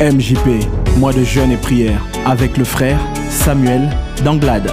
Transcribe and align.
MJP, 0.00 0.64
mois 0.96 1.12
de 1.12 1.22
jeûne 1.22 1.50
et 1.50 1.58
prière, 1.58 2.02
avec 2.24 2.56
le 2.56 2.64
frère 2.64 2.98
Samuel 3.28 3.90
Danglade. 4.24 4.68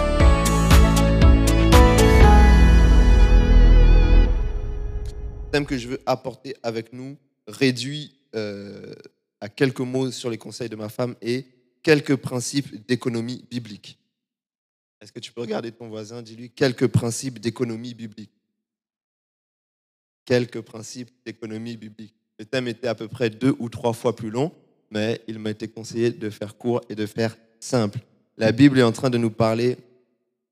Le 5.43 5.51
thème 5.51 5.65
que 5.65 5.77
je 5.77 5.89
veux 5.89 5.99
apporter 6.05 6.55
avec 6.63 6.93
nous 6.93 7.17
réduit 7.45 8.13
euh, 8.35 8.95
à 9.41 9.49
quelques 9.49 9.81
mots 9.81 10.11
sur 10.11 10.29
les 10.29 10.37
conseils 10.37 10.69
de 10.69 10.77
ma 10.77 10.87
femme 10.87 11.13
et 11.21 11.45
quelques 11.83 12.15
principes 12.15 12.87
d'économie 12.87 13.43
biblique. 13.51 13.99
Est-ce 15.01 15.11
que 15.11 15.19
tu 15.19 15.33
peux 15.33 15.41
regarder 15.41 15.73
ton 15.73 15.89
voisin, 15.89 16.21
dis-lui 16.21 16.51
quelques 16.51 16.87
principes 16.87 17.39
d'économie 17.39 17.95
biblique. 17.95 18.31
Quelques 20.23 20.61
principes 20.61 21.11
d'économie 21.25 21.75
biblique. 21.75 22.15
Le 22.39 22.45
thème 22.45 22.69
était 22.69 22.87
à 22.87 22.95
peu 22.95 23.09
près 23.09 23.29
deux 23.29 23.57
ou 23.59 23.67
trois 23.67 23.91
fois 23.91 24.15
plus 24.15 24.29
long, 24.29 24.53
mais 24.91 25.21
il 25.27 25.39
m'a 25.39 25.51
été 25.51 25.67
conseillé 25.67 26.11
de 26.11 26.29
faire 26.29 26.57
court 26.57 26.81
et 26.89 26.95
de 26.95 27.05
faire 27.05 27.37
simple. 27.59 27.99
La 28.37 28.51
Bible 28.51 28.79
est 28.79 28.83
en 28.83 28.91
train 28.91 29.09
de 29.09 29.17
nous 29.17 29.31
parler 29.31 29.77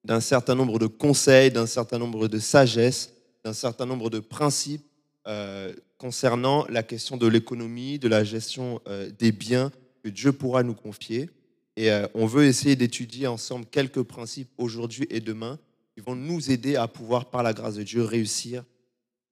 d'un 0.03 0.19
certain 0.19 0.55
nombre 0.55 0.79
de 0.79 0.87
conseils, 0.87 1.51
d'un 1.51 1.65
certain 1.65 1.97
nombre 1.97 2.27
de 2.27 2.39
sagesse, 2.39 3.13
d'un 3.43 3.53
certain 3.53 3.85
nombre 3.85 4.09
de 4.09 4.19
principes 4.19 4.85
euh, 5.27 5.73
concernant 5.97 6.65
la 6.69 6.83
question 6.83 7.17
de 7.17 7.27
l'économie, 7.27 7.99
de 7.99 8.07
la 8.07 8.23
gestion 8.23 8.81
euh, 8.87 9.09
des 9.17 9.31
biens 9.31 9.71
que 10.03 10.09
Dieu 10.09 10.31
pourra 10.31 10.63
nous 10.63 10.75
confier. 10.75 11.29
Et 11.75 11.91
euh, 11.91 12.07
on 12.13 12.25
veut 12.25 12.45
essayer 12.45 12.75
d'étudier 12.75 13.27
ensemble 13.27 13.65
quelques 13.65 14.03
principes 14.03 14.49
aujourd'hui 14.57 15.07
et 15.09 15.19
demain 15.19 15.59
qui 15.95 16.01
vont 16.01 16.15
nous 16.15 16.51
aider 16.51 16.75
à 16.75 16.87
pouvoir, 16.87 17.25
par 17.25 17.41
la 17.41 17.53
grâce 17.53 17.75
de 17.75 17.83
Dieu, 17.83 18.03
réussir 18.03 18.63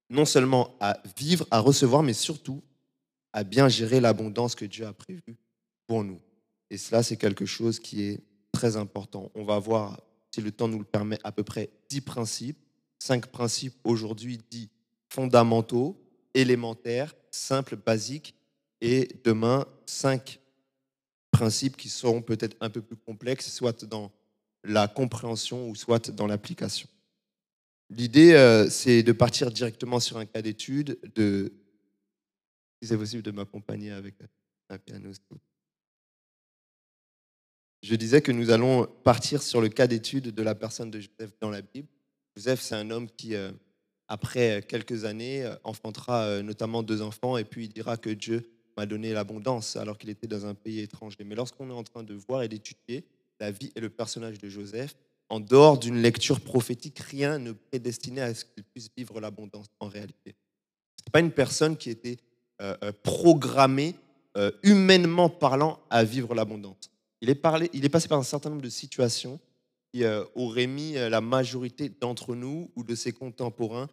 non 0.10 0.26
seulement 0.26 0.76
à 0.80 0.98
vivre, 1.18 1.46
à 1.52 1.60
recevoir, 1.60 2.04
mais 2.04 2.14
surtout 2.14 2.62
à 3.34 3.44
bien 3.44 3.68
gérer 3.68 4.00
l'abondance 4.00 4.56
que 4.56 4.66
Dieu 4.66 4.86
a 4.86 4.94
prévue 4.94 5.36
pour 5.88 6.04
nous. 6.04 6.22
Et 6.70 6.78
cela, 6.78 7.04
c'est 7.04 7.18
quelque 7.18 7.46
chose 7.46 7.80
qui 7.80 8.04
est 8.04 8.22
très 8.52 8.78
important. 8.78 9.32
On 9.36 9.44
va 9.44 9.60
voir, 9.60 10.02
si 10.32 10.42
le 10.42 10.52
temps 10.52 10.68
nous 10.68 10.80
le 10.80 10.86
permet, 10.86 11.18
à 11.24 11.32
peu 11.32 11.44
près 11.44 11.70
dix 11.90 12.02
principes. 12.02 12.58
Cinq 13.00 13.28
principes 13.28 13.76
aujourd'hui 13.84 14.40
dits 14.50 14.70
fondamentaux, 15.10 16.00
élémentaires, 16.34 17.14
simples, 17.32 17.76
basiques. 17.76 18.36
Et 18.82 19.10
demain, 19.24 19.66
cinq 19.86 20.40
principes 21.32 21.76
qui 21.76 21.90
seront 21.90 22.22
peut-être 22.22 22.56
un 22.62 22.70
peu 22.70 22.82
plus 22.82 22.96
complexes, 22.96 23.52
soit 23.52 23.84
dans 23.86 24.12
la 24.64 24.88
compréhension 24.88 25.70
ou 25.70 25.76
soit 25.76 26.12
dans 26.12 26.28
l'application. 26.28 26.88
L'idée, 27.90 28.34
euh, 28.34 28.70
c'est 28.70 29.04
de 29.04 29.12
partir 29.12 29.52
directement 29.52 30.00
sur 30.00 30.18
un 30.18 30.26
cas 30.26 30.42
d'étude, 30.42 30.98
de, 31.16 31.52
si 32.84 32.88
c'est 32.88 32.98
possible, 32.98 33.24
de 33.24 33.32
m'accompagner 33.32 33.92
avec 33.92 34.16
un 34.68 34.78
piano. 34.78 35.10
Je 37.82 37.96
disais 37.96 38.22
que 38.22 38.34
nous 38.34 38.50
allons 38.50 38.86
partir 39.06 39.42
sur 39.42 39.62
le 39.62 39.70
cas 39.70 39.88
d'étude 39.88 40.36
de 40.36 40.44
la 40.44 40.54
personne 40.54 40.92
de 40.92 41.00
Joseph 41.00 41.32
dans 41.40 41.50
la 41.50 41.62
Bible. 41.62 41.88
Joseph, 42.36 42.60
c'est 42.60 42.76
un 42.76 42.92
homme 42.92 43.10
qui, 43.10 43.36
euh, 43.36 43.54
après 44.10 44.66
quelques 44.68 45.06
années, 45.06 45.46
euh, 45.46 45.56
enfantera 45.64 46.42
notamment 46.42 46.84
deux 46.84 47.02
enfants 47.02 47.38
et 47.38 47.46
puis 47.46 47.66
il 47.66 47.70
dira 47.70 47.96
que 47.96 48.10
Dieu 48.10 48.52
m'a 48.76 48.86
donné 48.86 49.14
l'abondance 49.14 49.78
alors 49.78 49.98
qu'il 49.98 50.10
était 50.10 50.28
dans 50.28 50.46
un 50.46 50.54
pays 50.54 50.80
étranger. 50.80 51.24
Mais 51.24 51.36
lorsqu'on 51.36 51.70
est 51.70 51.74
en 51.74 51.84
train 51.84 52.04
de 52.04 52.16
voir 52.16 52.44
et 52.44 52.50
d'étudier 52.50 53.06
la 53.40 53.52
vie 53.52 53.72
et 53.78 53.80
le 53.80 53.90
personnage 53.90 54.40
de 54.40 54.50
Joseph, 54.50 54.94
en 55.30 55.40
dehors 55.40 55.80
d'une 55.80 56.02
lecture 56.02 56.42
prophétique, 56.42 57.00
rien 57.00 57.40
ne 57.40 57.54
prédestinait 57.54 58.22
à 58.22 58.34
ce 58.34 58.44
qu'il 58.44 58.66
puisse 58.66 58.90
vivre 58.98 59.22
l'abondance 59.22 59.68
en 59.80 59.88
réalité. 59.88 60.36
Ce 60.98 61.08
n'est 61.08 61.12
pas 61.14 61.22
une 61.22 61.32
personne 61.32 61.78
qui 61.78 61.90
était 61.90 62.18
euh, 62.64 62.78
euh, 62.82 62.92
programmée, 63.04 63.94
euh, 64.38 64.50
humainement 64.64 65.28
parlant, 65.28 65.80
à 65.90 66.06
vivre 66.06 66.34
l'abondance. 66.34 66.92
Il 67.20 67.30
est, 67.30 67.36
passé 67.36 68.08
par 68.08 68.18
un 68.18 68.24
certain 68.24 68.52
nombre 68.52 68.62
de 68.62 68.70
situations 68.70 69.38
qui 69.92 70.04
auraient 70.36 70.68
mis 70.68 70.94
la 70.94 71.22
majorité 71.22 71.90
d'entre 71.90 72.36
nous 72.36 72.72
ou 72.76 72.84
de 72.84 72.96
ses 72.96 73.14
contemporains 73.14 73.88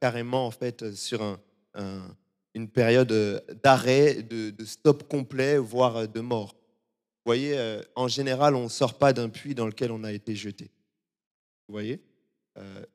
carrément 0.00 0.46
en 0.46 0.50
fait 0.50 0.92
sur 0.92 1.22
un, 1.22 2.16
une 2.54 2.68
période 2.68 3.44
d'arrêt, 3.62 4.22
de, 4.22 4.64
stop 4.64 5.08
complet, 5.08 5.56
voire 5.58 6.08
de 6.08 6.20
mort. 6.20 6.56
Vous 6.56 7.26
voyez, 7.26 7.80
en 7.94 8.08
général, 8.08 8.56
on 8.56 8.64
ne 8.64 8.68
sort 8.68 8.98
pas 8.98 9.12
d'un 9.12 9.28
puits 9.28 9.54
dans 9.54 9.66
lequel 9.66 9.92
on 9.92 10.02
a 10.02 10.12
été 10.12 10.34
jeté. 10.34 10.70
Vous 11.68 11.74
voyez? 11.74 12.00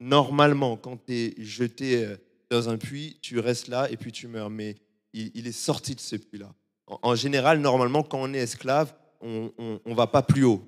Normalement, 0.01 0.75
quand 0.75 0.97
tu 1.05 1.13
es 1.13 1.35
jeté 1.37 2.17
dans 2.49 2.69
un 2.69 2.77
puits, 2.77 3.19
tu 3.21 3.39
restes 3.39 3.67
là 3.67 3.89
et 3.91 3.97
puis 3.97 4.11
tu 4.11 4.27
meurs. 4.27 4.49
Mais 4.49 4.75
il, 5.13 5.47
est 5.47 5.51
sorti 5.51 5.95
de 5.95 5.99
ce 5.99 6.15
puits-là. 6.15 6.53
En, 6.85 7.15
général, 7.15 7.59
normalement, 7.59 8.03
quand 8.03 8.19
on 8.21 8.33
est 8.33 8.39
esclave, 8.39 8.93
on 9.21 9.51
ne 9.57 9.93
va 9.93 10.07
pas 10.07 10.21
plus 10.21 10.43
haut. 10.43 10.63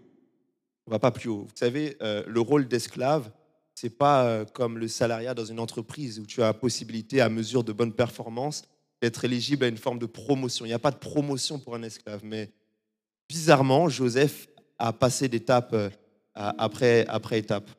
On 0.90 0.92
va 0.92 0.98
pas 0.98 1.12
plus 1.12 1.30
haut. 1.30 1.44
Vous 1.44 1.56
savez, 1.56 1.98
euh, 2.02 2.24
le 2.26 2.42
rôle 2.42 2.68
d'esclave, 2.68 3.32
c'est 3.76 3.92
pas 3.92 4.26
euh, 4.26 4.44
comme 4.44 4.80
le 4.80 4.88
salariat 4.88 5.36
dans 5.36 5.46
une 5.46 5.60
entreprise 5.60 6.20
où 6.20 6.26
tu 6.26 6.42
as 6.42 6.48
la 6.48 6.54
possibilité, 6.54 7.22
à 7.22 7.30
mesure 7.30 7.64
de 7.64 7.72
bonne 7.72 7.94
performance, 7.94 8.64
d'être 9.00 9.24
éligible 9.24 9.66
à 9.66 9.68
une 9.68 9.78
forme 9.78 10.00
de 10.00 10.08
promotion. 10.08 10.66
Il 10.66 10.70
n'y 10.70 10.74
a 10.74 10.80
pas 10.80 10.90
de 10.90 10.98
promotion 10.98 11.60
pour 11.60 11.76
un 11.76 11.84
esclave. 11.84 12.22
Mais 12.24 12.50
bizarrement, 13.30 13.88
Joseph 13.88 14.48
a 14.80 14.92
passé 14.92 15.28
d'étape 15.28 15.74
euh, 15.74 15.90
après 16.34 17.06
étape. 17.38 17.70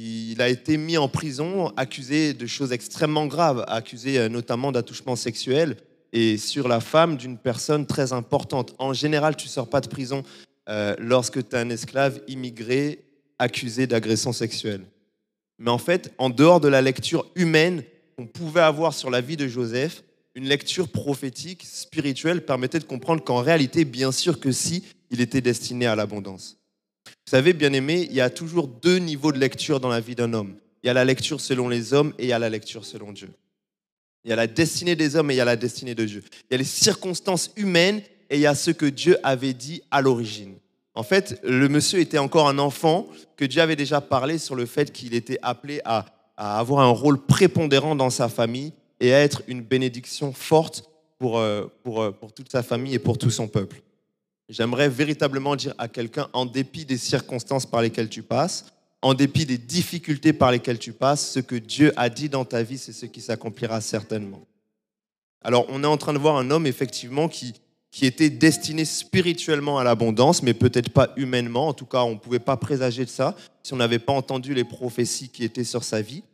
Il 0.00 0.40
a 0.40 0.48
été 0.48 0.76
mis 0.76 0.96
en 0.96 1.08
prison, 1.08 1.72
accusé 1.76 2.32
de 2.32 2.46
choses 2.46 2.70
extrêmement 2.70 3.26
graves, 3.26 3.64
accusé 3.66 4.16
euh, 4.16 4.28
notamment 4.28 4.70
d'attouchement 4.70 5.16
sexuel 5.16 5.76
et 6.12 6.36
sur 6.36 6.68
la 6.68 6.78
femme 6.78 7.16
d'une 7.16 7.36
personne 7.36 7.84
très 7.84 8.12
importante. 8.12 8.76
En 8.78 8.92
général, 8.92 9.34
tu 9.34 9.48
ne 9.48 9.50
sors 9.50 9.68
pas 9.68 9.80
de 9.80 9.88
prison 9.88 10.22
euh, 10.68 10.94
lorsque 11.00 11.48
tu 11.48 11.56
es 11.56 11.58
un 11.58 11.68
esclave 11.70 12.20
immigré 12.28 13.06
accusé 13.40 13.88
d'agression 13.88 14.32
sexuelle. 14.32 14.82
Mais 15.58 15.72
en 15.72 15.78
fait, 15.78 16.14
en 16.18 16.30
dehors 16.30 16.60
de 16.60 16.68
la 16.68 16.80
lecture 16.80 17.26
humaine 17.34 17.82
qu'on 18.16 18.26
pouvait 18.28 18.60
avoir 18.60 18.94
sur 18.94 19.10
la 19.10 19.20
vie 19.20 19.36
de 19.36 19.48
Joseph, 19.48 20.04
une 20.36 20.44
lecture 20.44 20.88
prophétique, 20.90 21.64
spirituelle, 21.64 22.44
permettait 22.44 22.78
de 22.78 22.84
comprendre 22.84 23.24
qu'en 23.24 23.42
réalité, 23.42 23.84
bien 23.84 24.12
sûr 24.12 24.38
que 24.38 24.52
si, 24.52 24.84
il 25.10 25.20
était 25.20 25.40
destiné 25.40 25.86
à 25.86 25.96
l'abondance. 25.96 26.57
Vous 27.28 27.36
savez, 27.36 27.52
bien 27.52 27.74
aimé, 27.74 28.06
il 28.08 28.16
y 28.16 28.22
a 28.22 28.30
toujours 28.30 28.68
deux 28.68 28.96
niveaux 28.96 29.32
de 29.32 29.38
lecture 29.38 29.80
dans 29.80 29.90
la 29.90 30.00
vie 30.00 30.14
d'un 30.14 30.32
homme. 30.32 30.54
Il 30.82 30.86
y 30.86 30.88
a 30.88 30.94
la 30.94 31.04
lecture 31.04 31.42
selon 31.42 31.68
les 31.68 31.92
hommes 31.92 32.14
et 32.18 32.22
il 32.22 32.28
y 32.30 32.32
a 32.32 32.38
la 32.38 32.48
lecture 32.48 32.86
selon 32.86 33.12
Dieu. 33.12 33.28
Il 34.24 34.30
y 34.30 34.32
a 34.32 34.36
la 34.36 34.46
destinée 34.46 34.96
des 34.96 35.14
hommes 35.14 35.30
et 35.30 35.34
il 35.34 35.36
y 35.36 35.40
a 35.42 35.44
la 35.44 35.56
destinée 35.56 35.94
de 35.94 36.06
Dieu. 36.06 36.24
Il 36.44 36.52
y 36.52 36.54
a 36.54 36.56
les 36.56 36.64
circonstances 36.64 37.50
humaines 37.56 38.00
et 38.30 38.36
il 38.36 38.40
y 38.40 38.46
a 38.46 38.54
ce 38.54 38.70
que 38.70 38.86
Dieu 38.86 39.18
avait 39.22 39.52
dit 39.52 39.82
à 39.90 40.00
l'origine. 40.00 40.54
En 40.94 41.02
fait, 41.02 41.38
le 41.42 41.68
monsieur 41.68 41.98
était 41.98 42.16
encore 42.16 42.48
un 42.48 42.58
enfant, 42.58 43.06
que 43.36 43.44
Dieu 43.44 43.60
avait 43.60 43.76
déjà 43.76 44.00
parlé 44.00 44.38
sur 44.38 44.54
le 44.54 44.64
fait 44.64 44.90
qu'il 44.90 45.12
était 45.12 45.38
appelé 45.42 45.82
à, 45.84 46.06
avoir 46.38 46.80
un 46.80 46.88
rôle 46.88 47.20
prépondérant 47.20 47.94
dans 47.94 48.08
sa 48.08 48.30
famille 48.30 48.72
et 49.00 49.12
à 49.12 49.20
être 49.20 49.42
une 49.48 49.60
bénédiction 49.60 50.32
forte 50.32 50.88
pour, 51.18 51.40
euh, 51.40 51.66
euh, 51.88 52.12
toute 52.34 52.50
sa 52.50 52.62
famille 52.62 52.94
et 52.94 52.98
pour 52.98 53.18
tout 53.18 53.28
son 53.28 53.48
peuple. 53.48 53.82
J'aimerais 54.48 54.88
véritablement 54.88 55.56
dire 55.56 55.74
à 55.76 55.88
quelqu'un, 55.88 56.28
en 56.32 56.46
dépit 56.46 56.84
des 56.84 56.96
circonstances 56.96 57.66
par 57.66 57.82
lesquelles 57.82 58.08
tu 58.08 58.22
passes, 58.22 58.66
en 59.02 59.14
dépit 59.14 59.44
des 59.44 59.58
difficultés 59.58 60.32
par 60.32 60.50
lesquelles 60.50 60.78
tu 60.78 60.92
passes, 60.92 61.32
ce 61.32 61.40
que 61.40 61.54
Dieu 61.54 61.92
a 61.96 62.08
dit 62.08 62.28
dans 62.28 62.44
ta 62.44 62.62
vie, 62.62 62.78
c'est 62.78 62.92
ce 62.92 63.06
qui 63.06 63.20
s'accomplira 63.20 63.80
certainement. 63.80 64.40
Alors, 65.42 65.66
on 65.68 65.84
est 65.84 65.86
en 65.86 65.96
train 65.96 66.12
de 66.12 66.18
voir 66.18 66.36
un 66.36 66.50
homme, 66.50 66.66
effectivement, 66.66 67.28
qui, 67.28 67.54
qui 67.90 68.06
était 68.06 68.30
destiné 68.30 68.84
spirituellement 68.84 69.78
à 69.78 69.84
l'abondance, 69.84 70.42
mais 70.42 70.54
peut-être 70.54 70.90
pas 70.90 71.12
humainement. 71.16 71.68
En 71.68 71.74
tout 71.74 71.86
cas, 71.86 72.02
on 72.02 72.12
ne 72.12 72.18
pouvait 72.18 72.38
pas 72.38 72.56
présager 72.56 73.04
de 73.04 73.10
ça 73.10 73.36
si 73.62 73.74
on 73.74 73.76
n'avait 73.76 73.98
pas 73.98 74.12
entendu 74.12 74.54
les 74.54 74.64
prophéties 74.64 75.28
qui 75.28 75.44
étaient 75.44 75.64
sur 75.64 75.84
sa 75.84 76.00
vie. 76.00 76.24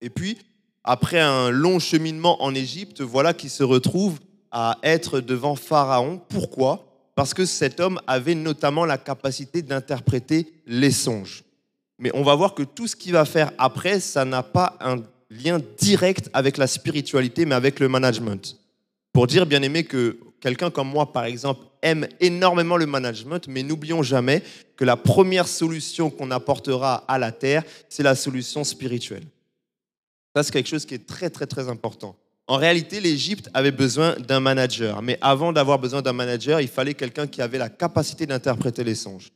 Et 0.00 0.10
puis, 0.10 0.38
après 0.84 1.20
un 1.20 1.50
long 1.50 1.78
cheminement 1.78 2.42
en 2.42 2.54
Égypte, 2.54 3.02
voilà 3.02 3.34
qu'il 3.34 3.50
se 3.50 3.62
retrouve 3.62 4.18
à 4.50 4.78
être 4.82 5.20
devant 5.20 5.56
Pharaon. 5.56 6.20
Pourquoi? 6.28 6.91
Parce 7.14 7.34
que 7.34 7.44
cet 7.44 7.80
homme 7.80 8.00
avait 8.06 8.34
notamment 8.34 8.84
la 8.84 8.98
capacité 8.98 9.62
d'interpréter 9.62 10.52
les 10.66 10.90
songes. 10.90 11.44
Mais 11.98 12.10
on 12.14 12.22
va 12.22 12.34
voir 12.34 12.54
que 12.54 12.62
tout 12.62 12.86
ce 12.86 12.96
qu'il 12.96 13.12
va 13.12 13.24
faire 13.24 13.52
après, 13.58 14.00
ça 14.00 14.24
n'a 14.24 14.42
pas 14.42 14.76
un 14.80 15.02
lien 15.30 15.60
direct 15.78 16.30
avec 16.32 16.56
la 16.56 16.66
spiritualité, 16.66 17.44
mais 17.44 17.54
avec 17.54 17.80
le 17.80 17.88
management. 17.88 18.56
Pour 19.12 19.26
dire, 19.26 19.46
bien 19.46 19.62
aimé, 19.62 19.84
que 19.84 20.18
quelqu'un 20.40 20.70
comme 20.70 20.88
moi, 20.88 21.12
par 21.12 21.24
exemple, 21.24 21.64
aime 21.82 22.08
énormément 22.20 22.76
le 22.76 22.86
management, 22.86 23.46
mais 23.48 23.62
n'oublions 23.62 24.02
jamais 24.02 24.42
que 24.76 24.84
la 24.84 24.96
première 24.96 25.48
solution 25.48 26.10
qu'on 26.10 26.30
apportera 26.30 27.04
à 27.08 27.18
la 27.18 27.30
terre, 27.30 27.62
c'est 27.88 28.02
la 28.02 28.14
solution 28.14 28.64
spirituelle. 28.64 29.24
Ça, 30.34 30.42
c'est 30.42 30.52
quelque 30.52 30.68
chose 30.68 30.86
qui 30.86 30.94
est 30.94 31.06
très, 31.06 31.28
très, 31.28 31.46
très 31.46 31.68
important. 31.68 32.16
En 32.48 32.56
réalité, 32.56 33.00
l'Égypte 33.00 33.48
avait 33.54 33.70
besoin 33.70 34.16
d'un 34.16 34.40
manager. 34.40 35.00
Mais 35.02 35.18
avant 35.20 35.52
d'avoir 35.52 35.78
besoin 35.78 36.02
d'un 36.02 36.12
manager, 36.12 36.60
il 36.60 36.68
fallait 36.68 36.94
quelqu'un 36.94 37.26
qui 37.26 37.40
avait 37.40 37.58
la 37.58 37.68
capacité 37.68 38.26
d'interpréter 38.26 38.84
les 38.84 38.94
songes. 38.94 39.32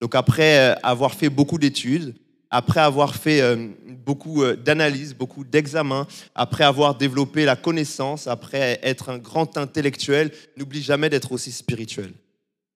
Donc 0.00 0.14
après 0.14 0.58
euh, 0.58 0.74
avoir 0.82 1.14
fait 1.14 1.28
beaucoup 1.28 1.58
d'études, 1.58 2.14
après 2.50 2.80
avoir 2.80 3.14
fait 3.14 3.40
euh, 3.40 3.68
beaucoup 4.04 4.42
euh, 4.42 4.56
d'analyses, 4.56 5.14
beaucoup 5.14 5.44
d'examens, 5.44 6.06
après 6.34 6.64
avoir 6.64 6.96
développé 6.96 7.44
la 7.44 7.54
connaissance, 7.54 8.26
après 8.26 8.80
être 8.82 9.10
un 9.10 9.18
grand 9.18 9.56
intellectuel, 9.56 10.32
n'oublie 10.56 10.82
jamais 10.82 11.10
d'être 11.10 11.32
aussi 11.32 11.52
spirituel. 11.52 12.12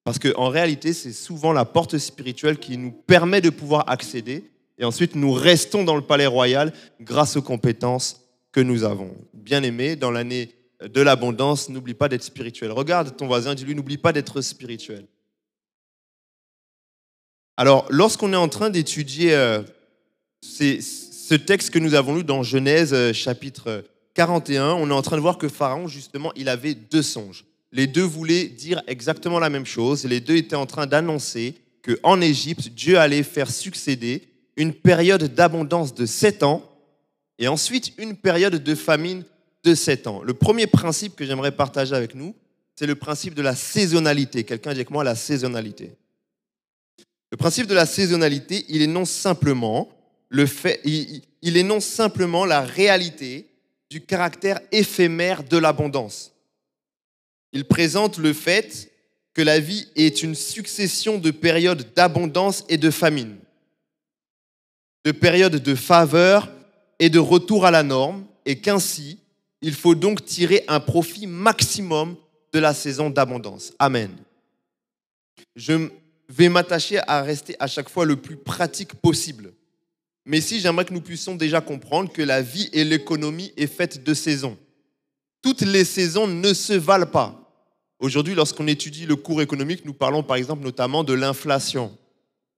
Parce 0.04 0.18
qu'en 0.18 0.48
réalité, 0.48 0.92
c'est 0.92 1.12
souvent 1.12 1.52
la 1.52 1.64
porte 1.64 1.96
spirituelle 1.98 2.58
qui 2.58 2.76
nous 2.76 2.92
permet 2.92 3.40
de 3.40 3.50
pouvoir 3.50 3.88
accéder. 3.88 4.44
Et 4.78 4.84
ensuite, 4.84 5.14
nous 5.14 5.32
restons 5.32 5.82
dans 5.82 5.96
le 5.96 6.02
palais 6.02 6.26
royal 6.26 6.72
grâce 7.00 7.36
aux 7.36 7.42
compétences 7.42 8.23
que 8.54 8.60
nous 8.60 8.84
avons. 8.84 9.14
Bien 9.34 9.64
aimé, 9.64 9.96
dans 9.96 10.12
l'année 10.12 10.54
de 10.80 11.00
l'abondance, 11.00 11.68
n'oublie 11.68 11.94
pas 11.94 12.08
d'être 12.08 12.22
spirituel. 12.22 12.70
Regarde 12.70 13.16
ton 13.16 13.26
voisin, 13.26 13.54
dis-lui, 13.54 13.74
n'oublie 13.74 13.98
pas 13.98 14.12
d'être 14.12 14.40
spirituel. 14.40 15.06
Alors, 17.56 17.86
lorsqu'on 17.90 18.32
est 18.32 18.36
en 18.36 18.48
train 18.48 18.70
d'étudier 18.70 19.34
euh, 19.34 19.62
ce 20.40 21.34
texte 21.34 21.70
que 21.70 21.80
nous 21.80 21.94
avons 21.94 22.14
lu 22.14 22.24
dans 22.24 22.44
Genèse 22.44 22.94
euh, 22.94 23.12
chapitre 23.12 23.84
41, 24.14 24.74
on 24.74 24.88
est 24.88 24.92
en 24.92 25.02
train 25.02 25.16
de 25.16 25.20
voir 25.22 25.36
que 25.36 25.48
Pharaon, 25.48 25.88
justement, 25.88 26.32
il 26.36 26.48
avait 26.48 26.74
deux 26.74 27.02
songes. 27.02 27.44
Les 27.72 27.88
deux 27.88 28.02
voulaient 28.02 28.46
dire 28.46 28.82
exactement 28.86 29.40
la 29.40 29.50
même 29.50 29.66
chose. 29.66 30.04
Les 30.04 30.20
deux 30.20 30.36
étaient 30.36 30.54
en 30.54 30.66
train 30.66 30.86
d'annoncer 30.86 31.56
qu'en 31.82 32.20
Égypte, 32.20 32.68
Dieu 32.68 32.98
allait 32.98 33.24
faire 33.24 33.50
succéder 33.50 34.28
une 34.56 34.72
période 34.72 35.34
d'abondance 35.34 35.92
de 35.92 36.06
sept 36.06 36.44
ans 36.44 36.70
et 37.38 37.48
ensuite 37.48 37.92
une 37.98 38.16
période 38.16 38.62
de 38.62 38.74
famine 38.74 39.24
de 39.64 39.74
sept 39.74 40.06
ans. 40.06 40.22
Le 40.22 40.34
premier 40.34 40.66
principe 40.66 41.16
que 41.16 41.24
j'aimerais 41.24 41.52
partager 41.52 41.94
avec 41.94 42.14
nous, 42.14 42.34
c'est 42.76 42.86
le 42.86 42.94
principe 42.94 43.34
de 43.34 43.42
la 43.42 43.54
saisonnalité. 43.54 44.44
Quelqu'un 44.44 44.70
dit 44.70 44.78
avec 44.78 44.90
moi 44.90 45.04
la 45.04 45.14
saisonnalité. 45.14 45.92
Le 47.30 47.36
principe 47.36 47.66
de 47.66 47.74
la 47.74 47.86
saisonnalité, 47.86 48.64
il 48.68 48.82
énonce 48.82 49.10
simplement 49.10 49.88
le 50.28 50.46
fait, 50.46 50.80
il, 50.84 51.56
énonce 51.56 51.84
simplement 51.84 52.44
la 52.44 52.60
réalité 52.60 53.48
du 53.90 54.00
caractère 54.00 54.60
éphémère 54.72 55.44
de 55.44 55.56
l'abondance. 55.56 56.32
Il 57.52 57.64
présente 57.64 58.18
le 58.18 58.32
fait 58.32 58.90
que 59.32 59.42
la 59.42 59.60
vie 59.60 59.88
est 59.94 60.22
une 60.22 60.34
succession 60.34 61.18
de 61.18 61.30
périodes 61.30 61.92
d'abondance 61.94 62.64
et 62.68 62.78
de 62.78 62.90
famine, 62.90 63.36
de 65.04 65.12
périodes 65.12 65.62
de 65.62 65.74
faveur 65.74 66.50
et 66.98 67.10
de 67.10 67.18
retour 67.18 67.66
à 67.66 67.70
la 67.70 67.82
norme, 67.82 68.24
et 68.46 68.60
qu'ainsi, 68.60 69.18
il 69.62 69.74
faut 69.74 69.94
donc 69.94 70.24
tirer 70.24 70.64
un 70.68 70.80
profit 70.80 71.26
maximum 71.26 72.16
de 72.52 72.58
la 72.58 72.74
saison 72.74 73.10
d'abondance. 73.10 73.72
Amen. 73.78 74.10
Je 75.56 75.88
vais 76.28 76.48
m'attacher 76.48 77.00
à 77.06 77.22
rester 77.22 77.56
à 77.58 77.66
chaque 77.66 77.88
fois 77.88 78.04
le 78.04 78.16
plus 78.16 78.36
pratique 78.36 78.94
possible. 78.94 79.52
Mais 80.26 80.40
si 80.40 80.60
j'aimerais 80.60 80.84
que 80.84 80.94
nous 80.94 81.00
puissions 81.00 81.34
déjà 81.34 81.60
comprendre 81.60 82.12
que 82.12 82.22
la 82.22 82.42
vie 82.42 82.70
et 82.72 82.84
l'économie 82.84 83.52
est 83.56 83.66
faite 83.66 84.04
de 84.04 84.14
saisons. 84.14 84.56
Toutes 85.42 85.60
les 85.60 85.84
saisons 85.84 86.26
ne 86.26 86.54
se 86.54 86.72
valent 86.72 87.06
pas. 87.06 87.40
Aujourd'hui, 87.98 88.34
lorsqu'on 88.34 88.66
étudie 88.66 89.06
le 89.06 89.16
cours 89.16 89.42
économique, 89.42 89.84
nous 89.84 89.92
parlons 89.92 90.22
par 90.22 90.36
exemple 90.36 90.64
notamment 90.64 91.04
de 91.04 91.12
l'inflation. 91.12 91.96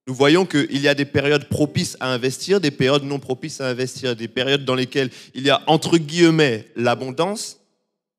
Nous 0.08 0.14
voyons 0.14 0.46
qu'il 0.46 0.80
y 0.80 0.86
a 0.86 0.94
des 0.94 1.04
périodes 1.04 1.48
propices 1.48 1.96
à 1.98 2.12
investir, 2.12 2.60
des 2.60 2.70
périodes 2.70 3.02
non 3.02 3.18
propices 3.18 3.60
à 3.60 3.68
investir, 3.68 4.14
des 4.14 4.28
périodes 4.28 4.64
dans 4.64 4.76
lesquelles 4.76 5.10
il 5.34 5.44
y 5.44 5.50
a 5.50 5.62
entre 5.66 5.98
guillemets 5.98 6.66
l'abondance, 6.76 7.58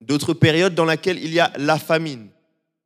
d'autres 0.01 0.33
périodes 0.33 0.75
dans 0.75 0.83
lesquelles 0.83 1.23
il 1.23 1.33
y 1.33 1.39
a 1.39 1.53
la 1.57 1.79
famine. 1.79 2.27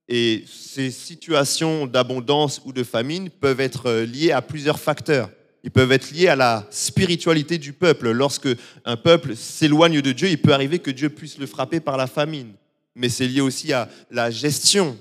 Et 0.07 0.43
ces 0.45 0.91
situations 0.91 1.87
d'abondance 1.87 2.61
ou 2.63 2.73
de 2.73 2.83
famine 2.83 3.29
peuvent 3.29 3.61
être 3.61 3.87
euh, 3.87 4.05
liées 4.05 4.33
à 4.33 4.41
plusieurs 4.41 4.79
facteurs. 4.79 5.29
Ils 5.63 5.71
peuvent 5.71 5.91
être 5.91 6.11
liés 6.11 6.27
à 6.27 6.35
la 6.35 6.67
spiritualité 6.69 7.57
du 7.57 7.73
peuple. 7.73 8.11
Lorsque 8.11 8.49
un 8.85 8.97
peuple 8.97 9.35
s'éloigne 9.35 10.01
de 10.01 10.11
Dieu, 10.11 10.27
il 10.27 10.41
peut 10.41 10.53
arriver 10.53 10.79
que 10.79 10.91
Dieu 10.91 11.09
puisse 11.09 11.37
le 11.37 11.45
frapper 11.45 11.79
par 11.79 11.97
la 11.97 12.07
famine. 12.07 12.53
Mais 12.95 13.09
c'est 13.09 13.27
lié 13.27 13.41
aussi 13.41 13.73
à 13.73 13.87
la 14.11 14.31
gestion. 14.31 14.97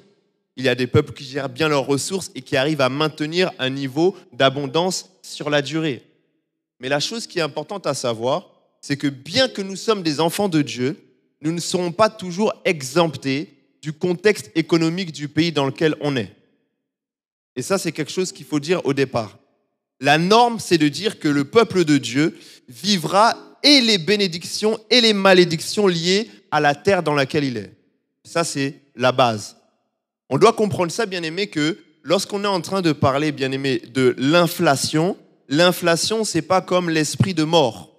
Il 0.56 0.64
y 0.64 0.68
a 0.68 0.74
des 0.74 0.86
peuples 0.86 1.12
qui 1.12 1.24
gèrent 1.24 1.48
bien 1.48 1.68
leurs 1.68 1.86
ressources 1.86 2.30
et 2.34 2.42
qui 2.42 2.56
arrivent 2.56 2.80
à 2.80 2.88
maintenir 2.88 3.50
un 3.58 3.70
niveau 3.70 4.16
d'abondance 4.32 5.10
sur 5.22 5.50
la 5.50 5.62
durée. 5.62 6.02
Mais 6.80 6.88
la 6.88 7.00
chose 7.00 7.26
qui 7.26 7.38
est 7.38 7.42
importante 7.42 7.86
à 7.86 7.94
savoir, 7.94 8.50
c'est 8.80 8.96
que 8.96 9.06
bien 9.06 9.48
que 9.48 9.62
nous 9.62 9.76
sommes 9.76 10.02
des 10.02 10.20
enfants 10.20 10.48
de 10.48 10.62
Dieu, 10.62 10.96
nous 11.40 11.52
ne 11.52 11.60
serons 11.60 11.92
pas 11.92 12.10
toujours 12.10 12.52
exemptés 12.64 13.54
du 13.82 13.92
contexte 13.92 14.50
économique 14.54 15.12
du 15.12 15.28
pays 15.28 15.52
dans 15.52 15.66
lequel 15.66 15.94
on 16.00 16.16
est. 16.16 16.34
Et 17.56 17.62
ça, 17.62 17.78
c'est 17.78 17.92
quelque 17.92 18.12
chose 18.12 18.32
qu'il 18.32 18.46
faut 18.46 18.60
dire 18.60 18.84
au 18.84 18.92
départ. 18.92 19.38
La 20.00 20.18
norme, 20.18 20.58
c'est 20.60 20.78
de 20.78 20.88
dire 20.88 21.18
que 21.18 21.28
le 21.28 21.44
peuple 21.44 21.84
de 21.84 21.98
Dieu 21.98 22.38
vivra 22.68 23.36
et 23.62 23.80
les 23.80 23.98
bénédictions 23.98 24.78
et 24.88 25.00
les 25.00 25.12
malédictions 25.12 25.86
liées 25.86 26.30
à 26.50 26.60
la 26.60 26.74
terre 26.74 27.02
dans 27.02 27.14
laquelle 27.14 27.44
il 27.44 27.56
est. 27.58 27.72
Ça, 28.24 28.44
c'est 28.44 28.80
la 28.94 29.12
base. 29.12 29.56
On 30.30 30.38
doit 30.38 30.52
comprendre 30.52 30.92
ça, 30.92 31.06
bien 31.06 31.24
aimé, 31.24 31.48
que 31.48 31.76
lorsqu'on 32.04 32.44
est 32.44 32.48
en 32.48 32.60
train 32.60 32.82
de 32.82 32.92
parler, 32.92 33.32
bien 33.32 33.50
aimé, 33.50 33.82
de 33.92 34.14
l'inflation, 34.16 35.16
l'inflation, 35.48 36.22
c'est 36.22 36.42
pas 36.42 36.60
comme 36.60 36.88
l'esprit 36.88 37.34
de 37.34 37.42
mort. 37.42 37.90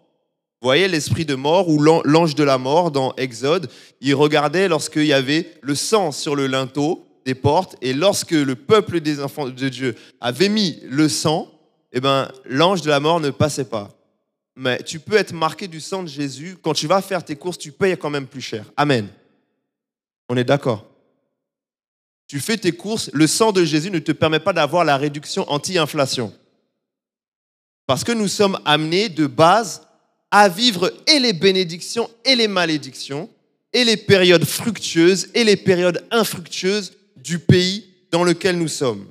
Vous 0.61 0.67
voyez 0.67 0.87
l'esprit 0.87 1.25
de 1.25 1.35
mort 1.35 1.67
ou 1.67 1.79
l'ange 1.79 2.35
de 2.35 2.43
la 2.43 2.57
mort 2.57 2.91
dans 2.91 3.13
Exode, 3.15 3.69
il 3.99 4.15
regardait 4.15 4.69
lorsqu'il 4.69 5.05
y 5.05 5.13
avait 5.13 5.51
le 5.61 5.75
sang 5.75 6.13
sur 6.13 6.35
le 6.35 6.47
linteau 6.47 7.05
des 7.25 7.35
portes 7.35 7.75
et 7.81 7.93
lorsque 7.93 8.31
le 8.31 8.55
peuple 8.55 9.01
des 9.01 9.21
enfants 9.21 9.49
de 9.49 9.69
Dieu 9.69 9.95
avait 10.21 10.49
mis 10.49 10.79
le 10.87 11.09
sang, 11.09 11.51
eh 11.91 11.99
ben, 11.99 12.31
l'ange 12.45 12.81
de 12.81 12.89
la 12.89 12.99
mort 12.99 13.19
ne 13.19 13.31
passait 13.31 13.65
pas. 13.65 13.89
Mais 14.55 14.81
tu 14.83 14.99
peux 14.99 15.17
être 15.17 15.33
marqué 15.33 15.67
du 15.67 15.81
sang 15.81 16.03
de 16.03 16.07
Jésus. 16.07 16.57
Quand 16.61 16.73
tu 16.73 16.87
vas 16.87 17.01
faire 17.01 17.25
tes 17.25 17.35
courses, 17.35 17.57
tu 17.57 17.71
payes 17.71 17.97
quand 17.97 18.09
même 18.09 18.27
plus 18.27 18.41
cher. 18.41 18.71
Amen. 18.77 19.09
On 20.29 20.37
est 20.37 20.43
d'accord. 20.43 20.90
Tu 22.31 22.39
fais 22.39 22.55
tes 22.55 22.71
courses, 22.71 23.09
le 23.11 23.27
sang 23.27 23.51
de 23.51 23.65
Jésus 23.65 23.91
ne 23.91 23.99
te 23.99 24.13
permet 24.13 24.39
pas 24.39 24.53
d'avoir 24.53 24.85
la 24.85 24.95
réduction 24.95 25.43
anti-inflation. 25.51 26.33
Parce 27.85 28.05
que 28.05 28.13
nous 28.13 28.29
sommes 28.29 28.57
amenés 28.63 29.09
de 29.09 29.27
base 29.27 29.81
à 30.31 30.47
vivre 30.47 30.93
et 31.07 31.19
les 31.19 31.33
bénédictions 31.33 32.09
et 32.23 32.35
les 32.35 32.47
malédictions, 32.47 33.29
et 33.73 33.83
les 33.83 33.97
périodes 33.97 34.45
fructueuses 34.45 35.27
et 35.33 35.43
les 35.43 35.57
périodes 35.57 36.07
infructueuses 36.09 36.93
du 37.17 37.37
pays 37.37 37.89
dans 38.11 38.23
lequel 38.23 38.57
nous 38.57 38.69
sommes. 38.69 39.07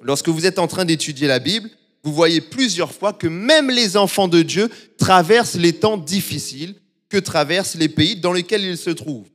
Lorsque 0.00 0.28
vous 0.28 0.46
êtes 0.46 0.60
en 0.60 0.68
train 0.68 0.84
d'étudier 0.84 1.26
la 1.26 1.40
Bible, 1.40 1.68
vous 2.04 2.12
voyez 2.12 2.40
plusieurs 2.40 2.92
fois 2.92 3.12
que 3.12 3.26
même 3.26 3.70
les 3.70 3.96
enfants 3.96 4.28
de 4.28 4.42
Dieu 4.42 4.70
traversent 4.98 5.56
les 5.56 5.72
temps 5.72 5.96
difficiles 5.96 6.76
que 7.08 7.18
traversent 7.18 7.74
les 7.74 7.88
pays 7.88 8.14
dans 8.14 8.32
lesquels 8.32 8.62
ils 8.62 8.78
se 8.78 8.90
trouvent. 8.90 9.31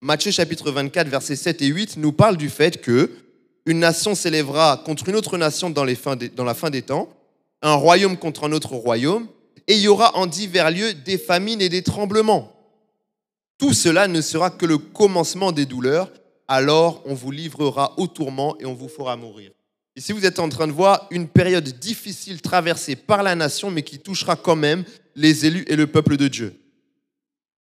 Matthieu 0.00 0.30
chapitre 0.30 0.70
24, 0.70 1.08
versets 1.08 1.34
7 1.34 1.60
et 1.60 1.66
8 1.66 1.96
nous 1.96 2.12
parle 2.12 2.36
du 2.36 2.50
fait 2.50 2.80
que 2.80 3.10
une 3.66 3.80
nation 3.80 4.14
s'élèvera 4.14 4.80
contre 4.86 5.08
une 5.08 5.16
autre 5.16 5.36
nation 5.36 5.70
dans, 5.70 5.84
la 5.84 6.54
fin 6.54 6.70
des 6.70 6.82
temps, 6.82 7.08
un 7.62 7.74
royaume 7.74 8.16
contre 8.16 8.44
un 8.44 8.52
autre 8.52 8.74
royaume, 8.76 9.26
et 9.66 9.74
il 9.74 9.80
y 9.80 9.88
aura 9.88 10.16
en 10.16 10.26
divers 10.26 10.70
lieux 10.70 10.94
des 10.94 11.18
famines 11.18 11.60
et 11.60 11.68
des 11.68 11.82
tremblements. 11.82 12.52
Tout 13.58 13.74
cela 13.74 14.06
ne 14.06 14.20
sera 14.20 14.50
que 14.50 14.66
le 14.66 14.78
commencement 14.78 15.50
des 15.50 15.66
douleurs, 15.66 16.12
alors 16.46 17.02
on 17.04 17.14
vous 17.14 17.32
livrera 17.32 17.94
au 17.98 18.06
tourment 18.06 18.56
et 18.60 18.66
on 18.66 18.74
vous 18.74 18.88
fera 18.88 19.16
mourir. 19.16 19.50
Ici, 19.96 20.12
vous 20.12 20.24
êtes 20.24 20.38
en 20.38 20.48
train 20.48 20.68
de 20.68 20.72
voir 20.72 21.08
une 21.10 21.26
période 21.26 21.68
difficile 21.80 22.40
traversée 22.40 22.94
par 22.94 23.24
la 23.24 23.34
nation, 23.34 23.72
mais 23.72 23.82
qui 23.82 23.98
touchera 23.98 24.36
quand 24.36 24.54
même 24.54 24.84
les 25.16 25.44
élus 25.44 25.64
et 25.66 25.74
le 25.74 25.88
peuple 25.88 26.16
de 26.16 26.28
Dieu. 26.28 26.54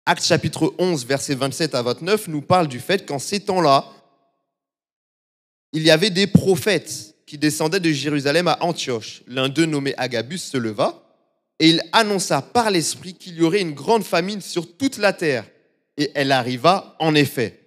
Acte 0.05 0.25
chapitre 0.25 0.73
11, 0.79 1.05
versets 1.05 1.35
27 1.35 1.75
à 1.75 1.81
29 1.81 2.27
nous 2.27 2.41
parle 2.41 2.67
du 2.67 2.79
fait 2.79 3.05
qu'en 3.05 3.19
ces 3.19 3.39
temps-là, 3.39 3.85
il 5.71 5.83
y 5.83 5.91
avait 5.91 6.09
des 6.09 6.27
prophètes 6.27 7.15
qui 7.25 7.37
descendaient 7.37 7.79
de 7.79 7.91
Jérusalem 7.91 8.49
à 8.49 8.57
Antioche. 8.61 9.23
L'un 9.27 9.47
d'eux, 9.47 9.65
nommé 9.65 9.93
Agabus, 9.97 10.39
se 10.39 10.57
leva 10.57 11.03
et 11.59 11.69
il 11.69 11.81
annonça 11.93 12.41
par 12.41 12.69
l'Esprit 12.69 13.13
qu'il 13.13 13.35
y 13.35 13.43
aurait 13.43 13.61
une 13.61 13.73
grande 13.73 14.03
famine 14.03 14.41
sur 14.41 14.75
toute 14.75 14.97
la 14.97 15.13
terre. 15.13 15.45
Et 15.97 16.11
elle 16.15 16.31
arriva 16.31 16.97
en 16.99 17.15
effet. 17.15 17.61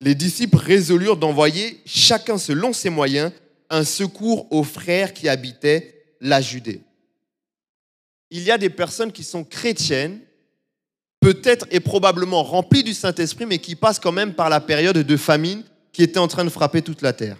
Les 0.00 0.14
disciples 0.14 0.56
résolurent 0.56 1.16
d'envoyer, 1.16 1.80
chacun 1.84 2.38
selon 2.38 2.72
ses 2.72 2.90
moyens, 2.90 3.32
un 3.68 3.84
secours 3.84 4.50
aux 4.50 4.64
frères 4.64 5.12
qui 5.12 5.28
habitaient 5.28 6.04
la 6.20 6.40
Judée. 6.40 6.80
Il 8.30 8.42
y 8.42 8.50
a 8.50 8.58
des 8.58 8.70
personnes 8.70 9.12
qui 9.12 9.24
sont 9.24 9.44
chrétiennes, 9.44 10.20
peut-être 11.24 11.66
et 11.70 11.80
probablement 11.80 12.42
remplies 12.42 12.82
du 12.82 12.92
Saint-Esprit, 12.92 13.46
mais 13.46 13.58
qui 13.58 13.76
passent 13.76 13.98
quand 13.98 14.12
même 14.12 14.34
par 14.34 14.50
la 14.50 14.60
période 14.60 14.98
de 14.98 15.16
famine 15.16 15.62
qui 15.90 16.02
était 16.02 16.18
en 16.18 16.28
train 16.28 16.44
de 16.44 16.50
frapper 16.50 16.82
toute 16.82 17.00
la 17.00 17.14
terre. 17.14 17.38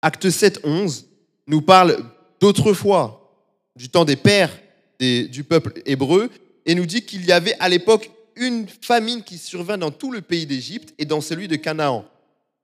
Acte 0.00 0.30
7, 0.30 0.60
11 0.64 1.08
nous 1.46 1.60
parle 1.60 1.98
d'autrefois, 2.40 3.34
du 3.76 3.90
temps 3.90 4.06
des 4.06 4.16
pères 4.16 4.56
du 4.98 5.44
peuple 5.44 5.74
hébreu, 5.84 6.30
et 6.64 6.74
nous 6.74 6.86
dit 6.86 7.02
qu'il 7.02 7.26
y 7.26 7.32
avait 7.32 7.54
à 7.60 7.68
l'époque 7.68 8.10
une 8.34 8.66
famine 8.80 9.22
qui 9.22 9.36
survint 9.36 9.76
dans 9.76 9.90
tout 9.90 10.10
le 10.10 10.22
pays 10.22 10.46
d'Égypte 10.46 10.94
et 10.98 11.04
dans 11.04 11.20
celui 11.20 11.48
de 11.48 11.56
Canaan. 11.56 12.06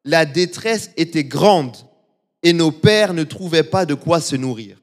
La 0.06 0.24
détresse 0.24 0.92
était 0.96 1.24
grande 1.24 1.76
et 2.42 2.54
nos 2.54 2.72
pères 2.72 3.12
ne 3.12 3.24
trouvaient 3.24 3.62
pas 3.62 3.84
de 3.84 3.94
quoi 3.94 4.22
se 4.22 4.34
nourrir. 4.34 4.78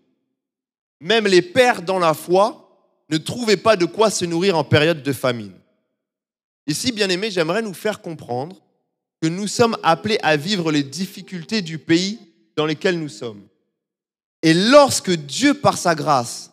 Même 0.99 1.25
les 1.25 1.41
pères 1.41 1.81
dans 1.81 1.97
la 1.97 2.13
foi 2.13 2.70
ne 3.11 3.17
trouvaient 3.17 3.57
pas 3.57 3.75
de 3.75 3.85
quoi 3.85 4.09
se 4.09 4.25
nourrir 4.25 4.57
en 4.57 4.63
période 4.63 5.03
de 5.03 5.13
famine. 5.13 5.53
Ici, 6.65 6.91
bien 6.91 7.09
aimé, 7.09 7.29
j'aimerais 7.29 7.61
nous 7.61 7.73
faire 7.73 8.01
comprendre 8.01 8.55
que 9.21 9.27
nous 9.27 9.47
sommes 9.47 9.77
appelés 9.83 10.17
à 10.23 10.37
vivre 10.37 10.71
les 10.71 10.83
difficultés 10.83 11.61
du 11.61 11.77
pays 11.77 12.19
dans 12.55 12.65
lequel 12.65 12.99
nous 12.99 13.09
sommes. 13.09 13.41
Et 14.41 14.53
lorsque 14.53 15.11
Dieu, 15.11 15.53
par 15.53 15.77
sa 15.77 15.93
grâce, 15.93 16.51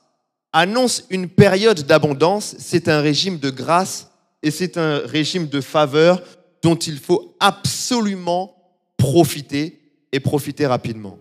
annonce 0.52 1.04
une 1.10 1.28
période 1.28 1.86
d'abondance, 1.86 2.56
c'est 2.58 2.88
un 2.88 3.00
régime 3.00 3.38
de 3.38 3.50
grâce 3.50 4.10
et 4.42 4.50
c'est 4.50 4.76
un 4.76 4.98
régime 4.98 5.46
de 5.46 5.60
faveur 5.60 6.22
dont 6.62 6.76
il 6.76 6.98
faut 6.98 7.36
absolument 7.40 8.54
profiter 8.96 9.80
et 10.10 10.20
profiter 10.20 10.66
rapidement. 10.66 11.18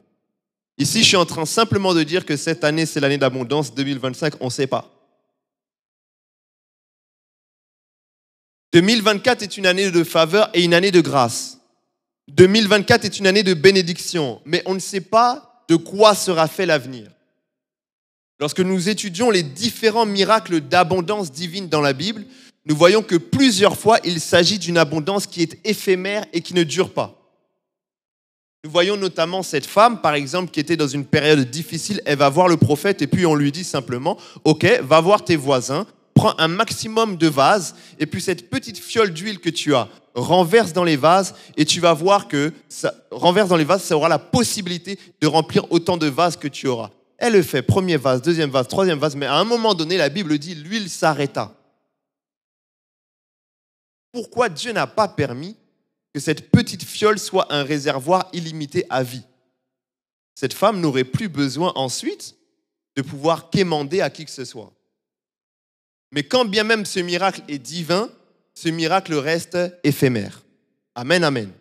Ici, 0.77 0.99
je 0.99 1.07
suis 1.07 1.17
en 1.17 1.25
train 1.25 1.45
simplement 1.45 1.93
de 1.93 2.03
dire 2.03 2.25
que 2.25 2.37
cette 2.37 2.63
année, 2.63 2.85
c'est 2.85 2.99
l'année 2.99 3.17
d'abondance 3.17 3.73
2025, 3.73 4.35
on 4.39 4.45
ne 4.45 4.49
sait 4.49 4.67
pas. 4.67 4.96
2024 8.73 9.43
est 9.43 9.57
une 9.57 9.65
année 9.65 9.91
de 9.91 10.03
faveur 10.03 10.49
et 10.53 10.63
une 10.63 10.73
année 10.73 10.91
de 10.91 11.01
grâce. 11.01 11.59
2024 12.29 13.05
est 13.05 13.19
une 13.19 13.27
année 13.27 13.43
de 13.43 13.53
bénédiction, 13.53 14.41
mais 14.45 14.61
on 14.65 14.73
ne 14.73 14.79
sait 14.79 15.01
pas 15.01 15.63
de 15.69 15.75
quoi 15.75 16.15
sera 16.15 16.47
fait 16.47 16.65
l'avenir. 16.65 17.09
Lorsque 18.39 18.59
nous 18.59 18.89
étudions 18.89 19.31
les 19.31 19.43
différents 19.43 20.05
miracles 20.05 20.61
d'abondance 20.61 21.31
divine 21.31 21.69
dans 21.69 21.81
la 21.81 21.93
Bible, 21.93 22.25
nous 22.65 22.75
voyons 22.75 23.01
que 23.01 23.15
plusieurs 23.15 23.77
fois, 23.77 23.99
il 24.03 24.19
s'agit 24.19 24.59
d'une 24.59 24.77
abondance 24.77 25.25
qui 25.25 25.41
est 25.41 25.57
éphémère 25.65 26.25
et 26.33 26.41
qui 26.41 26.53
ne 26.53 26.63
dure 26.63 26.93
pas. 26.93 27.13
Nous 28.63 28.69
voyons 28.69 28.97
notamment 28.97 29.43
cette 29.43 29.65
femme, 29.65 30.01
par 30.01 30.13
exemple, 30.13 30.51
qui 30.51 30.59
était 30.59 30.75
dans 30.75 30.87
une 30.87 31.05
période 31.05 31.49
difficile. 31.49 32.01
Elle 32.05 32.17
va 32.17 32.29
voir 32.29 32.49
le 32.49 32.57
prophète 32.57 33.01
et 33.01 33.07
puis 33.07 33.25
on 33.25 33.35
lui 33.35 33.51
dit 33.51 33.63
simplement, 33.63 34.17
OK, 34.43 34.65
va 34.81 34.99
voir 34.99 35.23
tes 35.23 35.37
voisins, 35.37 35.87
prends 36.17 36.33
un 36.39 36.47
maximum 36.47 37.15
de 37.15 37.27
vases 37.27 37.75
et 37.99 38.07
puis 38.07 38.21
cette 38.21 38.49
petite 38.49 38.79
fiole 38.79 39.13
d'huile 39.13 39.39
que 39.39 39.51
tu 39.51 39.75
as, 39.75 39.87
renverse 40.15 40.73
dans 40.73 40.83
les 40.83 40.97
vases 40.97 41.35
et 41.55 41.63
tu 41.63 41.79
vas 41.79 41.93
voir 41.93 42.27
que 42.27 42.51
ça, 42.69 42.91
renverse 43.11 43.49
dans 43.49 43.55
les 43.55 43.63
vases, 43.63 43.83
ça 43.83 43.95
aura 43.95 44.09
la 44.09 44.17
possibilité 44.17 44.99
de 45.21 45.27
remplir 45.27 45.71
autant 45.71 45.95
de 45.95 46.07
vases 46.07 46.35
que 46.35 46.47
tu 46.47 46.67
auras. 46.67 46.89
Elle 47.19 47.33
le 47.33 47.43
fait, 47.43 47.61
premier 47.61 47.97
vase, 47.97 48.23
deuxième 48.23 48.49
vase, 48.49 48.67
troisième 48.67 48.97
vase, 48.97 49.15
mais 49.15 49.27
à 49.27 49.35
un 49.35 49.43
moment 49.43 49.75
donné, 49.75 49.95
la 49.95 50.09
Bible 50.09 50.39
dit, 50.39 50.55
l'huile 50.55 50.89
s'arrêta. 50.89 51.53
Pourquoi 54.11 54.49
Dieu 54.49 54.71
n'a 54.71 54.87
pas 54.87 55.07
permis 55.07 55.55
que 56.13 56.19
cette 56.19 56.49
petite 56.49 56.83
fiole 56.83 57.19
soit 57.19 57.53
un 57.53 57.61
réservoir 57.61 58.27
illimité 58.33 58.85
à 58.89 59.03
vie? 59.03 59.25
Cette 60.33 60.53
femme 60.53 60.81
n'aurait 60.81 61.03
plus 61.03 61.29
besoin 61.29 61.73
ensuite 61.75 62.35
de 62.95 63.03
pouvoir 63.03 63.51
quémander 63.51 64.01
à 64.01 64.09
qui 64.09 64.25
que 64.25 64.31
ce 64.31 64.45
soit. 64.45 64.73
Mais 66.11 66.23
quand 66.23 66.45
bien 66.45 66.63
même 66.63 66.85
ce 66.85 66.99
miracle 66.99 67.41
est 67.47 67.59
divin, 67.59 68.09
ce 68.53 68.69
miracle 68.69 69.13
reste 69.13 69.57
éphémère. 69.83 70.43
Amen, 70.95 71.23
amen. 71.23 71.51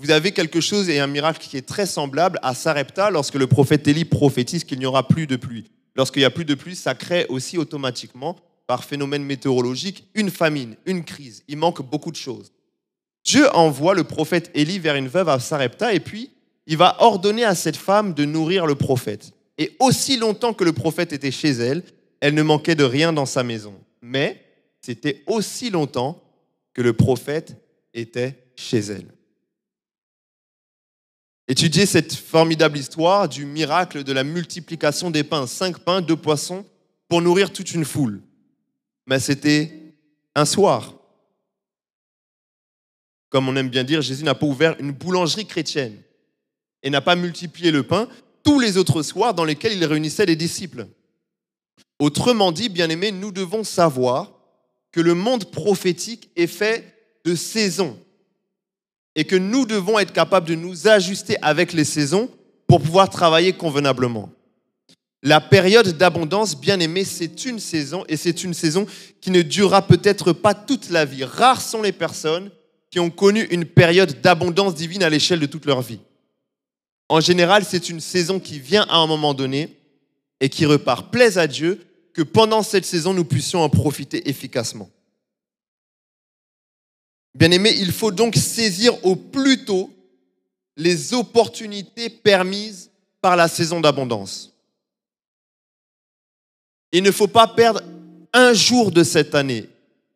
Vous 0.00 0.10
avez 0.12 0.30
quelque 0.32 0.60
chose 0.60 0.88
et 0.88 1.00
un 1.00 1.08
miracle 1.08 1.44
qui 1.48 1.56
est 1.56 1.66
très 1.66 1.86
semblable 1.86 2.38
à 2.42 2.54
Sarepta 2.54 3.10
lorsque 3.10 3.34
le 3.34 3.48
prophète 3.48 3.88
Élie 3.88 4.04
prophétise 4.04 4.62
qu'il 4.62 4.78
n'y 4.78 4.86
aura 4.86 5.08
plus 5.08 5.26
de 5.26 5.34
pluie. 5.34 5.64
Lorsqu'il 5.96 6.20
n'y 6.20 6.26
a 6.26 6.30
plus 6.30 6.44
de 6.44 6.54
pluie, 6.54 6.76
ça 6.76 6.94
crée 6.94 7.26
aussi 7.28 7.58
automatiquement, 7.58 8.36
par 8.68 8.84
phénomène 8.84 9.24
météorologique, 9.24 10.06
une 10.14 10.30
famine, 10.30 10.76
une 10.86 11.02
crise. 11.02 11.42
Il 11.48 11.56
manque 11.56 11.82
beaucoup 11.82 12.12
de 12.12 12.16
choses. 12.16 12.52
Dieu 13.24 13.48
envoie 13.56 13.94
le 13.94 14.04
prophète 14.04 14.50
Élie 14.54 14.78
vers 14.78 14.94
une 14.94 15.08
veuve 15.08 15.28
à 15.28 15.40
Sarepta 15.40 15.92
et 15.92 16.00
puis 16.00 16.30
il 16.68 16.76
va 16.76 16.96
ordonner 17.00 17.44
à 17.44 17.54
cette 17.54 17.76
femme 17.76 18.14
de 18.14 18.24
nourrir 18.24 18.66
le 18.66 18.74
prophète. 18.74 19.32
Et 19.56 19.74
aussi 19.80 20.16
longtemps 20.16 20.52
que 20.52 20.64
le 20.64 20.72
prophète 20.72 21.12
était 21.12 21.32
chez 21.32 21.50
elle, 21.50 21.82
elle 22.20 22.34
ne 22.34 22.42
manquait 22.42 22.74
de 22.74 22.84
rien 22.84 23.12
dans 23.12 23.26
sa 23.26 23.42
maison. 23.42 23.74
Mais 24.02 24.44
c'était 24.80 25.22
aussi 25.26 25.70
longtemps 25.70 26.22
que 26.74 26.82
le 26.82 26.92
prophète 26.92 27.56
était 27.94 28.50
chez 28.56 28.78
elle. 28.78 29.06
Étudiez 31.46 31.86
cette 31.86 32.14
formidable 32.14 32.78
histoire 32.78 33.28
du 33.28 33.46
miracle 33.46 34.04
de 34.04 34.12
la 34.12 34.24
multiplication 34.24 35.10
des 35.10 35.24
pains, 35.24 35.46
cinq 35.46 35.78
pains, 35.78 36.00
deux 36.00 36.16
poissons, 36.16 36.66
pour 37.08 37.22
nourrir 37.22 37.52
toute 37.52 37.72
une 37.72 37.86
foule. 37.86 38.20
Mais 39.06 39.18
c'était 39.18 39.72
un 40.34 40.44
soir 40.44 40.98
comme 43.28 43.48
on 43.48 43.56
aime 43.56 43.68
bien 43.68 43.84
dire, 43.84 44.00
Jésus 44.00 44.24
n'a 44.24 44.34
pas 44.34 44.46
ouvert 44.46 44.76
une 44.78 44.92
boulangerie 44.92 45.46
chrétienne 45.46 45.96
et 46.82 46.90
n'a 46.90 47.00
pas 47.00 47.16
multiplié 47.16 47.70
le 47.70 47.82
pain 47.82 48.08
tous 48.42 48.58
les 48.60 48.76
autres 48.76 49.02
soirs 49.02 49.34
dans 49.34 49.44
lesquels 49.44 49.72
il 49.72 49.84
réunissait 49.84 50.26
les 50.26 50.36
disciples. 50.36 50.86
Autrement 51.98 52.52
dit, 52.52 52.68
bien 52.68 52.88
aimés, 52.90 53.12
nous 53.12 53.32
devons 53.32 53.64
savoir 53.64 54.32
que 54.92 55.00
le 55.00 55.14
monde 55.14 55.46
prophétique 55.46 56.30
est 56.36 56.46
fait 56.46 56.94
de 57.24 57.34
saisons 57.34 57.98
et 59.14 59.24
que 59.24 59.36
nous 59.36 59.66
devons 59.66 59.98
être 59.98 60.12
capables 60.12 60.48
de 60.48 60.54
nous 60.54 60.86
ajuster 60.86 61.36
avec 61.42 61.72
les 61.72 61.84
saisons 61.84 62.30
pour 62.66 62.80
pouvoir 62.80 63.10
travailler 63.10 63.52
convenablement. 63.52 64.30
La 65.22 65.40
période 65.40 65.96
d'abondance, 65.98 66.58
bien 66.58 66.78
aimé, 66.78 67.04
c'est 67.04 67.44
une 67.44 67.58
saison 67.58 68.04
et 68.08 68.16
c'est 68.16 68.44
une 68.44 68.54
saison 68.54 68.86
qui 69.20 69.32
ne 69.32 69.42
durera 69.42 69.82
peut-être 69.82 70.32
pas 70.32 70.54
toute 70.54 70.90
la 70.90 71.04
vie. 71.04 71.24
Rares 71.24 71.60
sont 71.60 71.82
les 71.82 71.92
personnes 71.92 72.50
qui 72.90 73.00
ont 73.00 73.10
connu 73.10 73.42
une 73.50 73.64
période 73.64 74.20
d'abondance 74.20 74.76
divine 74.76 75.02
à 75.02 75.10
l'échelle 75.10 75.40
de 75.40 75.46
toute 75.46 75.66
leur 75.66 75.82
vie. 75.82 75.98
En 77.08 77.20
général, 77.20 77.64
c'est 77.64 77.88
une 77.88 78.00
saison 78.00 78.38
qui 78.38 78.60
vient 78.60 78.86
à 78.88 78.98
un 78.98 79.06
moment 79.06 79.34
donné 79.34 79.76
et 80.40 80.48
qui 80.48 80.64
repart. 80.66 81.10
Plaise 81.10 81.38
à 81.38 81.48
Dieu 81.48 81.80
que 82.18 82.24
pendant 82.24 82.64
cette 82.64 82.84
saison, 82.84 83.14
nous 83.14 83.24
puissions 83.24 83.62
en 83.62 83.68
profiter 83.68 84.28
efficacement. 84.28 84.90
Bien 87.32 87.52
aimé, 87.52 87.72
il 87.78 87.92
faut 87.92 88.10
donc 88.10 88.34
saisir 88.34 88.92
au 89.06 89.14
plus 89.14 89.64
tôt 89.64 89.88
les 90.76 91.14
opportunités 91.14 92.10
permises 92.10 92.90
par 93.20 93.36
la 93.36 93.46
saison 93.46 93.80
d'abondance. 93.80 94.52
Il 96.90 97.04
ne 97.04 97.12
faut 97.12 97.28
pas 97.28 97.46
perdre 97.46 97.82
un 98.32 98.52
jour 98.52 98.90
de 98.90 99.04
cette 99.04 99.36
année 99.36 99.68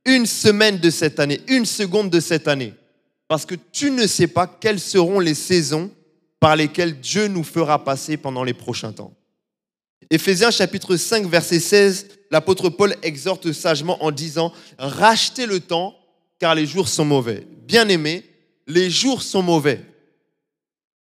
une 0.04 0.26
semaine 0.26 0.78
de 0.78 0.90
cette 0.90 1.21
année, 1.21 1.40
une 1.47 1.66
seconde 1.66 2.11
de 2.11 2.18
cette 2.18 2.49
année. 2.49 2.75
Parce 3.28 3.47
que 3.47 3.54
tu 3.71 3.92
ne 3.92 4.09
sais 4.09 4.26
pas 4.26 4.49
quelles 4.49 4.80
seront 4.80 5.21
les 5.21 5.35
saisons 5.35 5.88
par 6.40 6.56
lesquelles 6.56 6.99
Dieu 6.99 7.28
nous 7.28 7.44
fera 7.44 7.85
passer 7.85 8.16
pendant 8.16 8.42
les 8.42 8.54
prochains 8.54 8.92
temps. 8.92 9.14
Éphésiens 10.12 10.50
chapitre 10.50 10.97
5 10.97 11.26
verset 11.26 11.59
16, 11.59 12.07
l'apôtre 12.31 12.69
Paul 12.69 12.95
exhorte 13.02 13.50
sagement 13.52 14.04
en 14.04 14.11
disant, 14.11 14.52
rachetez 14.76 15.47
le 15.47 15.59
temps 15.59 15.97
car 16.38 16.54
les 16.54 16.66
jours 16.66 16.87
sont 16.87 17.07
mauvais. 17.07 17.47
Bien 17.66 17.88
aimé, 17.88 18.23
les 18.66 18.90
jours 18.90 19.23
sont 19.23 19.42
mauvais. 19.42 19.81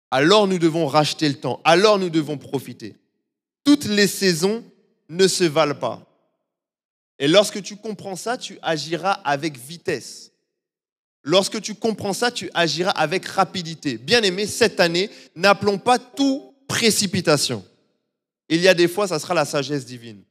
Alors 0.10 0.48
nous 0.48 0.58
devons 0.58 0.88
racheter 0.88 1.28
le 1.28 1.36
temps, 1.36 1.60
alors 1.66 2.00
nous 2.00 2.10
devons 2.10 2.38
profiter. 2.38 2.96
Toutes 3.66 3.84
les 3.84 4.08
saisons 4.08 4.64
ne 5.10 5.28
se 5.28 5.44
valent 5.44 5.76
pas. 5.76 6.08
Et 7.20 7.28
lorsque 7.28 7.62
tu 7.62 7.76
comprends 7.76 8.16
ça, 8.16 8.38
tu 8.38 8.58
agiras 8.62 9.20
avec 9.26 9.58
vitesse. 9.58 10.32
Lorsque 11.24 11.60
tu 11.60 11.76
comprends 11.76 12.14
ça, 12.14 12.32
tu 12.32 12.50
agiras 12.54 12.92
avec 12.92 13.26
rapidité. 13.26 13.98
Bien 13.98 14.22
aimé, 14.22 14.48
cette 14.48 14.80
année, 14.80 15.10
n'appelons 15.36 15.78
pas 15.78 16.00
tout 16.00 16.54
précipitation. 16.70 17.66
Il 18.56 18.62
y 18.62 18.68
a 18.68 18.74
des 18.74 18.88
fois, 18.88 19.08
ça 19.08 19.18
sera 19.18 19.34
la 19.34 19.46
sagesse 19.46 19.86
divine. 19.86 20.22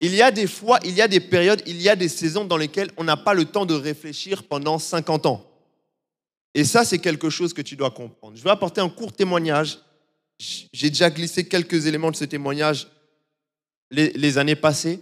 Il 0.00 0.14
y 0.14 0.22
a 0.22 0.30
des 0.30 0.46
fois, 0.46 0.78
il 0.84 0.92
y 0.92 1.00
a 1.00 1.08
des 1.08 1.20
périodes, 1.20 1.62
il 1.66 1.80
y 1.80 1.88
a 1.88 1.94
des 1.94 2.08
saisons 2.08 2.44
dans 2.44 2.56
lesquelles 2.56 2.90
on 2.96 3.04
n'a 3.04 3.16
pas 3.16 3.34
le 3.34 3.44
temps 3.44 3.66
de 3.66 3.74
réfléchir 3.74 4.42
pendant 4.44 4.78
50 4.78 5.26
ans. 5.26 5.44
Et 6.54 6.64
ça, 6.64 6.84
c'est 6.84 6.98
quelque 6.98 7.30
chose 7.30 7.52
que 7.52 7.62
tu 7.62 7.76
dois 7.76 7.90
comprendre. 7.90 8.36
Je 8.36 8.42
vais 8.42 8.50
apporter 8.50 8.80
un 8.80 8.88
court 8.88 9.12
témoignage. 9.12 9.78
J'ai 10.72 10.88
déjà 10.88 11.10
glissé 11.10 11.46
quelques 11.46 11.86
éléments 11.86 12.10
de 12.10 12.16
ce 12.16 12.24
témoignage 12.24 12.88
les, 13.90 14.38
années 14.38 14.56
passées. 14.56 15.00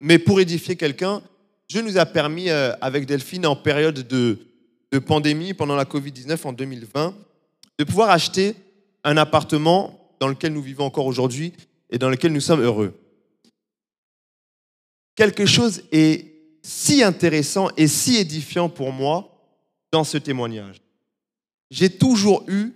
Mais 0.00 0.18
pour 0.18 0.40
édifier 0.40 0.76
quelqu'un, 0.76 1.22
Dieu 1.68 1.82
nous 1.82 1.98
a 1.98 2.06
permis, 2.06 2.48
euh, 2.48 2.72
avec 2.80 3.04
Delphine, 3.04 3.46
en 3.46 3.56
période 3.56 4.06
de, 4.06 4.38
pandémie, 5.06 5.52
pendant 5.52 5.76
la 5.76 5.84
Covid-19 5.84 6.46
en 6.46 6.52
2020, 6.54 7.14
de 7.78 7.84
pouvoir 7.84 8.08
acheter 8.08 8.54
un 9.04 9.18
appartement 9.18 9.97
dans 10.20 10.28
lequel 10.28 10.52
nous 10.52 10.62
vivons 10.62 10.84
encore 10.84 11.06
aujourd'hui 11.06 11.52
et 11.90 11.98
dans 11.98 12.10
lequel 12.10 12.32
nous 12.32 12.40
sommes 12.40 12.60
heureux. 12.60 12.94
Quelque 15.14 15.46
chose 15.46 15.82
est 15.90 16.26
si 16.62 17.02
intéressant 17.02 17.68
et 17.76 17.88
si 17.88 18.16
édifiant 18.16 18.68
pour 18.68 18.92
moi 18.92 19.34
dans 19.90 20.04
ce 20.04 20.18
témoignage. 20.18 20.80
J'ai 21.70 21.90
toujours 21.90 22.44
eu 22.48 22.72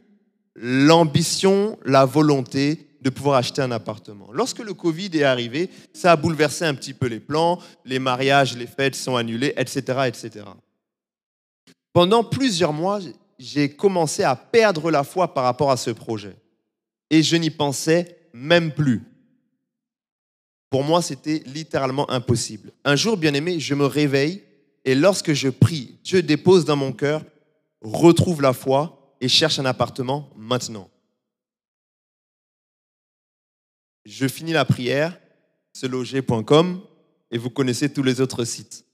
l'ambition, 0.54 1.78
la 1.84 2.04
volonté 2.04 2.86
de 3.00 3.10
pouvoir 3.10 3.36
acheter 3.36 3.62
un 3.62 3.72
appartement. 3.72 4.28
Lorsque 4.32 4.60
le 4.60 4.74
Covid 4.74 5.10
est 5.14 5.24
arrivé, 5.24 5.70
ça 5.92 6.12
a 6.12 6.16
bouleversé 6.16 6.64
un 6.64 6.74
petit 6.74 6.94
peu 6.94 7.06
les 7.06 7.20
plans, 7.20 7.58
les 7.84 7.98
mariages, 7.98 8.56
les 8.56 8.66
fêtes 8.66 8.94
sont 8.94 9.16
annulés, 9.16 9.52
etc. 9.56 9.80
etc. 10.06 10.44
Pendant 11.92 12.22
plusieurs 12.22 12.72
mois, 12.72 13.00
j'ai 13.38 13.74
commencé 13.74 14.22
à 14.22 14.36
perdre 14.36 14.90
la 14.90 15.04
foi 15.04 15.34
par 15.34 15.44
rapport 15.44 15.70
à 15.70 15.76
ce 15.76 15.90
projet. 15.90 16.36
Et 17.12 17.22
je 17.22 17.36
n'y 17.36 17.50
pensais 17.50 18.18
même 18.32 18.72
plus. 18.72 19.02
Pour 20.68 20.82
moi, 20.82 21.02
c'était 21.02 21.42
littéralement 21.46 22.10
impossible. 22.10 22.72
Un 22.84 22.96
jour, 22.96 23.16
bien 23.16 23.34
aimé, 23.34 23.60
je 23.60 23.74
me 23.74 23.86
réveille 23.86 24.42
et 24.84 24.94
lorsque 24.94 25.32
je 25.32 25.48
prie, 25.48 25.98
Dieu 26.02 26.22
dépose 26.22 26.64
dans 26.64 26.76
mon 26.76 26.92
cœur, 26.92 27.24
retrouve 27.80 28.42
la 28.42 28.52
foi 28.52 29.14
et 29.20 29.28
cherche 29.28 29.58
un 29.58 29.64
appartement 29.64 30.30
maintenant. 30.36 30.88
Je 34.04 34.26
finis 34.26 34.52
la 34.52 34.64
prière, 34.64 35.20
seloger.com, 35.74 36.80
et 37.30 37.38
vous 37.38 37.50
connaissez 37.50 37.92
tous 37.92 38.02
les 38.02 38.20
autres 38.20 38.44
sites. 38.44 38.84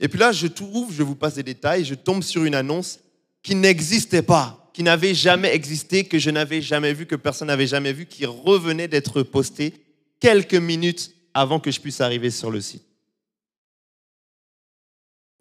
Et 0.00 0.08
puis 0.08 0.18
là, 0.18 0.32
je 0.32 0.46
trouve, 0.46 0.92
je 0.92 1.02
vous 1.02 1.14
passe 1.14 1.34
des 1.34 1.42
détails, 1.42 1.84
je 1.84 1.94
tombe 1.94 2.22
sur 2.22 2.44
une 2.44 2.54
annonce 2.54 3.00
qui 3.42 3.54
n'existait 3.54 4.22
pas, 4.22 4.61
qui 4.72 4.82
n'avait 4.82 5.14
jamais 5.14 5.54
existé, 5.54 6.04
que 6.04 6.18
je 6.18 6.30
n'avais 6.30 6.62
jamais 6.62 6.94
vu, 6.94 7.06
que 7.06 7.16
personne 7.16 7.48
n'avait 7.48 7.66
jamais 7.66 7.92
vu, 7.92 8.06
qui 8.06 8.24
revenait 8.24 8.88
d'être 8.88 9.22
postée 9.22 9.74
quelques 10.18 10.54
minutes 10.54 11.14
avant 11.34 11.60
que 11.60 11.70
je 11.70 11.80
puisse 11.80 12.00
arriver 12.00 12.30
sur 12.30 12.50
le 12.50 12.60
site. 12.60 12.84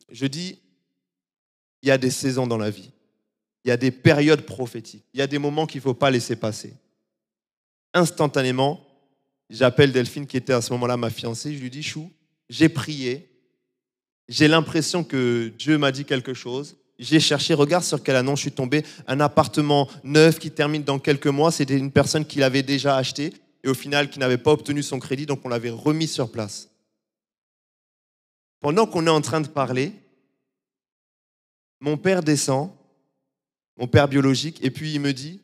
Je 0.10 0.26
dis, 0.26 0.60
il 1.82 1.90
y 1.90 1.92
a 1.92 1.98
des 1.98 2.12
saisons 2.12 2.48
dans 2.48 2.58
la 2.58 2.70
vie, 2.70 2.92
il 3.64 3.70
y 3.70 3.72
a 3.72 3.78
des 3.78 3.92
périodes 3.92 4.42
prophétiques, 4.42 5.06
il 5.14 5.20
y 5.20 5.24
a 5.24 5.28
des 5.28 5.40
moments 5.40 5.66
qu'il 5.66 5.80
ne 5.80 5.84
faut 5.84 5.94
pas 5.94 6.12
laisser 6.12 6.36
passer. 6.36 6.74
Instantanément, 7.94 8.86
j'appelle 9.50 9.92
Delphine 9.92 10.28
qui 10.28 10.38
était 10.38 10.54
à 10.54 10.62
ce 10.62 10.74
moment-là 10.74 10.98
ma 10.98 11.10
fiancée, 11.10 11.56
je 11.56 11.62
lui 11.62 11.70
dis, 11.70 11.84
Chou, 11.84 12.12
j'ai 12.50 12.70
prié, 12.70 13.30
j'ai 14.28 14.48
l'impression 14.48 15.04
que 15.04 15.52
Dieu 15.58 15.78
m'a 15.78 15.92
dit 15.92 16.06
quelque 16.06 16.34
chose, 16.34 16.78
j'ai 17.02 17.20
cherché, 17.20 17.56
regarde 17.56 17.84
sur 17.84 18.04
quelle 18.04 18.16
annonce 18.16 18.40
je 18.40 18.44
suis 18.44 18.52
tombé, 18.52 18.86
un 19.08 19.20
appartement 19.20 19.90
neuf 20.04 20.38
qui 20.38 20.52
termine 20.52 20.84
dans 20.84 21.00
quelques 21.00 21.28
mois, 21.28 21.52
c'était 21.52 21.78
une 21.78 21.92
personne 21.92 22.26
qui 22.26 22.38
l'avait 22.38 22.62
déjà 22.62 22.96
acheté 22.96 23.34
et 23.64 23.70
au 23.70 23.74
final 23.74 24.10
qui 24.10 24.20
n'avait 24.20 24.38
pas 24.38 24.52
obtenu 24.52 24.84
son 24.84 25.00
crédit, 25.00 25.26
donc 25.26 25.42
on 25.44 25.50
l'avait 25.50 25.72
remis 25.72 26.08
sur 26.08 26.32
place. 26.32 26.70
Pendant 28.60 28.86
qu'on 28.86 29.08
est 29.08 29.12
en 29.12 29.22
train 29.22 29.42
de 29.42 29.48
parler, 29.48 29.94
mon 31.80 31.98
père 31.98 32.22
descend, 32.22 32.72
mon 33.78 33.88
père 33.88 34.08
biologique, 34.08 34.64
et 34.64 34.70
puis 34.70 34.94
il 34.94 35.00
me 35.00 35.12
dit, 35.12 35.42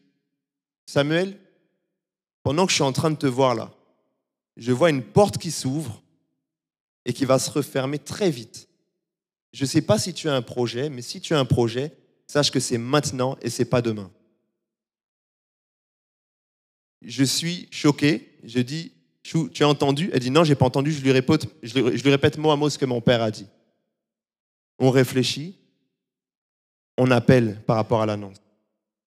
Samuel, 0.86 1.40
pendant 2.44 2.66
que 2.66 2.70
je 2.70 2.76
suis 2.76 2.84
en 2.84 2.94
train 2.94 3.10
de 3.10 3.16
te 3.16 3.26
voir 3.26 3.56
là, 3.56 3.72
je 4.58 4.72
vois 4.72 4.92
une 4.92 5.04
porte 5.04 5.40
qui 5.40 5.50
s'ouvre 5.50 6.04
et 7.04 7.14
qui 7.14 7.26
va 7.26 7.40
se 7.40 7.50
refermer 7.50 7.98
très 7.98 8.30
vite. 8.30 8.67
Je 9.54 9.64
ne 9.64 9.68
sais 9.68 9.82
pas 9.82 9.98
si 9.98 10.14
tu 10.14 10.30
as 10.30 10.36
un 10.36 10.42
projet, 10.42 10.90
mais 10.90 11.02
si 11.02 11.22
tu 11.22 11.34
as 11.34 11.40
un 11.40 11.46
projet, 11.46 11.92
sache 12.28 12.52
que 12.52 12.60
c'est 12.60 12.78
maintenant 12.78 13.38
et 13.42 13.50
c'est 13.50 13.66
pas 13.66 13.82
demain. 13.82 14.12
Je 17.02 17.24
suis 17.24 17.68
choqué. 17.72 18.38
Je 18.44 18.60
dis, 18.60 18.92
tu 19.24 19.64
as 19.64 19.68
entendu? 19.68 20.10
Elle 20.14 20.20
dit, 20.20 20.32
non, 20.32 20.44
j'ai 20.44 20.56
pas 20.56 20.66
entendu. 20.66 20.92
Je 20.92 21.02
lui, 21.02 21.12
répète, 21.12 21.48
je 21.64 21.80
lui 21.80 22.10
répète 22.10 22.38
mot 22.38 22.52
à 22.52 22.56
mot 22.56 22.70
ce 22.70 22.78
que 22.78 22.86
mon 22.86 23.02
père 23.02 23.22
a 23.22 23.32
dit. 23.32 23.48
On 24.80 24.90
réfléchit. 24.90 25.58
On 26.98 27.12
appelle 27.12 27.62
par 27.66 27.76
rapport 27.76 28.02
à 28.02 28.06
l'annonce. 28.06 28.38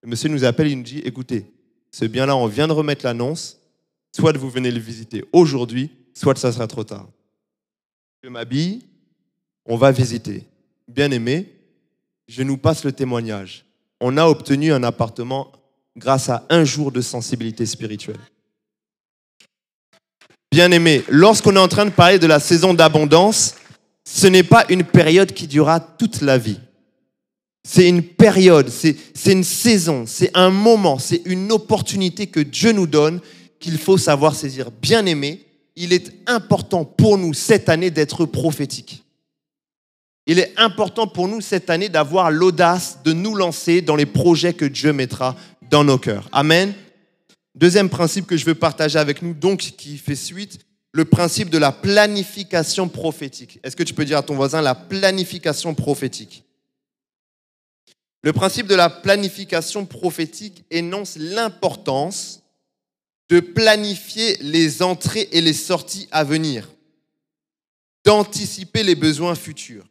Le 0.03 0.09
monsieur 0.09 0.29
nous 0.29 0.45
appelle, 0.45 0.69
il 0.69 0.77
nous 0.77 0.85
dit, 0.85 1.01
écoutez, 1.01 1.47
ce 1.91 2.05
bien-là, 2.05 2.37
on 2.37 2.47
vient 2.47 2.69
de 2.69 2.73
remettre 2.73 3.05
l'annonce. 3.05 3.61
Soit 4.15 4.37
vous 4.37 4.51
venez 4.51 4.71
le 4.71 4.81
visiter 4.81 5.25
aujourd'hui, 5.33 5.91
soit 6.15 6.37
ça 6.37 6.53
sera 6.53 6.67
trop 6.67 6.85
tard. 6.85 7.09
Je 8.23 8.29
m'habille, 8.29 8.83
on 9.67 9.77
va 9.77 9.93
visiter. 9.93 10.45
Bien 10.89 11.11
aimé, 11.11 11.53
je 12.29 12.43
nous 12.43 12.57
passe 12.57 12.85
le 12.85 12.93
témoignage. 12.93 13.65
On 14.01 14.17
a 14.17 14.27
obtenu 14.27 14.73
un 14.73 14.83
appartement 14.83 15.53
grâce 15.97 16.29
à 16.29 16.47
un 16.49 16.65
jour 16.65 16.93
de 16.93 17.01
sensibilité 17.01 17.67
spirituelle. 17.67 18.21
Bien 20.53 20.71
aimé, 20.73 21.05
lorsqu'on 21.09 21.55
est 21.55 21.61
en 21.61 21.69
train 21.69 21.85
de 21.85 21.91
parler 21.91 22.19
de 22.19 22.27
la 22.27 22.41
saison 22.41 22.75
d'abondance, 22.75 23.55
ce 24.05 24.27
n'est 24.27 24.43
pas 24.43 24.65
une 24.69 24.83
période 24.83 25.33
qui 25.33 25.47
durera 25.47 25.79
toute 25.79 26.23
la 26.23 26.39
vie. 26.39 26.59
C'est 27.63 27.89
une 27.89 28.03
période, 28.03 28.69
c'est 28.69 28.97
une 29.27 29.45
saison, 29.45 30.05
c'est 30.07 30.31
un 30.35 30.51
moment, 30.51 30.99
c'est 30.99 31.23
une 31.27 31.53
opportunité 31.53 32.27
que 32.27 32.41
Dieu 32.41 32.73
nous 32.73 32.87
donne 32.87 33.21
qu'il 33.61 33.79
faut 33.79 33.99
savoir 33.99 34.35
saisir. 34.35 34.71
Bien 34.71 35.05
aimé, 35.07 35.45
il 35.77 35.93
est 35.93 36.13
important 36.27 36.85
pour 36.85 37.19
nous 37.19 37.35
cette 37.35 37.69
année 37.69 37.91
d'être 37.91 38.25
prophétique. 38.25 39.05
Il 40.27 40.39
est 40.39 40.53
important 40.57 41.07
pour 41.07 41.29
nous 41.29 41.41
cette 41.41 41.71
année 41.71 41.89
d'avoir 41.89 42.31
l'audace 42.31 43.03
de 43.03 43.13
nous 43.13 43.35
lancer 43.35 43.81
dans 43.81 43.97
les 43.97 44.07
projets 44.07 44.55
que 44.55 44.65
Dieu 44.65 44.93
mettra 44.93 45.37
dans 45.71 45.85
nos 45.85 45.99
cœurs. 45.99 46.29
Amen. 46.33 46.75
Deuxième 47.55 47.89
principe 47.89 48.27
que 48.27 48.37
je 48.37 48.45
veux 48.45 48.55
partager 48.55 48.99
avec 48.99 49.23
nous, 49.23 49.35
donc 49.35 49.59
qui 49.59 49.99
fait 49.99 50.15
suite, 50.15 50.61
le 50.93 51.05
principe 51.05 51.51
de 51.51 51.59
la 51.59 51.73
planification 51.73 52.89
prophétique. 52.89 53.59
Est-ce 53.63 53.77
que 53.77 53.83
tu 53.83 53.95
peux 53.95 54.05
dire 54.05 54.19
à 54.19 54.23
ton 54.23 54.35
voisin 54.35 54.61
la 54.61 54.75
planification 54.75 55.75
prophétique? 55.75 56.45
Le 58.23 58.33
principe 58.33 58.67
de 58.67 58.75
la 58.75 58.91
planification 58.91 59.87
prophétique 59.87 60.65
énonce 60.71 61.17
l'importance 61.17 62.43
de 63.31 63.41
planifier 63.41 64.37
les 64.41 64.83
entrées 64.83 65.29
et 65.33 65.41
les 65.41 65.53
sorties 65.53 66.09
à 66.11 66.25
venir, 66.25 66.69
d'anticiper 68.05 68.83
les 68.83 68.97
besoins 68.97 69.35
futurs. 69.35 69.87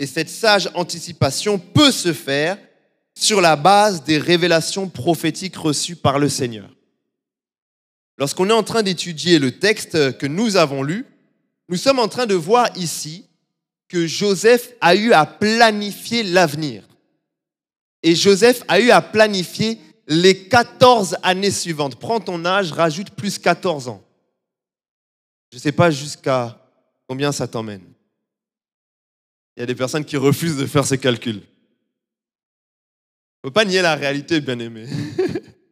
Et 0.00 0.06
cette 0.06 0.30
sage 0.30 0.70
anticipation 0.72 1.58
peut 1.58 1.92
se 1.92 2.14
faire 2.14 2.56
sur 3.14 3.42
la 3.42 3.54
base 3.54 4.02
des 4.02 4.16
révélations 4.16 4.88
prophétiques 4.88 5.58
reçues 5.58 5.94
par 5.94 6.18
le 6.18 6.30
Seigneur. 6.30 6.70
Lorsqu'on 8.16 8.48
est 8.48 8.54
en 8.54 8.62
train 8.62 8.82
d'étudier 8.82 9.38
le 9.38 9.58
texte 9.58 10.16
que 10.16 10.26
nous 10.26 10.56
avons 10.56 10.82
lu, 10.82 11.04
nous 11.68 11.76
sommes 11.76 11.98
en 11.98 12.08
train 12.08 12.24
de 12.24 12.34
voir 12.34 12.74
ici 12.78 13.26
que 13.88 14.06
Joseph 14.06 14.72
a 14.80 14.94
eu 14.94 15.12
à 15.12 15.26
planifier 15.26 16.22
l'avenir. 16.22 16.82
Et 18.02 18.14
Joseph 18.14 18.62
a 18.68 18.80
eu 18.80 18.90
à 18.90 19.02
planifier 19.02 19.78
les 20.08 20.48
14 20.48 21.18
années 21.22 21.50
suivantes. 21.50 21.96
Prends 21.96 22.20
ton 22.20 22.46
âge, 22.46 22.72
rajoute 22.72 23.10
plus 23.10 23.38
14 23.38 23.88
ans. 23.88 24.02
Je 25.52 25.58
ne 25.58 25.60
sais 25.60 25.72
pas 25.72 25.90
jusqu'à 25.90 26.58
combien 27.06 27.32
ça 27.32 27.46
t'emmène. 27.46 27.84
Il 29.60 29.64
y 29.64 29.64
a 29.64 29.66
des 29.66 29.74
personnes 29.74 30.06
qui 30.06 30.16
refusent 30.16 30.56
de 30.56 30.64
faire 30.64 30.86
ces 30.86 30.96
calculs. 30.96 31.42
Il 33.42 33.44
ne 33.44 33.48
faut 33.48 33.50
pas 33.50 33.66
nier 33.66 33.82
la 33.82 33.94
réalité, 33.94 34.40
bien 34.40 34.58
aimé. 34.58 34.86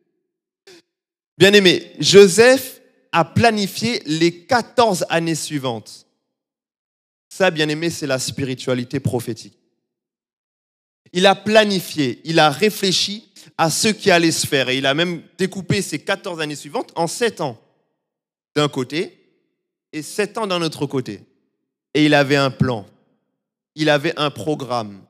bien 1.38 1.54
aimé, 1.54 1.92
Joseph 1.98 2.82
a 3.12 3.24
planifié 3.24 4.02
les 4.04 4.44
14 4.44 5.06
années 5.08 5.34
suivantes. 5.34 6.06
Ça, 7.30 7.50
bien 7.50 7.66
aimé, 7.70 7.88
c'est 7.88 8.06
la 8.06 8.18
spiritualité 8.18 9.00
prophétique. 9.00 9.56
Il 11.14 11.24
a 11.24 11.34
planifié, 11.34 12.20
il 12.24 12.40
a 12.40 12.50
réfléchi 12.50 13.32
à 13.56 13.70
ce 13.70 13.88
qui 13.88 14.10
allait 14.10 14.32
se 14.32 14.46
faire. 14.46 14.68
Et 14.68 14.76
il 14.76 14.84
a 14.84 14.92
même 14.92 15.22
découpé 15.38 15.80
ces 15.80 15.98
14 15.98 16.42
années 16.42 16.56
suivantes 16.56 16.92
en 16.94 17.06
7 17.06 17.40
ans 17.40 17.58
d'un 18.54 18.68
côté 18.68 19.18
et 19.94 20.02
7 20.02 20.36
ans 20.36 20.46
d'un 20.46 20.60
autre 20.60 20.84
côté. 20.84 21.22
Et 21.94 22.04
il 22.04 22.12
avait 22.12 22.36
un 22.36 22.50
plan, 22.50 22.84
il 23.78 23.88
avait 23.88 24.18
un 24.18 24.30
programme, 24.30 25.00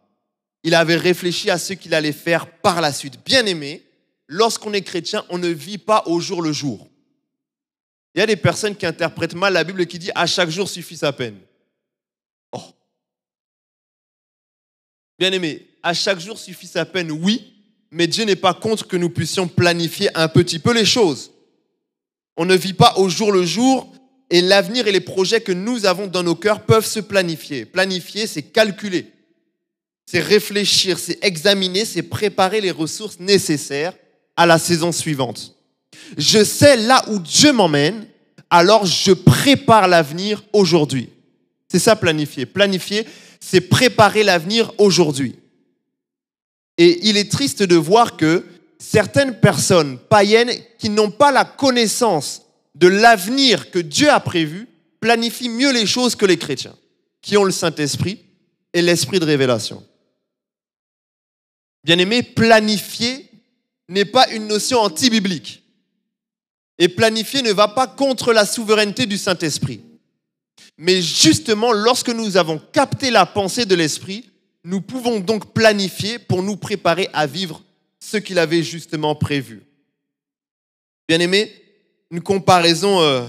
il 0.63 0.75
avait 0.75 0.97
réfléchi 0.97 1.49
à 1.51 1.59
ce 1.59 1.73
qu'il 1.73 1.95
allait 1.95 2.13
faire 2.13 2.61
par 2.61 2.83
la 2.83 2.93
suite. 2.93 3.19
Bien 3.25 3.47
aimé, 3.47 3.83
lorsqu'on 4.27 4.75
est 4.75 4.83
chrétien, 4.83 5.25
on 5.31 5.39
ne 5.39 5.49
vit 5.49 5.79
pas 5.79 6.03
au 6.05 6.21
jour 6.21 6.43
le 6.43 6.53
jour. 6.53 6.87
Il 8.15 8.19
y 8.19 8.23
a 8.23 8.27
des 8.27 8.37
personnes 8.37 8.77
qui 8.77 8.85
interprètent 8.85 9.35
mal 9.35 9.55
la 9.55 9.65
Bible 9.65 9.87
qui 9.87 9.99
disent 9.99 10.13
à 10.15 10.27
chaque 10.27 10.51
jour 10.51 10.69
suffit 10.69 10.99
sa 10.99 11.13
peine. 11.15 11.39
Oh. 12.53 12.63
Bien 15.19 15.33
aimé, 15.33 15.67
à 15.83 15.95
chaque 15.95 16.21
jour 16.21 16.39
suffit 16.39 16.67
sa 16.67 16.85
peine, 16.85 17.11
oui, 17.11 17.55
mais 17.91 18.07
Dieu 18.07 18.25
n'est 18.25 18.37
pas 18.37 18.53
contre 18.53 18.87
que 18.87 18.99
nous 18.99 19.09
puissions 19.09 19.49
planifier 19.49 20.15
un 20.15 20.29
petit 20.29 20.59
peu 20.59 20.75
les 20.75 20.85
choses. 20.85 21.33
On 22.37 22.45
ne 22.45 22.55
vit 22.55 22.75
pas 22.75 22.99
au 22.99 23.09
jour 23.09 23.33
le 23.33 23.45
jour 23.45 23.91
et 24.31 24.41
l'avenir 24.41 24.87
et 24.87 24.93
les 24.93 25.01
projets 25.01 25.41
que 25.41 25.53
nous 25.53 25.87
avons 25.87 26.07
dans 26.07 26.23
nos 26.23 26.35
cœurs 26.35 26.63
peuvent 26.63 26.87
se 26.87 27.01
planifier. 27.01 27.65
Planifier, 27.65 28.27
c'est 28.27 28.43
calculer, 28.43 29.07
c'est 30.07 30.21
réfléchir, 30.21 30.99
c'est 30.99 31.19
examiner, 31.25 31.85
c'est 31.85 32.03
préparer 32.03 32.61
les 32.61 32.71
ressources 32.71 33.21
nécessaires 33.21 33.95
à 34.37 34.47
la 34.47 34.59
saison 34.59 34.93
suivante. 34.93 35.55
Je 36.17 36.45
sais 36.45 36.77
là 36.77 37.05
où 37.09 37.19
Dieu 37.19 37.53
m'emmène, 37.53 38.07
alors 38.51 38.87
je 38.87 39.13
prépare 39.13 39.89
l'avenir 39.89 40.43
aujourd'hui. 40.53 41.11
C'est 41.71 41.79
ça 41.79 41.97
planifier. 41.97 42.47
Planifier, 42.47 43.07
c'est 43.41 43.61
préparer 43.61 44.23
l'avenir 44.23 44.73
aujourd'hui. 44.79 45.37
Et 46.79 47.09
il 47.09 47.17
est 47.17 47.31
triste 47.31 47.63
de 47.63 47.77
voir 47.77 48.17
que 48.17 48.45
certaines 48.79 49.39
personnes 49.41 49.99
païennes 49.99 50.53
qui 50.79 50.89
n'ont 50.89 51.11
pas 51.11 51.33
la 51.33 51.45
connaissance 51.45 52.43
de 52.79 52.87
l'avenir 52.87 53.71
que 53.71 53.79
Dieu 53.79 54.09
a 54.09 54.21
prévu 54.21 54.69
planifient 55.01 55.49
mieux 55.49 55.73
les 55.73 55.87
choses 55.87 56.15
que 56.15 56.27
les 56.27 56.39
chrétiens, 56.39 56.77
qui 57.21 57.37
ont 57.37 57.45
le 57.45 57.51
Saint-Esprit 57.51 58.21
et 58.73 58.83
l'esprit 58.83 59.19
de 59.19 59.25
révélation. 59.25 59.85
Bien 61.83 61.99
aimé, 61.99 62.23
planifier 62.23 63.31
n'est 63.89 64.05
pas 64.05 64.29
une 64.31 64.47
notion 64.47 64.79
anti-biblique. 64.79 65.63
Et 66.79 66.89
planifier 66.89 67.43
ne 67.43 67.53
va 67.53 67.67
pas 67.67 67.89
contre 67.89 68.33
la 68.33 68.47
souveraineté 68.47 69.07
du 69.07 69.19
Saint-Esprit. 69.19 69.81
Mais 70.77 71.03
justement, 71.03 71.73
lorsque 71.73 72.11
nous 72.11 72.37
avons 72.37 72.59
capté 72.73 73.11
la 73.11 73.27
pensée 73.27 73.67
de 73.67 73.75
l'Esprit, 73.75 74.31
nous 74.63 74.81
pouvons 74.81 75.19
donc 75.19 75.53
planifier 75.53 76.21
pour 76.21 76.43
nous 76.43 76.57
préparer 76.57 77.09
à 77.13 77.27
vivre 77.27 77.63
ce 77.99 78.17
qu'il 78.19 78.39
avait 78.39 78.63
justement 78.63 79.17
prévu. 79.17 79.63
Bien 81.09 81.19
aimé, 81.19 81.53
une 82.11 82.21
comparaison 82.21 83.01
euh, 83.01 83.27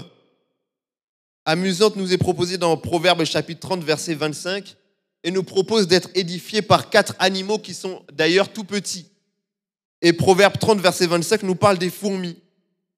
amusante 1.44 1.96
nous 1.96 2.12
est 2.12 2.18
proposée 2.18 2.58
dans 2.58 2.76
Proverbe 2.76 3.24
chapitre 3.24 3.60
30, 3.60 3.84
verset 3.84 4.14
25, 4.14 4.76
et 5.22 5.30
nous 5.30 5.42
propose 5.42 5.86
d'être 5.86 6.08
édifiés 6.14 6.62
par 6.62 6.88
quatre 6.88 7.14
animaux 7.18 7.58
qui 7.58 7.74
sont 7.74 8.02
d'ailleurs 8.12 8.52
tout 8.52 8.64
petits. 8.64 9.06
Et 10.00 10.12
Proverbe 10.12 10.58
30, 10.58 10.80
verset 10.80 11.06
25 11.06 11.42
nous 11.42 11.54
parle 11.54 11.78
des 11.78 11.90
fourmis. 11.90 12.38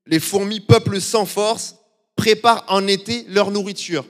Les 0.07 0.21
fourmis, 0.21 0.61
peuple 0.61 1.01
sans 1.01 1.27
force, 1.27 1.77
préparent 2.15 2.65
en 2.69 2.87
été 2.87 3.25
leur 3.29 3.51
nourriture. 3.51 4.07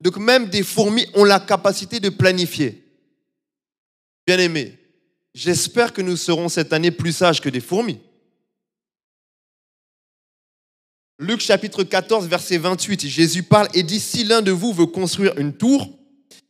Donc 0.00 0.16
même 0.16 0.48
des 0.48 0.62
fourmis 0.62 1.06
ont 1.14 1.24
la 1.24 1.38
capacité 1.38 2.00
de 2.00 2.08
planifier. 2.08 2.82
Bien 4.26 4.38
aimé, 4.38 4.78
j'espère 5.34 5.92
que 5.92 6.00
nous 6.02 6.16
serons 6.16 6.48
cette 6.48 6.72
année 6.72 6.90
plus 6.90 7.12
sages 7.12 7.40
que 7.40 7.48
des 7.48 7.60
fourmis. 7.60 8.00
Luc 11.22 11.40
chapitre 11.40 11.84
14, 11.84 12.26
verset 12.26 12.58
28, 12.58 13.06
Jésus 13.06 13.44
parle 13.44 13.68
et 13.74 13.84
dit, 13.84 14.00
si 14.00 14.24
l'un 14.24 14.42
de 14.42 14.50
vous 14.50 14.72
veut 14.72 14.86
construire 14.86 15.38
une 15.38 15.52
tour, 15.52 15.88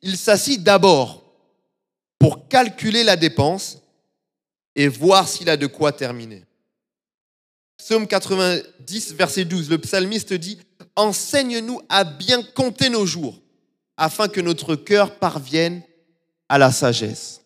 il 0.01 0.17
s'assit 0.17 0.63
d'abord 0.63 1.25
pour 2.19 2.49
calculer 2.49 3.05
la 3.05 3.17
dépense 3.17 3.83
et 4.75 4.89
voir 4.89 5.29
s'il 5.29 5.51
a 5.51 5.59
de 5.59 5.67
quoi 5.67 5.93
terminer. 5.93 6.47
Psaume 7.77 8.07
90, 8.07 9.13
verset 9.13 9.45
12, 9.45 9.69
le 9.69 9.77
psalmiste 9.77 10.33
dit, 10.33 10.59
Enseigne-nous 10.97 11.83
à 11.91 12.05
bien 12.05 12.43
compter 12.43 12.89
nos 12.89 13.05
jours, 13.05 13.43
afin 13.99 14.27
que 14.27 14.41
notre 14.41 14.75
cœur 14.75 15.19
parvienne 15.19 15.83
à 16.49 16.57
la 16.57 16.73
sagesse. 16.73 17.43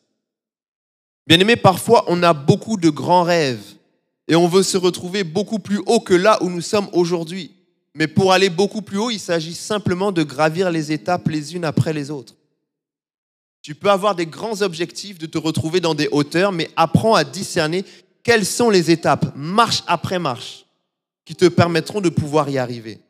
Bien 1.26 1.40
aimé, 1.40 1.56
parfois 1.56 2.04
on 2.06 2.22
a 2.22 2.32
beaucoup 2.32 2.76
de 2.76 2.88
grands 2.88 3.24
rêves 3.24 3.74
et 4.28 4.36
on 4.36 4.48
veut 4.48 4.62
se 4.62 4.76
retrouver 4.76 5.24
beaucoup 5.24 5.58
plus 5.58 5.80
haut 5.86 6.00
que 6.00 6.14
là 6.14 6.42
où 6.42 6.50
nous 6.50 6.60
sommes 6.60 6.88
aujourd'hui. 6.92 7.52
Mais 7.94 8.08
pour 8.08 8.32
aller 8.32 8.50
beaucoup 8.50 8.82
plus 8.82 8.98
haut, 8.98 9.10
il 9.10 9.20
s'agit 9.20 9.54
simplement 9.54 10.12
de 10.12 10.22
gravir 10.22 10.70
les 10.70 10.92
étapes 10.92 11.28
les 11.28 11.54
unes 11.54 11.64
après 11.64 11.92
les 11.92 12.10
autres. 12.10 12.34
Tu 13.62 13.74
peux 13.74 13.90
avoir 13.90 14.14
des 14.14 14.26
grands 14.26 14.62
objectifs, 14.62 15.18
de 15.18 15.26
te 15.26 15.38
retrouver 15.38 15.80
dans 15.80 15.94
des 15.94 16.08
hauteurs, 16.12 16.52
mais 16.52 16.70
apprends 16.76 17.14
à 17.14 17.24
discerner 17.24 17.84
quelles 18.22 18.46
sont 18.46 18.70
les 18.70 18.90
étapes, 18.90 19.32
marche 19.34 19.82
après 19.86 20.18
marche, 20.18 20.66
qui 21.24 21.34
te 21.34 21.46
permettront 21.46 22.00
de 22.00 22.08
pouvoir 22.08 22.48
y 22.48 22.58
arriver. 22.58 23.00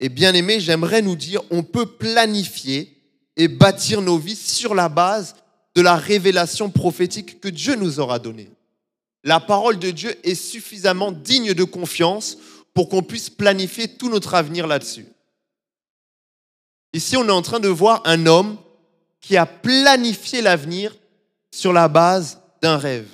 Et 0.00 0.08
bien 0.08 0.34
aimé, 0.34 0.60
j'aimerais 0.60 1.02
nous 1.02 1.16
dire, 1.16 1.42
on 1.50 1.62
peut 1.62 1.86
planifier 1.86 2.96
et 3.36 3.48
bâtir 3.48 4.00
nos 4.00 4.18
vies 4.18 4.36
sur 4.36 4.74
la 4.74 4.88
base 4.88 5.36
de 5.74 5.82
la 5.82 5.96
révélation 5.96 6.70
prophétique 6.70 7.40
que 7.40 7.48
Dieu 7.48 7.76
nous 7.76 8.00
aura 8.00 8.18
donnée. 8.18 8.50
La 9.28 9.40
parole 9.40 9.78
de 9.78 9.90
Dieu 9.90 10.16
est 10.24 10.34
suffisamment 10.34 11.12
digne 11.12 11.52
de 11.52 11.64
confiance 11.64 12.38
pour 12.72 12.88
qu'on 12.88 13.02
puisse 13.02 13.28
planifier 13.28 13.86
tout 13.86 14.08
notre 14.08 14.32
avenir 14.32 14.66
là-dessus. 14.66 15.04
Ici, 16.94 17.14
on 17.14 17.28
est 17.28 17.30
en 17.30 17.42
train 17.42 17.60
de 17.60 17.68
voir 17.68 18.00
un 18.06 18.24
homme 18.24 18.56
qui 19.20 19.36
a 19.36 19.44
planifié 19.44 20.40
l'avenir 20.40 20.96
sur 21.54 21.74
la 21.74 21.88
base 21.88 22.40
d'un 22.62 22.78
rêve. 22.78 23.06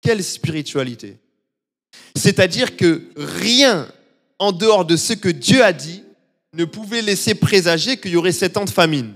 Quelle 0.00 0.24
spiritualité 0.24 1.18
C'est-à-dire 2.16 2.78
que 2.78 3.02
rien 3.18 3.86
en 4.38 4.52
dehors 4.52 4.86
de 4.86 4.96
ce 4.96 5.12
que 5.12 5.28
Dieu 5.28 5.62
a 5.62 5.74
dit 5.74 6.04
ne 6.54 6.64
pouvait 6.64 7.02
laisser 7.02 7.34
présager 7.34 7.98
qu'il 7.98 8.12
y 8.12 8.16
aurait 8.16 8.32
sept 8.32 8.56
ans 8.56 8.64
de 8.64 8.70
famine. 8.70 9.12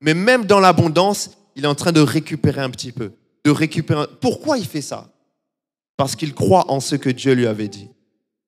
Mais 0.00 0.14
même 0.14 0.46
dans 0.46 0.60
l'abondance, 0.60 1.32
il 1.56 1.64
est 1.64 1.68
en 1.68 1.74
train 1.74 1.92
de 1.92 2.00
récupérer 2.00 2.62
un 2.62 2.70
petit 2.70 2.92
peu. 2.92 3.12
Récupérer. 3.50 4.06
Pourquoi 4.20 4.58
il 4.58 4.66
fait 4.66 4.82
ça? 4.82 5.10
Parce 5.96 6.16
qu'il 6.16 6.34
croit 6.34 6.70
en 6.70 6.80
ce 6.80 6.96
que 6.96 7.10
Dieu 7.10 7.32
lui 7.32 7.46
avait 7.46 7.68
dit. 7.68 7.88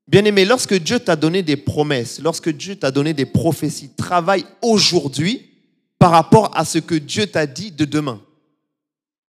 Bien 0.07 0.25
aimé, 0.25 0.45
lorsque 0.45 0.75
Dieu 0.75 0.99
t'a 0.99 1.17
donné 1.17 1.43
des 1.43 1.57
promesses, 1.57 2.21
lorsque 2.21 2.49
Dieu 2.49 2.77
t'a 2.77 2.91
donné 2.91 3.13
des 3.13 3.27
prophéties, 3.27 3.91
travaille 3.91 4.45
aujourd'hui 4.63 5.51
par 5.99 6.11
rapport 6.13 6.57
à 6.57 6.65
ce 6.65 6.79
que 6.79 6.95
Dieu 6.95 7.27
t'a 7.27 7.47
dit 7.47 7.71
de 7.73 7.85
demain. 7.85 8.21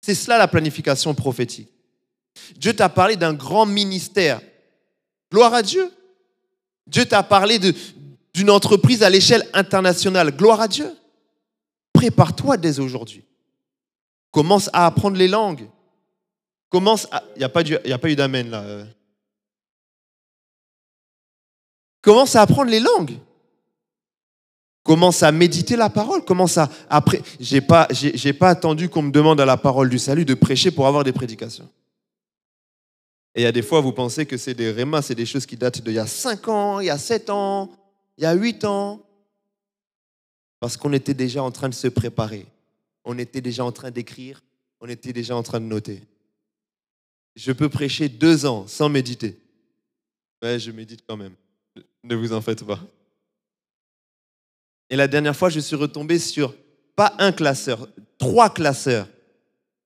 C'est 0.02 0.16
cela 0.16 0.38
la 0.38 0.48
planification 0.48 1.14
prophétique. 1.14 1.70
Dieu 2.58 2.74
t'a 2.74 2.90
parlé 2.90 3.16
d'un 3.16 3.34
grand 3.34 3.66
ministère. 3.66 4.42
Gloire 5.32 5.54
à 5.54 5.62
Dieu. 5.62 5.92
Dieu 6.88 7.06
t'a 7.06 7.24
parlé 7.24 7.60
d'une 8.34 8.50
entreprise 8.50 9.04
à 9.04 9.10
l'échelle 9.10 9.48
internationale. 9.54 10.36
Gloire 10.36 10.62
à 10.62 10.68
Dieu. 10.68 10.92
Prépare-toi 11.94 12.58
dès 12.58 12.80
aujourd'hui. 12.80 13.24
Commence 14.34 14.68
à 14.74 14.88
apprendre 14.88 15.16
les 15.16 15.28
langues. 15.28 15.70
Commence 16.68 17.08
à... 17.12 17.22
Il 17.36 17.40
n'y 17.40 17.44
a, 17.46 17.50
pas 18.00 18.10
eu 18.10 18.16
d'amen 18.16 18.50
là. 18.50 18.64
Euh. 18.64 18.86
Commence 22.02 22.36
à 22.36 22.42
apprendre 22.42 22.72
les 22.72 22.80
langues. 22.80 23.20
Commence 24.82 25.22
à 25.22 25.32
méditer 25.32 25.76
la 25.76 25.92
parole. 25.92 26.26
Commence 26.26 26.58
à 26.58 26.68
après. 26.90 27.22
J'ai 27.40 27.62
pas, 27.62 27.88
pas 28.40 28.50
attendu 28.50 28.90
qu'on 28.90 29.04
me 29.04 29.12
demande 29.12 29.40
à 29.40 29.46
la 29.46 29.56
parole 29.56 29.88
du 29.88 30.00
salut 30.00 30.26
de 30.26 30.34
prêcher 30.34 30.72
pour 30.72 30.88
avoir 30.88 31.04
des 31.04 31.14
prédications. 31.14 31.70
Et 33.36 33.42
il 33.42 33.44
y 33.44 33.48
a 33.48 33.52
des 33.52 33.62
fois, 33.62 33.82
vous 33.82 33.94
pensez 33.94 34.26
que 34.26 34.38
c'est 34.38 34.56
des 34.56 34.72
rémas, 34.72 35.04
c'est 35.04 35.16
des 35.16 35.28
choses 35.28 35.46
qui 35.46 35.58
datent 35.58 35.82
d'il 35.82 35.94
y 35.94 36.00
a 36.00 36.08
5 36.08 36.48
ans, 36.48 36.80
il 36.80 36.88
y 36.88 36.90
a 36.90 36.98
7 36.98 37.30
ans, 37.30 37.70
il 38.18 38.24
y 38.24 38.28
a 38.28 38.34
8 38.34 38.66
ans. 38.66 39.00
Parce 40.60 40.76
qu'on 40.76 40.92
était 40.92 41.14
déjà 41.14 41.44
en 41.44 41.52
train 41.52 41.70
de 41.70 41.76
se 41.76 41.88
préparer. 41.88 42.48
On 43.04 43.18
était 43.18 43.42
déjà 43.42 43.66
en 43.66 43.72
train 43.72 43.92
d'écrire. 43.92 44.44
On 44.80 44.88
était 44.88 45.14
déjà 45.14 45.36
en 45.36 45.44
train 45.44 45.60
de 45.60 45.66
noter. 45.66 46.02
Je 47.36 47.52
peux 47.52 47.70
prêcher 47.70 48.10
deux 48.10 48.46
ans 48.46 48.68
sans 48.68 48.90
méditer. 48.90 49.40
Mais 50.42 50.60
je 50.60 50.72
médite 50.72 51.04
quand 51.08 51.18
même. 51.18 51.36
Ne 52.04 52.16
vous 52.16 52.34
en 52.34 52.42
faites 52.42 52.64
pas. 52.64 52.80
Et 54.90 54.96
la 54.96 55.08
dernière 55.08 55.36
fois, 55.36 55.50
je 55.50 55.60
suis 55.60 55.76
retombé 55.76 56.20
sur 56.20 56.54
pas 56.96 57.16
un 57.18 57.32
classeur, 57.32 57.88
trois 58.18 58.50
classeurs 58.50 59.08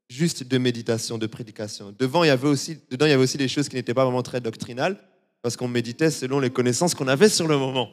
juste 0.09 0.43
de 0.43 0.57
méditation, 0.57 1.17
de 1.17 1.27
prédication. 1.27 1.93
Devant, 1.97 2.23
il 2.23 2.27
y 2.27 2.31
avait 2.31 2.47
aussi, 2.47 2.79
dedans, 2.89 3.05
il 3.05 3.09
y 3.09 3.13
avait 3.13 3.23
aussi 3.23 3.37
des 3.37 3.47
choses 3.47 3.67
qui 3.69 3.75
n'étaient 3.75 3.93
pas 3.93 4.03
vraiment 4.03 4.23
très 4.23 4.41
doctrinales, 4.41 4.97
parce 5.41 5.57
qu'on 5.57 5.67
méditait 5.67 6.11
selon 6.11 6.39
les 6.39 6.49
connaissances 6.49 6.95
qu'on 6.95 7.07
avait 7.07 7.29
sur 7.29 7.47
le 7.47 7.57
moment. 7.57 7.91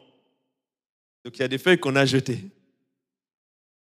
Donc 1.23 1.37
il 1.37 1.41
y 1.41 1.45
a 1.45 1.47
des 1.47 1.57
feuilles 1.57 1.79
qu'on 1.79 1.95
a 1.95 2.05
jetées. 2.05 2.39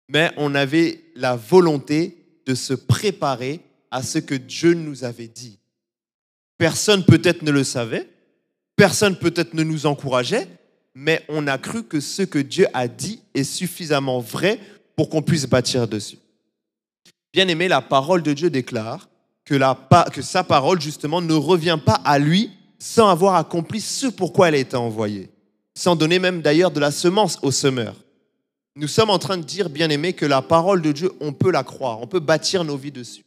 Mais 0.10 0.32
on 0.38 0.56
avait 0.56 1.02
la 1.16 1.36
volonté 1.36 2.18
de 2.46 2.56
se 2.56 2.74
préparer 2.74 3.62
à 3.92 4.04
ce 4.04 4.20
que 4.20 4.36
Dieu 4.36 4.74
nous 4.74 5.04
avait 5.04 5.28
dit. 5.28 5.60
Personne 6.58 7.04
peut-être 7.04 7.42
ne 7.42 7.52
le 7.52 7.64
savait, 7.64 8.08
personne 8.76 9.18
peut-être 9.18 9.54
ne 9.54 9.64
nous 9.64 9.86
encourageait, 9.86 10.48
mais 10.96 11.24
on 11.30 11.48
a 11.48 11.58
cru 11.58 11.84
que 11.84 12.00
ce 12.00 12.22
que 12.22 12.40
Dieu 12.40 12.68
a 12.74 12.88
dit 12.88 13.22
est 13.34 13.44
suffisamment 13.44 14.20
vrai 14.20 14.60
pour 14.96 15.10
qu'on 15.10 15.22
puisse 15.22 15.48
bâtir 15.48 15.88
dessus. 15.88 16.18
Bien 17.34 17.48
aimé, 17.48 17.68
la 17.68 17.82
parole 17.82 18.22
de 18.22 18.34
Dieu 18.34 18.50
déclare 18.50 19.10
que, 19.46 20.22
sa 20.22 20.44
parole, 20.44 20.80
justement, 20.80 21.22
ne 21.22 21.34
revient 21.34 21.80
pas 21.84 22.00
à 22.06 22.20
lui 22.20 22.52
sans 22.80 23.10
avoir 23.10 23.36
accompli 23.36 23.82
ce 23.82 24.08
pourquoi 24.08 24.50
elle 24.50 24.56
a 24.56 24.60
été 24.60 24.76
envoyée, 24.76 25.30
sans 25.76 25.96
donner 25.96 26.20
même 26.20 26.42
d'ailleurs 26.42 26.72
de 26.72 26.80
la 26.80 26.92
semence 26.92 27.40
au 27.42 27.52
semeur. 27.52 27.96
Nous 28.76 28.88
sommes 28.88 29.12
en 29.12 29.20
train 29.20 29.38
de 29.38 29.44
dire, 29.44 29.70
bien 29.70 29.90
aimé, 29.90 30.14
que 30.14 30.26
la 30.26 30.42
parole 30.42 30.82
de 30.82 30.92
Dieu, 30.92 31.12
on 31.20 31.32
peut 31.32 31.52
la 31.52 31.64
croire, 31.64 32.02
on 32.02 32.08
peut 32.08 32.20
bâtir 32.20 32.64
nos 32.64 32.78
vies 32.78 32.92
dessus. 32.92 33.24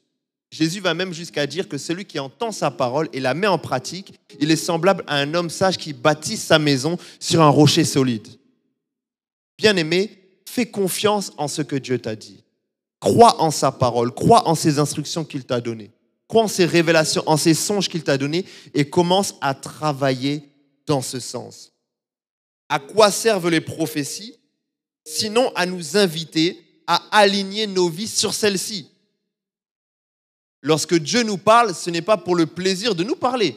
Jésus 0.50 0.80
va 0.80 0.94
même 0.94 1.12
jusqu'à 1.12 1.46
dire 1.46 1.68
que 1.68 1.78
celui 1.78 2.04
qui 2.04 2.18
entend 2.18 2.52
sa 2.52 2.70
parole 2.70 3.08
et 3.12 3.20
la 3.20 3.34
met 3.34 3.46
en 3.46 3.58
pratique, 3.58 4.14
il 4.40 4.50
est 4.50 4.56
semblable 4.56 5.04
à 5.06 5.16
un 5.16 5.34
homme 5.34 5.50
sage 5.50 5.76
qui 5.76 5.92
bâtit 5.92 6.36
sa 6.36 6.58
maison 6.58 6.98
sur 7.20 7.42
un 7.42 7.48
rocher 7.48 7.84
solide. 7.84 8.26
Bien-aimé, 9.58 10.18
fais 10.48 10.66
confiance 10.66 11.32
en 11.36 11.48
ce 11.48 11.62
que 11.62 11.76
Dieu 11.76 11.98
t'a 11.98 12.16
dit. 12.16 12.44
Crois 13.00 13.40
en 13.40 13.50
sa 13.50 13.72
parole, 13.72 14.12
crois 14.12 14.48
en 14.48 14.54
ses 14.54 14.78
instructions 14.78 15.24
qu'il 15.24 15.44
t'a 15.44 15.60
données. 15.60 15.90
Crois 16.28 16.44
en 16.44 16.48
ses 16.48 16.64
révélations, 16.64 17.22
en 17.26 17.36
ses 17.36 17.54
songes 17.54 17.88
qu'il 17.88 18.02
t'a 18.02 18.18
donnés 18.18 18.44
et 18.74 18.88
commence 18.88 19.34
à 19.40 19.54
travailler 19.54 20.42
dans 20.86 21.02
ce 21.02 21.20
sens. 21.20 21.72
À 22.68 22.78
quoi 22.78 23.10
servent 23.10 23.50
les 23.50 23.60
prophéties? 23.60 24.36
Sinon 25.08 25.52
à 25.54 25.66
nous 25.66 25.96
inviter 25.96 26.60
à 26.88 26.96
aligner 27.12 27.68
nos 27.68 27.88
vies 27.88 28.08
sur 28.08 28.34
celles-ci. 28.34 28.90
Lorsque 30.62 30.96
Dieu 30.96 31.22
nous 31.22 31.38
parle, 31.38 31.76
ce 31.76 31.90
n'est 31.90 32.02
pas 32.02 32.16
pour 32.16 32.34
le 32.34 32.46
plaisir 32.46 32.96
de 32.96 33.04
nous 33.04 33.14
parler. 33.14 33.56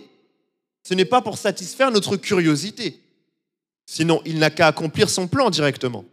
Ce 0.84 0.94
n'est 0.94 1.06
pas 1.06 1.24
pour 1.24 1.40
satisfaire 1.40 1.90
notre 1.90 2.18
curiosité. 2.18 3.00
Sinon, 3.88 4.22
il 4.26 4.38
n'a 4.38 4.52
qu'à 4.52 4.68
accomplir 4.68 5.10
son 5.10 5.28
plan 5.28 5.50
directement. 5.50 6.06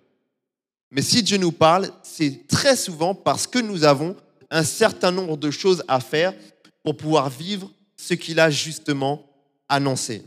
Mais 0.90 1.02
si 1.02 1.22
Dieu 1.22 1.36
nous 1.36 1.52
parle, 1.52 1.90
c'est 2.02 2.48
très 2.48 2.74
souvent 2.74 3.14
parce 3.14 3.46
que 3.46 3.58
nous 3.58 3.84
avons 3.84 4.16
un 4.50 4.64
certain 4.64 5.10
nombre 5.10 5.36
de 5.36 5.50
choses 5.50 5.84
à 5.86 6.00
faire 6.00 6.32
pour 6.82 6.96
pouvoir 6.96 7.28
vivre 7.28 7.70
ce 7.94 8.14
qu'il 8.14 8.40
a 8.40 8.48
justement 8.48 9.28
annoncé. 9.68 10.22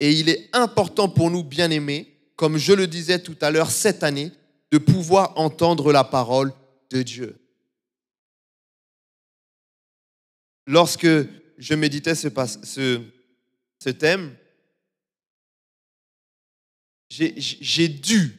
Et 0.00 0.12
il 0.12 0.28
est 0.28 0.50
important 0.52 1.08
pour 1.08 1.30
nous, 1.30 1.42
bien-aimés, 1.42 2.19
comme 2.40 2.56
je 2.56 2.72
le 2.72 2.86
disais 2.86 3.18
tout 3.18 3.36
à 3.42 3.50
l'heure, 3.50 3.70
cette 3.70 4.02
année, 4.02 4.32
de 4.70 4.78
pouvoir 4.78 5.36
entendre 5.36 5.92
la 5.92 6.04
parole 6.04 6.54
de 6.88 7.02
Dieu. 7.02 7.38
Lorsque 10.66 11.06
je 11.58 11.74
méditais 11.74 12.14
ce, 12.14 13.90
thème, 13.90 14.34
j'ai 17.10 17.88
dû, 17.88 18.38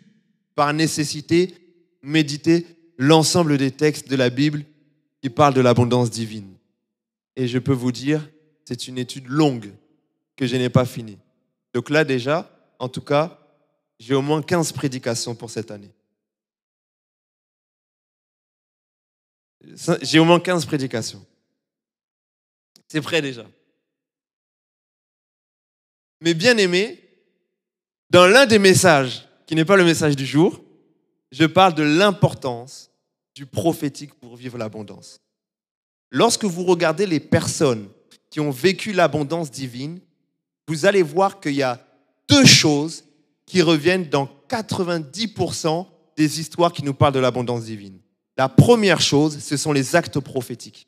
par 0.55 0.73
nécessité, 0.73 1.53
méditer 2.01 2.65
l'ensemble 2.97 3.59
des 3.59 3.69
textes 3.69 4.09
de 4.09 4.15
la 4.15 4.31
Bible 4.31 4.65
qui 5.21 5.29
parlent 5.29 5.53
de 5.53 5.61
l'abondance 5.61 6.09
divine. 6.09 6.55
Et 7.35 7.47
je 7.47 7.59
peux 7.59 7.71
vous 7.71 7.91
dire, 7.91 8.27
c'est 8.65 8.87
une 8.87 8.97
étude 8.97 9.27
longue 9.27 9.71
que 10.35 10.47
je 10.47 10.55
n'ai 10.55 10.69
pas 10.69 10.85
finie. 10.85 11.19
Donc 11.75 11.91
là 11.91 12.03
déjà, 12.03 12.51
en 12.79 12.89
tout 12.89 13.01
cas, 13.01 13.37
j'ai 14.01 14.15
au 14.15 14.21
moins 14.23 14.41
15 14.41 14.71
prédications 14.71 15.35
pour 15.35 15.51
cette 15.51 15.69
année. 15.69 15.91
J'ai 20.01 20.17
au 20.17 20.25
moins 20.25 20.39
15 20.39 20.65
prédications. 20.65 21.23
C'est 22.87 22.99
prêt 22.99 23.21
déjà. 23.21 23.45
Mais 26.19 26.33
bien 26.33 26.57
aimé, 26.57 26.99
dans 28.09 28.25
l'un 28.25 28.47
des 28.47 28.57
messages, 28.57 29.27
qui 29.45 29.53
n'est 29.53 29.65
pas 29.65 29.77
le 29.77 29.85
message 29.85 30.15
du 30.15 30.25
jour, 30.25 30.59
je 31.31 31.45
parle 31.45 31.75
de 31.75 31.83
l'importance 31.83 32.89
du 33.35 33.45
prophétique 33.45 34.15
pour 34.15 34.35
vivre 34.35 34.57
l'abondance. 34.57 35.21
Lorsque 36.09 36.45
vous 36.45 36.63
regardez 36.63 37.05
les 37.05 37.19
personnes 37.19 37.87
qui 38.31 38.39
ont 38.39 38.51
vécu 38.51 38.93
l'abondance 38.93 39.51
divine, 39.51 39.99
vous 40.67 40.87
allez 40.87 41.03
voir 41.03 41.39
qu'il 41.39 41.53
y 41.53 41.61
a 41.61 41.85
deux 42.27 42.45
choses 42.45 43.03
qui 43.51 43.61
reviennent 43.61 44.07
dans 44.07 44.29
90% 44.47 45.85
des 46.15 46.39
histoires 46.39 46.71
qui 46.71 46.85
nous 46.85 46.93
parlent 46.93 47.13
de 47.13 47.19
l'abondance 47.19 47.65
divine. 47.65 47.99
La 48.37 48.47
première 48.47 49.01
chose, 49.01 49.39
ce 49.39 49.57
sont 49.57 49.73
les 49.73 49.93
actes 49.97 50.21
prophétiques. 50.21 50.87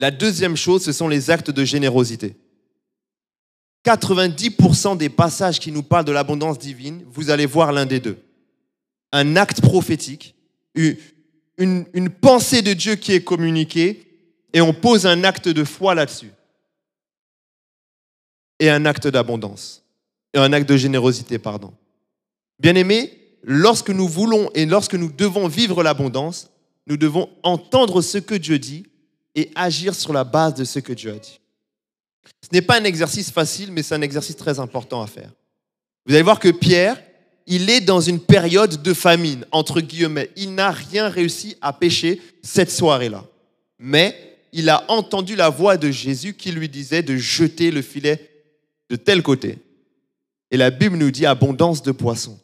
La 0.00 0.10
deuxième 0.10 0.56
chose, 0.56 0.82
ce 0.82 0.90
sont 0.90 1.06
les 1.06 1.30
actes 1.30 1.52
de 1.52 1.64
générosité. 1.64 2.34
90% 3.84 4.96
des 4.96 5.08
passages 5.08 5.60
qui 5.60 5.70
nous 5.70 5.84
parlent 5.84 6.04
de 6.04 6.10
l'abondance 6.10 6.58
divine, 6.58 7.04
vous 7.06 7.30
allez 7.30 7.46
voir 7.46 7.70
l'un 7.70 7.86
des 7.86 8.00
deux. 8.00 8.18
Un 9.12 9.36
acte 9.36 9.60
prophétique, 9.60 10.34
une, 10.74 12.10
pensée 12.20 12.62
de 12.62 12.72
Dieu 12.72 12.96
qui 12.96 13.12
est 13.12 13.22
communiquée, 13.22 14.02
et 14.52 14.60
on 14.60 14.74
pose 14.74 15.06
un 15.06 15.22
acte 15.22 15.48
de 15.48 15.62
foi 15.62 15.94
là-dessus. 15.94 16.32
Et 18.58 18.68
un 18.68 18.84
acte 18.84 19.06
d'abondance. 19.06 19.85
Un 20.36 20.52
acte 20.52 20.68
de 20.68 20.76
générosité, 20.76 21.38
pardon. 21.38 21.72
Bien 22.58 22.74
aimé, 22.74 23.10
lorsque 23.42 23.90
nous 23.90 24.06
voulons 24.06 24.50
et 24.54 24.66
lorsque 24.66 24.94
nous 24.94 25.10
devons 25.10 25.48
vivre 25.48 25.82
l'abondance, 25.82 26.50
nous 26.86 26.96
devons 26.96 27.28
entendre 27.42 28.02
ce 28.02 28.18
que 28.18 28.34
Dieu 28.34 28.58
dit 28.58 28.86
et 29.34 29.50
agir 29.54 29.94
sur 29.94 30.12
la 30.12 30.24
base 30.24 30.54
de 30.54 30.64
ce 30.64 30.78
que 30.78 30.92
Dieu 30.92 31.12
a 31.12 31.18
dit. 31.18 31.40
Ce 32.42 32.48
n'est 32.52 32.62
pas 32.62 32.80
un 32.80 32.84
exercice 32.84 33.30
facile, 33.30 33.72
mais 33.72 33.82
c'est 33.82 33.94
un 33.94 34.02
exercice 34.02 34.36
très 34.36 34.60
important 34.60 35.02
à 35.02 35.06
faire. 35.06 35.30
Vous 36.06 36.14
allez 36.14 36.22
voir 36.22 36.38
que 36.38 36.48
Pierre, 36.48 37.00
il 37.46 37.70
est 37.70 37.80
dans 37.80 38.00
une 38.00 38.20
période 38.20 38.82
de 38.82 38.94
famine, 38.94 39.44
entre 39.52 39.80
guillemets. 39.80 40.30
Il 40.36 40.54
n'a 40.54 40.70
rien 40.70 41.08
réussi 41.08 41.56
à 41.60 41.72
pêcher 41.72 42.20
cette 42.42 42.70
soirée-là. 42.70 43.24
Mais 43.78 44.38
il 44.52 44.68
a 44.70 44.84
entendu 44.90 45.36
la 45.36 45.48
voix 45.48 45.76
de 45.76 45.90
Jésus 45.90 46.34
qui 46.34 46.52
lui 46.52 46.68
disait 46.68 47.02
de 47.02 47.16
jeter 47.16 47.70
le 47.70 47.82
filet 47.82 48.30
de 48.88 48.96
tel 48.96 49.22
côté. 49.22 49.58
Et 50.50 50.56
la 50.56 50.70
Bible 50.70 50.96
nous 50.96 51.10
dit 51.10 51.26
abondance 51.26 51.82
de 51.82 51.92
poissons. 51.92 52.38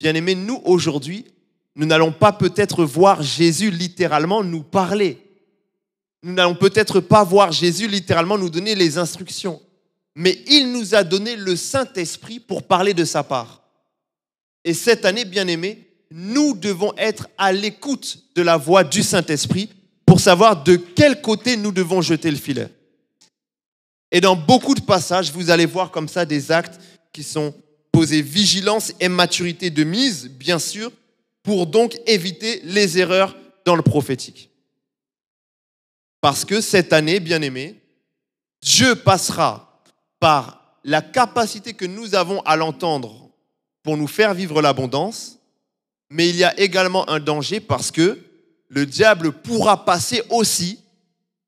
Bien 0.00 0.14
aimés, 0.14 0.34
nous 0.34 0.60
aujourd'hui, 0.64 1.24
nous 1.74 1.86
n'allons 1.86 2.12
pas 2.12 2.32
peut-être 2.32 2.84
voir 2.84 3.22
Jésus 3.22 3.70
littéralement 3.70 4.42
nous 4.42 4.62
parler. 4.62 5.18
Nous 6.22 6.32
n'allons 6.32 6.56
peut-être 6.56 7.00
pas 7.00 7.22
voir 7.22 7.52
Jésus 7.52 7.86
littéralement 7.86 8.38
nous 8.38 8.50
donner 8.50 8.74
les 8.74 8.98
instructions. 8.98 9.60
Mais 10.14 10.42
il 10.48 10.72
nous 10.72 10.94
a 10.94 11.04
donné 11.04 11.36
le 11.36 11.54
Saint-Esprit 11.54 12.40
pour 12.40 12.64
parler 12.64 12.94
de 12.94 13.04
sa 13.04 13.22
part. 13.22 13.62
Et 14.64 14.74
cette 14.74 15.04
année, 15.04 15.24
bien 15.24 15.46
aimés, 15.46 15.88
nous 16.10 16.54
devons 16.54 16.92
être 16.96 17.28
à 17.38 17.52
l'écoute 17.52 18.18
de 18.34 18.42
la 18.42 18.56
voix 18.56 18.82
du 18.82 19.02
Saint-Esprit 19.02 19.70
pour 20.04 20.20
savoir 20.20 20.64
de 20.64 20.76
quel 20.76 21.20
côté 21.20 21.56
nous 21.56 21.70
devons 21.70 22.00
jeter 22.00 22.30
le 22.30 22.36
filet. 22.36 22.68
Et 24.10 24.20
dans 24.20 24.36
beaucoup 24.36 24.74
de 24.74 24.80
passages, 24.80 25.32
vous 25.32 25.50
allez 25.50 25.66
voir 25.66 25.90
comme 25.90 26.08
ça 26.08 26.24
des 26.24 26.50
actes 26.50 26.80
qui 27.12 27.22
sont 27.22 27.54
posés 27.92 28.22
vigilance 28.22 28.92
et 29.00 29.08
maturité 29.08 29.70
de 29.70 29.84
mise, 29.84 30.28
bien 30.28 30.58
sûr, 30.58 30.90
pour 31.42 31.66
donc 31.66 31.98
éviter 32.06 32.60
les 32.64 32.98
erreurs 32.98 33.36
dans 33.64 33.76
le 33.76 33.82
prophétique. 33.82 34.50
Parce 36.20 36.44
que 36.44 36.60
cette 36.60 36.92
année, 36.92 37.20
bien 37.20 37.42
aimé, 37.42 37.80
Dieu 38.62 38.96
passera 38.96 39.82
par 40.18 40.78
la 40.84 41.02
capacité 41.02 41.74
que 41.74 41.84
nous 41.84 42.14
avons 42.14 42.40
à 42.42 42.56
l'entendre 42.56 43.30
pour 43.82 43.96
nous 43.96 44.06
faire 44.06 44.34
vivre 44.34 44.60
l'abondance, 44.62 45.38
mais 46.10 46.28
il 46.28 46.36
y 46.36 46.44
a 46.44 46.58
également 46.58 47.08
un 47.10 47.20
danger 47.20 47.60
parce 47.60 47.90
que 47.90 48.18
le 48.68 48.86
diable 48.86 49.32
pourra 49.32 49.84
passer 49.84 50.22
aussi 50.30 50.80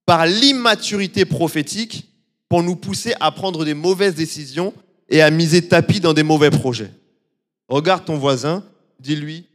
par 0.07 0.27
l'immaturité 0.27 1.25
prophétique 1.25 2.10
pour 2.51 2.65
nous 2.65 2.77
pousser 2.77 3.15
à 3.21 3.31
prendre 3.31 3.65
des 3.65 3.75
mauvaises 3.75 4.17
décisions 4.17 4.75
et 5.09 5.23
à 5.23 5.31
miser 5.31 5.69
tapis 5.69 6.01
dans 6.01 6.13
des 6.13 6.25
mauvais 6.25 6.51
projets. 6.51 6.91
Regarde 7.69 8.05
ton 8.05 8.19
voisin, 8.19 8.65
dis-lui, 8.99 9.47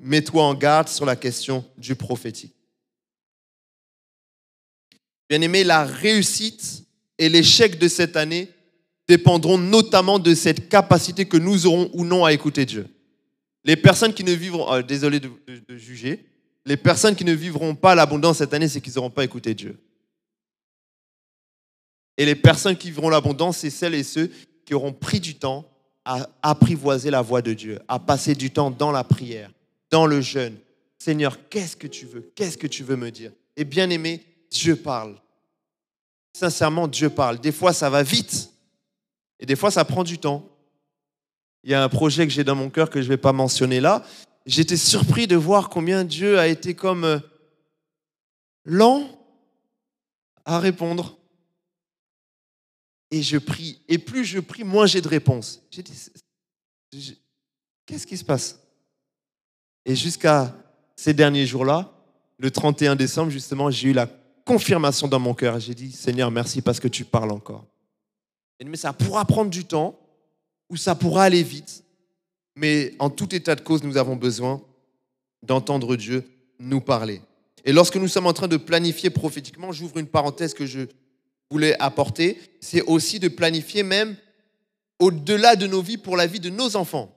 mets-toi 0.00 0.42
en 0.42 0.54
garde 0.54 0.88
sur 0.88 1.04
la 1.04 1.14
question 1.14 1.62
du 1.76 1.94
prophétique. 1.94 2.54
Bien 5.28 5.42
aimé, 5.42 5.62
la 5.62 5.84
réussite 5.84 6.84
et 7.18 7.28
l'échec 7.28 7.78
de 7.78 7.86
cette 7.86 8.16
année 8.16 8.48
dépendront 9.06 9.58
notamment 9.58 10.18
de 10.18 10.34
cette 10.34 10.70
capacité 10.70 11.26
que 11.26 11.36
nous 11.36 11.66
aurons 11.66 11.90
ou 11.92 12.06
non 12.06 12.24
à 12.24 12.32
écouter 12.32 12.64
Dieu. 12.64 12.86
Les 13.64 13.76
personnes 13.76 14.14
qui 14.14 14.24
ne 14.24 14.32
vivront, 14.32 14.72
euh, 14.72 14.80
désolé 14.80 15.20
de, 15.20 15.30
juger, 15.76 16.24
les 16.64 16.78
personnes 16.78 17.14
qui 17.14 17.26
ne 17.26 17.32
vivront 17.34 17.74
pas 17.74 17.94
l'abondance 17.94 18.38
cette 18.38 18.54
année, 18.54 18.68
c'est 18.68 18.80
qu'ils 18.80 18.94
n'auront 18.94 19.10
pas 19.10 19.24
écouté 19.24 19.52
Dieu. 19.52 19.78
Et 22.18 22.26
les 22.26 22.34
personnes 22.34 22.76
qui 22.76 22.90
vivront 22.90 23.08
l'abondance, 23.08 23.58
c'est 23.58 23.70
celles 23.70 23.94
et 23.94 24.02
ceux 24.02 24.30
qui 24.66 24.74
auront 24.74 24.92
pris 24.92 25.20
du 25.20 25.36
temps 25.36 25.64
à 26.04 26.28
apprivoiser 26.42 27.10
la 27.10 27.22
voix 27.22 27.42
de 27.42 27.54
Dieu, 27.54 27.78
à 27.86 27.98
passer 27.98 28.34
du 28.34 28.50
temps 28.50 28.70
dans 28.70 28.90
la 28.90 29.04
prière, 29.04 29.50
dans 29.90 30.04
le 30.04 30.20
jeûne. 30.20 30.56
Seigneur, 30.98 31.48
qu'est-ce 31.48 31.76
que 31.76 31.86
tu 31.86 32.06
veux? 32.06 32.32
Qu'est-ce 32.34 32.58
que 32.58 32.66
tu 32.66 32.82
veux 32.82 32.96
me 32.96 33.10
dire? 33.10 33.30
Et 33.56 33.64
bien 33.64 33.88
aimé, 33.88 34.24
Dieu 34.50 34.74
parle. 34.74 35.14
Sincèrement, 36.32 36.88
Dieu 36.88 37.08
parle. 37.08 37.38
Des 37.38 37.52
fois, 37.52 37.72
ça 37.72 37.88
va 37.88 38.02
vite. 38.02 38.50
Et 39.38 39.46
des 39.46 39.56
fois, 39.56 39.70
ça 39.70 39.84
prend 39.84 40.02
du 40.02 40.18
temps. 40.18 40.48
Il 41.62 41.70
y 41.70 41.74
a 41.74 41.82
un 41.82 41.88
projet 41.88 42.26
que 42.26 42.32
j'ai 42.32 42.44
dans 42.44 42.54
mon 42.54 42.70
cœur 42.70 42.90
que 42.90 43.00
je 43.00 43.06
ne 43.06 43.10
vais 43.10 43.16
pas 43.16 43.32
mentionner 43.32 43.80
là. 43.80 44.04
J'étais 44.46 44.76
surpris 44.76 45.26
de 45.26 45.36
voir 45.36 45.68
combien 45.68 46.04
Dieu 46.04 46.38
a 46.38 46.48
été 46.48 46.74
comme 46.74 47.04
euh, 47.04 47.18
lent 48.64 49.08
à 50.44 50.58
répondre. 50.58 51.17
Et 53.10 53.22
je 53.22 53.38
prie. 53.38 53.80
Et 53.88 53.98
plus 53.98 54.24
je 54.24 54.38
prie, 54.38 54.64
moins 54.64 54.86
j'ai 54.86 55.00
de 55.00 55.08
réponses. 55.08 55.62
J'ai 55.70 55.82
dit, 55.82 57.18
qu'est-ce 57.86 58.06
qui 58.06 58.16
se 58.16 58.24
passe? 58.24 58.60
Et 59.84 59.96
jusqu'à 59.96 60.54
ces 60.96 61.14
derniers 61.14 61.46
jours-là, 61.46 61.92
le 62.38 62.50
31 62.50 62.96
décembre, 62.96 63.30
justement, 63.30 63.70
j'ai 63.70 63.88
eu 63.88 63.92
la 63.92 64.06
confirmation 64.44 65.08
dans 65.08 65.18
mon 65.18 65.34
cœur. 65.34 65.58
J'ai 65.60 65.74
dit, 65.74 65.92
Seigneur, 65.92 66.30
merci 66.30 66.62
parce 66.62 66.80
que 66.80 66.88
tu 66.88 67.04
parles 67.04 67.30
encore. 67.30 67.64
Mais 68.64 68.76
ça 68.76 68.92
pourra 68.92 69.24
prendre 69.24 69.50
du 69.50 69.64
temps 69.64 69.98
ou 70.68 70.76
ça 70.76 70.94
pourra 70.94 71.24
aller 71.24 71.42
vite. 71.42 71.84
Mais 72.56 72.94
en 72.98 73.08
tout 73.08 73.34
état 73.34 73.54
de 73.54 73.60
cause, 73.60 73.82
nous 73.82 73.96
avons 73.96 74.16
besoin 74.16 74.60
d'entendre 75.42 75.96
Dieu 75.96 76.24
nous 76.58 76.80
parler. 76.80 77.22
Et 77.64 77.72
lorsque 77.72 77.96
nous 77.96 78.08
sommes 78.08 78.26
en 78.26 78.32
train 78.32 78.48
de 78.48 78.56
planifier 78.56 79.10
prophétiquement, 79.10 79.72
j'ouvre 79.72 79.98
une 79.98 80.06
parenthèse 80.06 80.54
que 80.54 80.66
je 80.66 80.86
voulait 81.50 81.76
apporter, 81.80 82.40
c'est 82.60 82.82
aussi 82.82 83.18
de 83.18 83.28
planifier 83.28 83.82
même 83.82 84.16
au-delà 84.98 85.56
de 85.56 85.66
nos 85.66 85.82
vies 85.82 85.96
pour 85.96 86.16
la 86.16 86.26
vie 86.26 86.40
de 86.40 86.50
nos 86.50 86.76
enfants. 86.76 87.14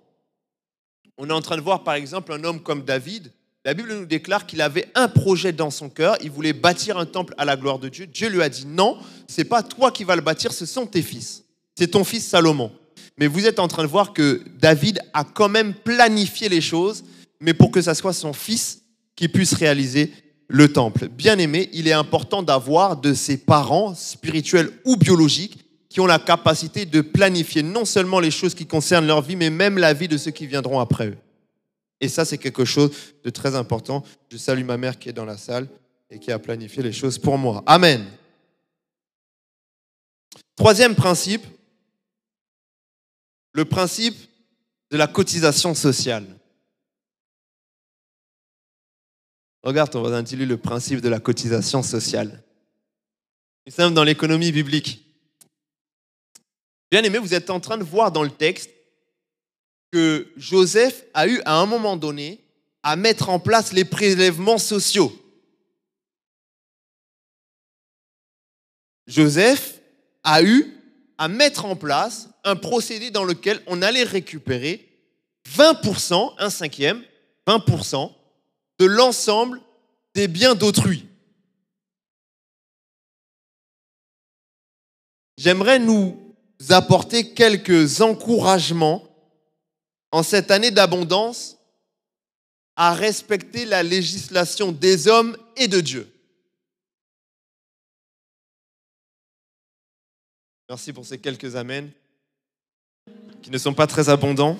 On 1.17 1.29
est 1.29 1.33
en 1.33 1.41
train 1.41 1.57
de 1.57 1.61
voir 1.61 1.83
par 1.83 1.95
exemple 1.95 2.33
un 2.33 2.43
homme 2.43 2.61
comme 2.61 2.83
David. 2.83 3.31
La 3.63 3.73
Bible 3.73 3.93
nous 3.93 4.05
déclare 4.05 4.47
qu'il 4.47 4.61
avait 4.61 4.87
un 4.95 5.07
projet 5.07 5.51
dans 5.51 5.69
son 5.69 5.89
cœur, 5.89 6.17
il 6.23 6.31
voulait 6.31 6.53
bâtir 6.53 6.97
un 6.97 7.05
temple 7.05 7.35
à 7.37 7.45
la 7.45 7.57
gloire 7.57 7.77
de 7.77 7.89
Dieu. 7.89 8.07
Dieu 8.07 8.29
lui 8.29 8.41
a 8.41 8.49
dit 8.49 8.65
non, 8.65 8.97
c'est 9.27 9.43
pas 9.43 9.61
toi 9.61 9.91
qui 9.91 10.03
vas 10.03 10.15
le 10.15 10.21
bâtir, 10.21 10.51
ce 10.51 10.65
sont 10.65 10.87
tes 10.87 11.01
fils. 11.01 11.43
C'est 11.77 11.89
ton 11.89 12.03
fils 12.03 12.27
Salomon. 12.27 12.71
Mais 13.17 13.27
vous 13.27 13.45
êtes 13.45 13.59
en 13.59 13.67
train 13.67 13.83
de 13.83 13.87
voir 13.87 14.13
que 14.13 14.41
David 14.59 14.99
a 15.13 15.23
quand 15.23 15.49
même 15.49 15.73
planifié 15.73 16.49
les 16.49 16.61
choses, 16.61 17.03
mais 17.39 17.53
pour 17.53 17.71
que 17.71 17.81
ça 17.81 17.93
soit 17.93 18.13
son 18.13 18.33
fils 18.33 18.81
qui 19.15 19.27
puisse 19.27 19.53
réaliser 19.53 20.11
le 20.51 20.71
temple. 20.71 21.07
Bien 21.07 21.37
aimé, 21.37 21.69
il 21.71 21.87
est 21.87 21.93
important 21.93 22.43
d'avoir 22.43 22.97
de 22.97 23.13
ses 23.13 23.37
parents, 23.37 23.95
spirituels 23.95 24.69
ou 24.83 24.97
biologiques, 24.97 25.57
qui 25.87 25.99
ont 25.99 26.05
la 26.05 26.19
capacité 26.19 26.85
de 26.85 27.01
planifier 27.01 27.63
non 27.63 27.85
seulement 27.85 28.19
les 28.19 28.31
choses 28.31 28.53
qui 28.53 28.65
concernent 28.65 29.07
leur 29.07 29.21
vie, 29.21 29.35
mais 29.35 29.49
même 29.49 29.77
la 29.77 29.93
vie 29.93 30.07
de 30.07 30.17
ceux 30.17 30.31
qui 30.31 30.47
viendront 30.47 30.79
après 30.79 31.07
eux. 31.07 31.17
Et 32.01 32.09
ça, 32.09 32.25
c'est 32.25 32.37
quelque 32.37 32.65
chose 32.65 32.91
de 33.23 33.29
très 33.29 33.55
important. 33.55 34.03
Je 34.29 34.37
salue 34.37 34.63
ma 34.63 34.77
mère 34.77 34.99
qui 34.99 35.09
est 35.09 35.13
dans 35.13 35.25
la 35.25 35.37
salle 35.37 35.67
et 36.09 36.19
qui 36.19 36.31
a 36.31 36.39
planifié 36.39 36.83
les 36.83 36.91
choses 36.91 37.17
pour 37.17 37.37
moi. 37.37 37.63
Amen. 37.65 38.05
Troisième 40.55 40.95
principe, 40.95 41.45
le 43.53 43.65
principe 43.65 44.15
de 44.89 44.97
la 44.97 45.07
cotisation 45.07 45.73
sociale. 45.73 46.25
Regarde, 49.63 49.95
on 49.95 50.01
va 50.01 50.15
intituler 50.15 50.45
le 50.45 50.57
principe 50.57 51.01
de 51.01 51.09
la 51.09 51.19
cotisation 51.19 51.83
sociale. 51.83 52.43
Nous 53.67 53.73
sommes 53.73 53.93
dans 53.93 54.03
l'économie 54.03 54.51
biblique. 54.51 55.05
Bien 56.89 57.03
aimé, 57.03 57.19
vous 57.19 57.33
êtes 57.33 57.49
en 57.49 57.59
train 57.59 57.77
de 57.77 57.83
voir 57.83 58.11
dans 58.11 58.23
le 58.23 58.31
texte 58.31 58.71
que 59.91 60.31
Joseph 60.35 61.05
a 61.13 61.27
eu 61.27 61.41
à 61.45 61.55
un 61.55 61.65
moment 61.65 61.95
donné 61.95 62.43
à 62.81 62.95
mettre 62.95 63.29
en 63.29 63.39
place 63.39 63.71
les 63.71 63.85
prélèvements 63.85 64.57
sociaux. 64.57 65.15
Joseph 69.05 69.79
a 70.23 70.41
eu 70.41 70.73
à 71.17 71.27
mettre 71.27 71.65
en 71.65 71.75
place 71.75 72.29
un 72.43 72.55
procédé 72.55 73.11
dans 73.11 73.23
lequel 73.23 73.61
on 73.67 73.83
allait 73.83 74.03
récupérer 74.03 74.87
20%, 75.49 76.33
un 76.39 76.49
cinquième, 76.49 77.03
20% 77.47 78.11
de 78.81 78.87
l'ensemble 78.87 79.61
des 80.15 80.27
biens 80.27 80.55
d'autrui. 80.55 81.05
J'aimerais 85.37 85.77
nous 85.77 86.35
apporter 86.69 87.35
quelques 87.35 88.01
encouragements 88.01 89.07
en 90.11 90.23
cette 90.23 90.49
année 90.49 90.71
d'abondance 90.71 91.57
à 92.75 92.95
respecter 92.95 93.65
la 93.65 93.83
législation 93.83 94.71
des 94.71 95.07
hommes 95.07 95.37
et 95.57 95.67
de 95.67 95.79
Dieu. 95.79 96.11
Merci 100.67 100.91
pour 100.91 101.05
ces 101.05 101.19
quelques 101.19 101.55
amens 101.55 101.91
qui 103.43 103.51
ne 103.51 103.59
sont 103.59 103.75
pas 103.75 103.85
très 103.85 104.09
abondants. 104.09 104.57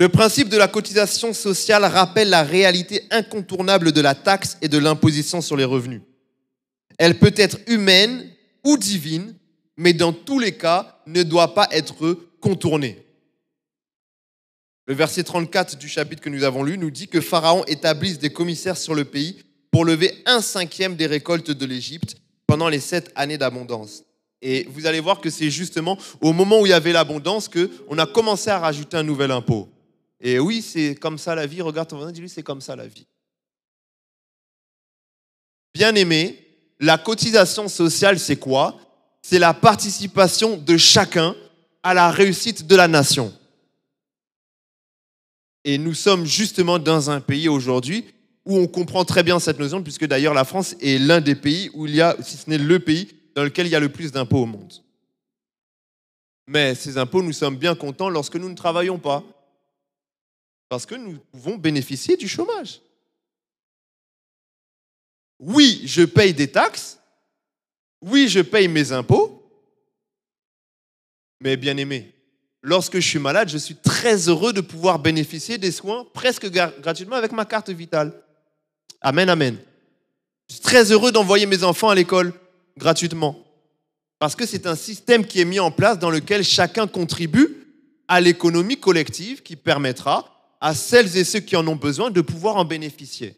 Le 0.00 0.08
principe 0.08 0.48
de 0.48 0.56
la 0.56 0.66
cotisation 0.66 1.34
sociale 1.34 1.84
rappelle 1.84 2.30
la 2.30 2.42
réalité 2.42 3.02
incontournable 3.10 3.92
de 3.92 4.00
la 4.00 4.14
taxe 4.14 4.56
et 4.62 4.68
de 4.68 4.78
l'imposition 4.78 5.42
sur 5.42 5.58
les 5.58 5.64
revenus. 5.64 6.00
Elle 6.96 7.18
peut 7.18 7.34
être 7.36 7.58
humaine 7.66 8.26
ou 8.64 8.78
divine, 8.78 9.34
mais 9.76 9.92
dans 9.92 10.14
tous 10.14 10.38
les 10.38 10.52
cas 10.52 11.02
ne 11.06 11.22
doit 11.22 11.52
pas 11.52 11.68
être 11.70 12.18
contournée. 12.40 13.04
Le 14.86 14.94
verset 14.94 15.22
34 15.22 15.76
du 15.76 15.86
chapitre 15.86 16.22
que 16.22 16.30
nous 16.30 16.44
avons 16.44 16.62
lu 16.62 16.78
nous 16.78 16.90
dit 16.90 17.08
que 17.08 17.20
Pharaon 17.20 17.62
établisse 17.66 18.18
des 18.18 18.30
commissaires 18.30 18.78
sur 18.78 18.94
le 18.94 19.04
pays 19.04 19.36
pour 19.70 19.84
lever 19.84 20.22
un 20.24 20.40
cinquième 20.40 20.96
des 20.96 21.06
récoltes 21.06 21.50
de 21.50 21.66
l'Égypte 21.66 22.16
pendant 22.46 22.70
les 22.70 22.80
sept 22.80 23.12
années 23.16 23.36
d'abondance. 23.36 24.04
Et 24.40 24.66
vous 24.70 24.86
allez 24.86 25.00
voir 25.00 25.20
que 25.20 25.28
c'est 25.28 25.50
justement 25.50 25.98
au 26.22 26.32
moment 26.32 26.60
où 26.60 26.64
il 26.64 26.70
y 26.70 26.72
avait 26.72 26.94
l'abondance 26.94 27.50
qu'on 27.50 27.98
a 27.98 28.06
commencé 28.06 28.48
à 28.48 28.58
rajouter 28.58 28.96
un 28.96 29.02
nouvel 29.02 29.30
impôt. 29.30 29.68
Et 30.20 30.38
oui, 30.38 30.62
c'est 30.62 30.94
comme 30.94 31.18
ça 31.18 31.34
la 31.34 31.46
vie. 31.46 31.62
Regarde 31.62 31.88
ton 31.88 31.96
voisin, 31.96 32.12
dis-lui, 32.12 32.28
c'est 32.28 32.42
comme 32.42 32.60
ça 32.60 32.76
la 32.76 32.86
vie. 32.86 33.06
Bien 35.72 35.94
aimé, 35.94 36.46
la 36.78 36.98
cotisation 36.98 37.68
sociale, 37.68 38.18
c'est 38.18 38.36
quoi? 38.36 38.78
C'est 39.22 39.38
la 39.38 39.54
participation 39.54 40.56
de 40.56 40.76
chacun 40.76 41.34
à 41.82 41.94
la 41.94 42.10
réussite 42.10 42.66
de 42.66 42.76
la 42.76 42.88
nation. 42.88 43.32
Et 45.64 45.78
nous 45.78 45.94
sommes 45.94 46.24
justement 46.24 46.78
dans 46.78 47.10
un 47.10 47.20
pays 47.20 47.48
aujourd'hui 47.48 48.06
où 48.44 48.56
on 48.56 48.66
comprend 48.66 49.04
très 49.04 49.22
bien 49.22 49.38
cette 49.38 49.58
notion, 49.58 49.82
puisque 49.82 50.06
d'ailleurs 50.06 50.34
la 50.34 50.44
France 50.44 50.74
est 50.80 50.98
l'un 50.98 51.20
des 51.20 51.34
pays 51.34 51.70
où 51.74 51.86
il 51.86 51.94
y 51.94 52.00
a, 52.00 52.16
si 52.22 52.36
ce 52.36 52.48
n'est 52.48 52.58
le 52.58 52.78
pays, 52.78 53.08
dans 53.34 53.44
lequel 53.44 53.66
il 53.66 53.70
y 53.70 53.76
a 53.76 53.80
le 53.80 53.90
plus 53.90 54.10
d'impôts 54.10 54.42
au 54.42 54.46
monde. 54.46 54.72
Mais 56.46 56.74
ces 56.74 56.98
impôts, 56.98 57.22
nous 57.22 57.32
sommes 57.32 57.56
bien 57.56 57.74
contents 57.74 58.08
lorsque 58.08 58.36
nous 58.36 58.48
ne 58.48 58.54
travaillons 58.54 58.98
pas. 58.98 59.22
Parce 60.70 60.86
que 60.86 60.94
nous 60.94 61.18
pouvons 61.32 61.56
bénéficier 61.56 62.16
du 62.16 62.28
chômage. 62.28 62.80
Oui, 65.40 65.82
je 65.84 66.04
paye 66.04 66.32
des 66.32 66.46
taxes. 66.46 67.00
Oui, 68.00 68.28
je 68.28 68.38
paye 68.38 68.68
mes 68.68 68.92
impôts. 68.92 69.36
Mais 71.40 71.56
bien 71.56 71.76
aimé, 71.76 72.14
lorsque 72.62 73.00
je 73.00 73.08
suis 73.08 73.18
malade, 73.18 73.48
je 73.48 73.58
suis 73.58 73.74
très 73.74 74.28
heureux 74.28 74.52
de 74.52 74.60
pouvoir 74.60 75.00
bénéficier 75.00 75.58
des 75.58 75.72
soins 75.72 76.06
presque 76.14 76.48
gratuitement 76.48 77.16
avec 77.16 77.32
ma 77.32 77.44
carte 77.44 77.70
vitale. 77.70 78.12
Amen, 79.00 79.28
amen. 79.28 79.58
Je 80.48 80.54
suis 80.54 80.62
très 80.62 80.92
heureux 80.92 81.10
d'envoyer 81.10 81.46
mes 81.46 81.64
enfants 81.64 81.88
à 81.88 81.96
l'école 81.96 82.32
gratuitement. 82.78 83.44
Parce 84.20 84.36
que 84.36 84.46
c'est 84.46 84.68
un 84.68 84.76
système 84.76 85.26
qui 85.26 85.40
est 85.40 85.44
mis 85.44 85.58
en 85.58 85.72
place 85.72 85.98
dans 85.98 86.10
lequel 86.10 86.44
chacun 86.44 86.86
contribue 86.86 87.66
à 88.06 88.20
l'économie 88.20 88.78
collective 88.78 89.42
qui 89.42 89.56
permettra 89.56 90.39
à 90.60 90.74
celles 90.74 91.16
et 91.16 91.24
ceux 91.24 91.40
qui 91.40 91.56
en 91.56 91.66
ont 91.66 91.76
besoin 91.76 92.10
de 92.10 92.20
pouvoir 92.20 92.56
en 92.56 92.64
bénéficier. 92.64 93.36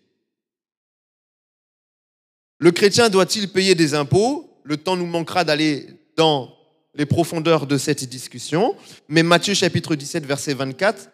Le 2.59 2.71
chrétien 2.71 3.09
doit-il 3.09 3.49
payer 3.49 3.75
des 3.75 3.95
impôts? 3.95 4.61
Le 4.65 4.77
temps 4.77 4.97
nous 4.97 5.07
manquera 5.07 5.45
d'aller 5.45 5.87
dans 6.17 6.55
les 6.95 7.07
profondeurs 7.07 7.67
de 7.67 7.79
cette 7.79 8.05
discussion. 8.05 8.77
Mais 9.09 9.23
Matthieu 9.23 9.55
chapitre 9.55 9.95
17, 9.95 10.27
verset 10.27 10.55
24, 10.55 11.11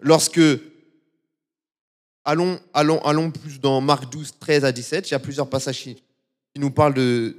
lorsque... 0.00 0.40
Allons, 2.28 2.58
allons, 2.74 3.00
allons 3.04 3.30
plus 3.30 3.60
dans 3.60 3.80
Marc 3.80 4.10
12, 4.10 4.40
13 4.40 4.64
à 4.64 4.72
17. 4.72 5.08
Il 5.08 5.12
y 5.12 5.14
a 5.14 5.20
plusieurs 5.20 5.48
passages 5.48 5.84
qui 5.84 5.96
nous 6.56 6.72
parlent 6.72 6.94
de, 6.94 7.36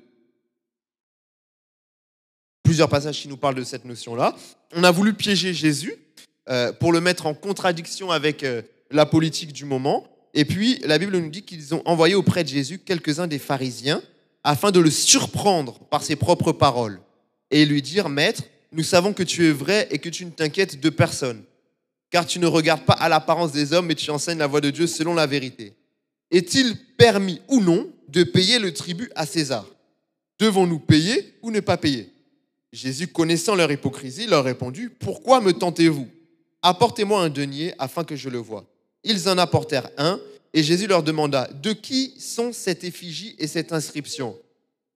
plusieurs 2.67 2.89
passages 2.89 3.21
qui 3.21 3.27
nous 3.27 3.37
parlent 3.37 3.55
de 3.55 3.63
cette 3.63 3.85
notion-là. 3.85 4.35
On 4.73 4.83
a 4.83 4.91
voulu 4.91 5.13
piéger 5.13 5.53
Jésus 5.53 5.93
euh, 6.49 6.71
pour 6.71 6.91
le 6.93 7.01
mettre 7.01 7.25
en 7.25 7.33
contradiction 7.33 8.11
avec 8.11 8.43
euh, 8.43 8.61
la 8.91 9.05
politique 9.05 9.53
du 9.53 9.65
moment. 9.65 10.07
Et 10.33 10.45
puis, 10.45 10.79
la 10.85 10.97
Bible 10.97 11.17
nous 11.17 11.29
dit 11.29 11.43
qu'ils 11.43 11.75
ont 11.75 11.81
envoyé 11.85 12.15
auprès 12.15 12.43
de 12.43 12.49
Jésus 12.49 12.79
quelques-uns 12.79 13.27
des 13.27 13.39
pharisiens 13.39 14.01
afin 14.43 14.71
de 14.71 14.79
le 14.79 14.89
surprendre 14.89 15.79
par 15.89 16.03
ses 16.03 16.15
propres 16.15 16.51
paroles 16.51 17.01
et 17.51 17.65
lui 17.65 17.81
dire, 17.81 18.07
Maître, 18.07 18.43
nous 18.71 18.83
savons 18.83 19.13
que 19.13 19.23
tu 19.23 19.45
es 19.45 19.51
vrai 19.51 19.87
et 19.91 19.99
que 19.99 20.09
tu 20.09 20.25
ne 20.25 20.29
t'inquiètes 20.29 20.79
de 20.79 20.89
personne, 20.89 21.43
car 22.09 22.25
tu 22.25 22.39
ne 22.39 22.47
regardes 22.47 22.85
pas 22.85 22.93
à 22.93 23.09
l'apparence 23.09 23.51
des 23.51 23.73
hommes, 23.73 23.87
mais 23.87 23.95
tu 23.95 24.09
enseignes 24.11 24.37
la 24.37 24.47
voie 24.47 24.61
de 24.61 24.69
Dieu 24.69 24.87
selon 24.87 25.13
la 25.13 25.25
vérité. 25.25 25.73
Est-il 26.31 26.77
permis 26.97 27.41
ou 27.47 27.61
non 27.61 27.89
de 28.09 28.23
payer 28.23 28.59
le 28.59 28.73
tribut 28.73 29.11
à 29.15 29.25
César? 29.25 29.65
Devons-nous 30.39 30.79
payer 30.79 31.33
ou 31.41 31.51
ne 31.51 31.59
pas 31.59 31.77
payer? 31.77 32.09
Jésus, 32.71 33.07
connaissant 33.07 33.55
leur 33.55 33.71
hypocrisie, 33.71 34.27
leur 34.27 34.43
répondit, 34.43 34.89
Pourquoi 34.99 35.41
me 35.41 35.53
tentez-vous? 35.53 36.07
Apportez-moi 36.61 37.21
un 37.21 37.29
denier 37.29 37.73
afin 37.79 38.03
que 38.03 38.15
je 38.15 38.29
le 38.29 38.39
voie. 38.39 38.65
Ils 39.03 39.29
en 39.29 39.37
apportèrent 39.37 39.89
un, 39.97 40.19
et 40.53 40.63
Jésus 40.63 40.87
leur 40.87 41.03
demanda, 41.03 41.49
De 41.61 41.73
qui 41.73 42.13
sont 42.19 42.51
cette 42.51 42.83
effigie 42.83 43.35
et 43.37 43.47
cette 43.47 43.71
inscription 43.71 44.35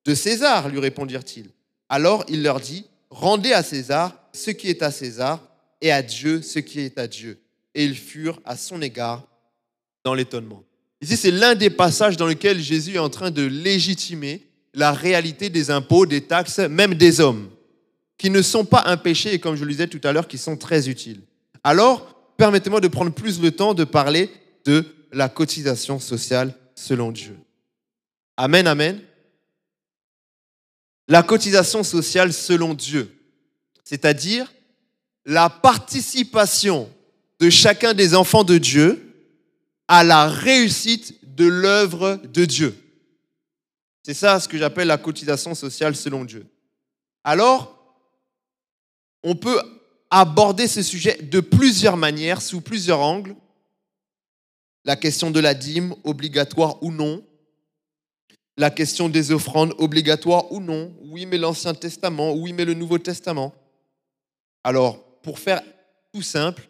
De 0.06 0.16
César, 0.16 0.70
lui 0.70 0.80
répondirent-ils. 0.80 1.50
Alors 1.90 2.26
il 2.28 2.44
leur 2.44 2.60
dit, 2.60 2.86
Rendez 3.10 3.52
à 3.54 3.62
César 3.62 4.18
ce 4.34 4.52
qui 4.52 4.70
est 4.70 4.82
à 4.82 4.92
César, 4.92 5.40
et 5.82 5.92
à 5.92 6.02
Dieu 6.02 6.42
ce 6.42 6.60
qui 6.60 6.80
est 6.80 6.98
à 6.98 7.08
Dieu. 7.08 7.40
Et 7.74 7.84
ils 7.84 7.98
furent 7.98 8.40
à 8.46 8.56
son 8.56 8.82
égard 8.82 9.28
dans 10.04 10.14
l'étonnement. 10.14 10.64
Ici, 11.02 11.18
c'est 11.18 11.32
l'un 11.32 11.56
des 11.56 11.72
passages 11.72 12.16
dans 12.16 12.28
lesquels 12.28 12.60
Jésus 12.60 12.96
est 12.96 13.00
en 13.00 13.10
train 13.10 13.32
de 13.32 13.44
légitimer 13.44 14.48
la 14.74 14.92
réalité 14.94 15.50
des 15.50 15.72
impôts, 15.72 16.06
des 16.06 16.22
taxes, 16.22 16.60
même 16.60 16.94
des 16.94 17.20
hommes, 17.20 17.50
qui 18.18 18.30
ne 18.30 18.42
sont 18.42 18.66
pas 18.66 18.84
un 18.86 18.98
péché 18.98 19.34
et 19.34 19.40
comme 19.40 19.56
je 19.56 19.66
le 19.66 19.72
disais 19.72 19.88
tout 19.88 20.00
à 20.04 20.12
l'heure, 20.12 20.28
qui 20.28 20.38
sont 20.38 20.56
très 20.56 20.88
utiles. 20.88 21.22
Alors, 21.64 22.34
permettez-moi 22.38 22.82
de 22.82 22.88
prendre 22.88 23.12
plus 23.12 23.42
le 23.42 23.52
temps 23.52 23.74
de 23.74 23.84
parler 23.84 24.30
de 24.66 24.86
la 25.12 25.30
cotisation 25.30 26.00
sociale 26.00 26.54
selon 26.76 27.12
Dieu. 27.12 27.38
Amen, 28.38 28.68
amen. 28.68 29.02
La 31.08 31.24
cotisation 31.24 31.84
sociale 31.84 32.32
selon 32.34 32.74
Dieu, 32.74 33.14
c'est-à-dire 33.84 34.52
la 35.26 35.50
participation 35.50 36.90
de 37.40 37.50
chacun 37.50 37.94
des 37.94 38.16
enfants 38.16 38.44
de 38.44 38.58
Dieu 38.58 39.14
à 39.88 40.04
la 40.04 40.28
réussite 40.28 41.36
de 41.36 41.46
l'œuvre 41.46 42.20
de 42.24 42.46
Dieu. 42.46 42.76
C'est 44.04 44.14
ça 44.14 44.40
ce 44.40 44.48
que 44.48 44.58
j'appelle 44.58 44.88
la 44.88 44.98
cotisation 44.98 45.54
sociale 45.54 45.96
selon 45.96 46.26
Dieu. 46.26 46.46
Alors, 47.24 47.78
on 49.24 49.36
peut 49.36 49.62
aborder 50.12 50.68
ce 50.68 50.84
sujet 50.84 51.18
de 51.22 51.40
plusieurs 51.40 51.98
manières, 51.98 52.42
sous 52.42 52.62
plusieurs 52.62 53.00
angles. 53.00 53.36
la 54.84 54.96
question 54.96 55.30
de 55.30 55.40
la 55.40 55.54
dîme, 55.54 55.94
obligatoire 56.04 56.82
ou 56.82 56.92
non, 56.92 57.24
la 58.58 58.72
question 58.72 59.10
des 59.10 59.32
offrandes, 59.32 59.76
obligatoire 59.78 60.52
ou 60.52 60.60
non, 60.60 60.94
oui 61.04 61.26
mais 61.28 61.38
l'Ancien 61.38 61.74
Testament, 61.76 62.34
oui 62.34 62.52
mais 62.52 62.66
le 62.66 62.74
Nouveau 62.74 62.98
Testament. 62.98 63.54
Alors, 64.64 65.04
pour 65.22 65.40
faire 65.40 65.62
tout 66.12 66.24
simple, 66.24 66.68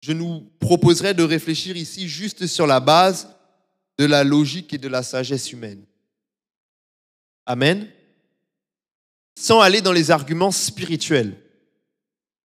je 0.00 0.12
nous 0.12 0.48
proposerai 0.60 1.12
de 1.12 1.24
réfléchir 1.24 1.76
ici 1.76 2.08
juste 2.08 2.46
sur 2.46 2.66
la 2.66 2.80
base 2.80 3.28
de 3.98 4.04
la 4.04 4.24
logique 4.24 4.72
et 4.72 4.78
de 4.78 4.88
la 4.88 5.02
sagesse 5.02 5.52
humaine. 5.52 5.84
Amen. 7.46 7.88
Sans 9.36 9.60
aller 9.60 9.80
dans 9.80 9.92
les 9.92 10.10
arguments 10.12 10.50
spirituels, 10.50 11.36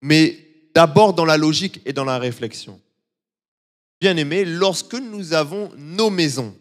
mais 0.06 0.38
d'abord 0.72 1.14
dans 1.14 1.24
la 1.24 1.36
logique 1.36 1.80
et 1.84 1.92
dans 1.92 2.04
la 2.04 2.20
réflexion. 2.20 2.80
Bien 4.00 4.16
aimé, 4.16 4.44
lorsque 4.44 4.94
nous 4.94 5.32
avons 5.32 5.72
nos 5.76 6.10
maisons, 6.10 6.56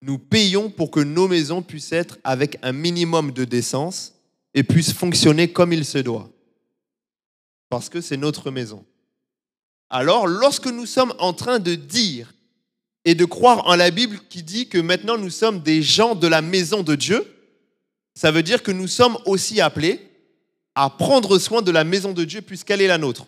nous 0.00 0.18
payons 0.18 0.70
pour 0.70 0.92
que 0.92 1.00
nos 1.00 1.26
maisons 1.26 1.60
puissent 1.60 1.90
être 1.90 2.18
avec 2.22 2.56
un 2.62 2.70
minimum 2.70 3.32
de 3.32 3.44
décence 3.44 4.14
et 4.54 4.62
puissent 4.62 4.92
fonctionner 4.92 5.52
comme 5.52 5.72
il 5.72 5.84
se 5.84 5.98
doit. 5.98 6.30
Parce 7.68 7.88
que 7.88 8.00
c'est 8.00 8.16
notre 8.16 8.52
maison. 8.52 8.84
Alors, 9.88 10.28
lorsque 10.28 10.68
nous 10.68 10.86
sommes 10.86 11.14
en 11.18 11.32
train 11.32 11.58
de 11.58 11.74
dire 11.74 12.32
et 13.04 13.16
de 13.16 13.24
croire 13.24 13.66
en 13.66 13.74
la 13.74 13.90
Bible 13.90 14.20
qui 14.28 14.44
dit 14.44 14.68
que 14.68 14.78
maintenant 14.78 15.18
nous 15.18 15.30
sommes 15.30 15.62
des 15.62 15.82
gens 15.82 16.14
de 16.14 16.28
la 16.28 16.42
maison 16.42 16.84
de 16.84 16.94
Dieu, 16.94 17.26
ça 18.14 18.30
veut 18.30 18.44
dire 18.44 18.62
que 18.62 18.70
nous 18.70 18.88
sommes 18.88 19.18
aussi 19.24 19.60
appelés 19.60 20.09
à 20.74 20.90
prendre 20.90 21.38
soin 21.38 21.62
de 21.62 21.70
la 21.70 21.84
maison 21.84 22.12
de 22.12 22.24
Dieu 22.24 22.42
puisqu'elle 22.42 22.80
est 22.80 22.86
la 22.86 22.98
nôtre, 22.98 23.26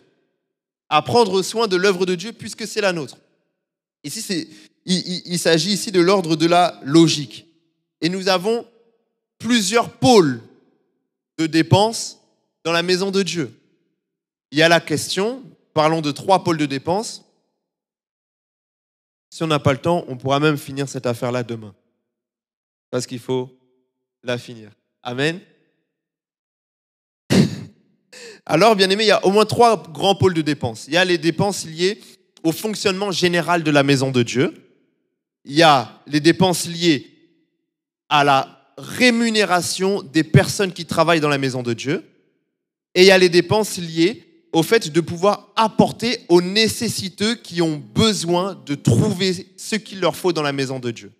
à 0.88 1.02
prendre 1.02 1.42
soin 1.42 1.66
de 1.68 1.76
l'œuvre 1.76 2.06
de 2.06 2.14
Dieu 2.14 2.32
puisque 2.32 2.66
c'est 2.66 2.80
la 2.80 2.92
nôtre. 2.92 3.18
Ici, 4.04 4.48
il, 4.84 5.22
il 5.26 5.38
s'agit 5.38 5.72
ici 5.72 5.92
de 5.92 6.00
l'ordre 6.00 6.36
de 6.36 6.46
la 6.46 6.80
logique. 6.84 7.46
Et 8.00 8.08
nous 8.08 8.28
avons 8.28 8.66
plusieurs 9.38 9.90
pôles 9.90 10.40
de 11.38 11.46
dépenses 11.46 12.20
dans 12.64 12.72
la 12.72 12.82
maison 12.82 13.10
de 13.10 13.22
Dieu. 13.22 13.52
Il 14.50 14.58
y 14.58 14.62
a 14.62 14.68
la 14.68 14.80
question, 14.80 15.42
parlons 15.74 16.00
de 16.00 16.10
trois 16.10 16.44
pôles 16.44 16.58
de 16.58 16.66
dépenses. 16.66 17.24
Si 19.30 19.42
on 19.42 19.46
n'a 19.46 19.58
pas 19.58 19.72
le 19.72 19.78
temps, 19.78 20.04
on 20.08 20.16
pourra 20.16 20.40
même 20.40 20.58
finir 20.58 20.88
cette 20.88 21.06
affaire-là 21.06 21.42
demain. 21.42 21.74
Parce 22.90 23.06
qu'il 23.06 23.18
faut 23.18 23.58
la 24.22 24.36
finir. 24.36 24.70
Amen. 25.02 25.40
Alors, 28.44 28.74
bien 28.74 28.90
aimé, 28.90 29.04
il 29.04 29.08
y 29.08 29.12
a 29.12 29.24
au 29.24 29.30
moins 29.30 29.44
trois 29.44 29.82
grands 29.92 30.14
pôles 30.14 30.34
de 30.34 30.42
dépenses. 30.42 30.86
Il 30.88 30.94
y 30.94 30.96
a 30.96 31.04
les 31.04 31.18
dépenses 31.18 31.64
liées 31.64 32.00
au 32.42 32.52
fonctionnement 32.52 33.12
général 33.12 33.62
de 33.62 33.70
la 33.70 33.82
maison 33.82 34.10
de 34.10 34.22
Dieu. 34.22 34.52
Il 35.44 35.54
y 35.54 35.62
a 35.62 36.00
les 36.06 36.20
dépenses 36.20 36.66
liées 36.66 37.06
à 38.08 38.24
la 38.24 38.74
rémunération 38.76 40.02
des 40.02 40.24
personnes 40.24 40.72
qui 40.72 40.86
travaillent 40.86 41.20
dans 41.20 41.28
la 41.28 41.38
maison 41.38 41.62
de 41.62 41.72
Dieu. 41.72 42.04
Et 42.94 43.02
il 43.02 43.06
y 43.06 43.10
a 43.10 43.18
les 43.18 43.28
dépenses 43.28 43.78
liées 43.78 44.24
au 44.52 44.62
fait 44.62 44.90
de 44.90 45.00
pouvoir 45.00 45.50
apporter 45.56 46.18
aux 46.28 46.42
nécessiteux 46.42 47.36
qui 47.36 47.62
ont 47.62 47.82
besoin 47.94 48.60
de 48.66 48.74
trouver 48.74 49.46
ce 49.56 49.76
qu'il 49.76 50.00
leur 50.00 50.14
faut 50.14 50.32
dans 50.32 50.42
la 50.42 50.52
maison 50.52 50.78
de 50.78 50.90
Dieu. 50.90 51.12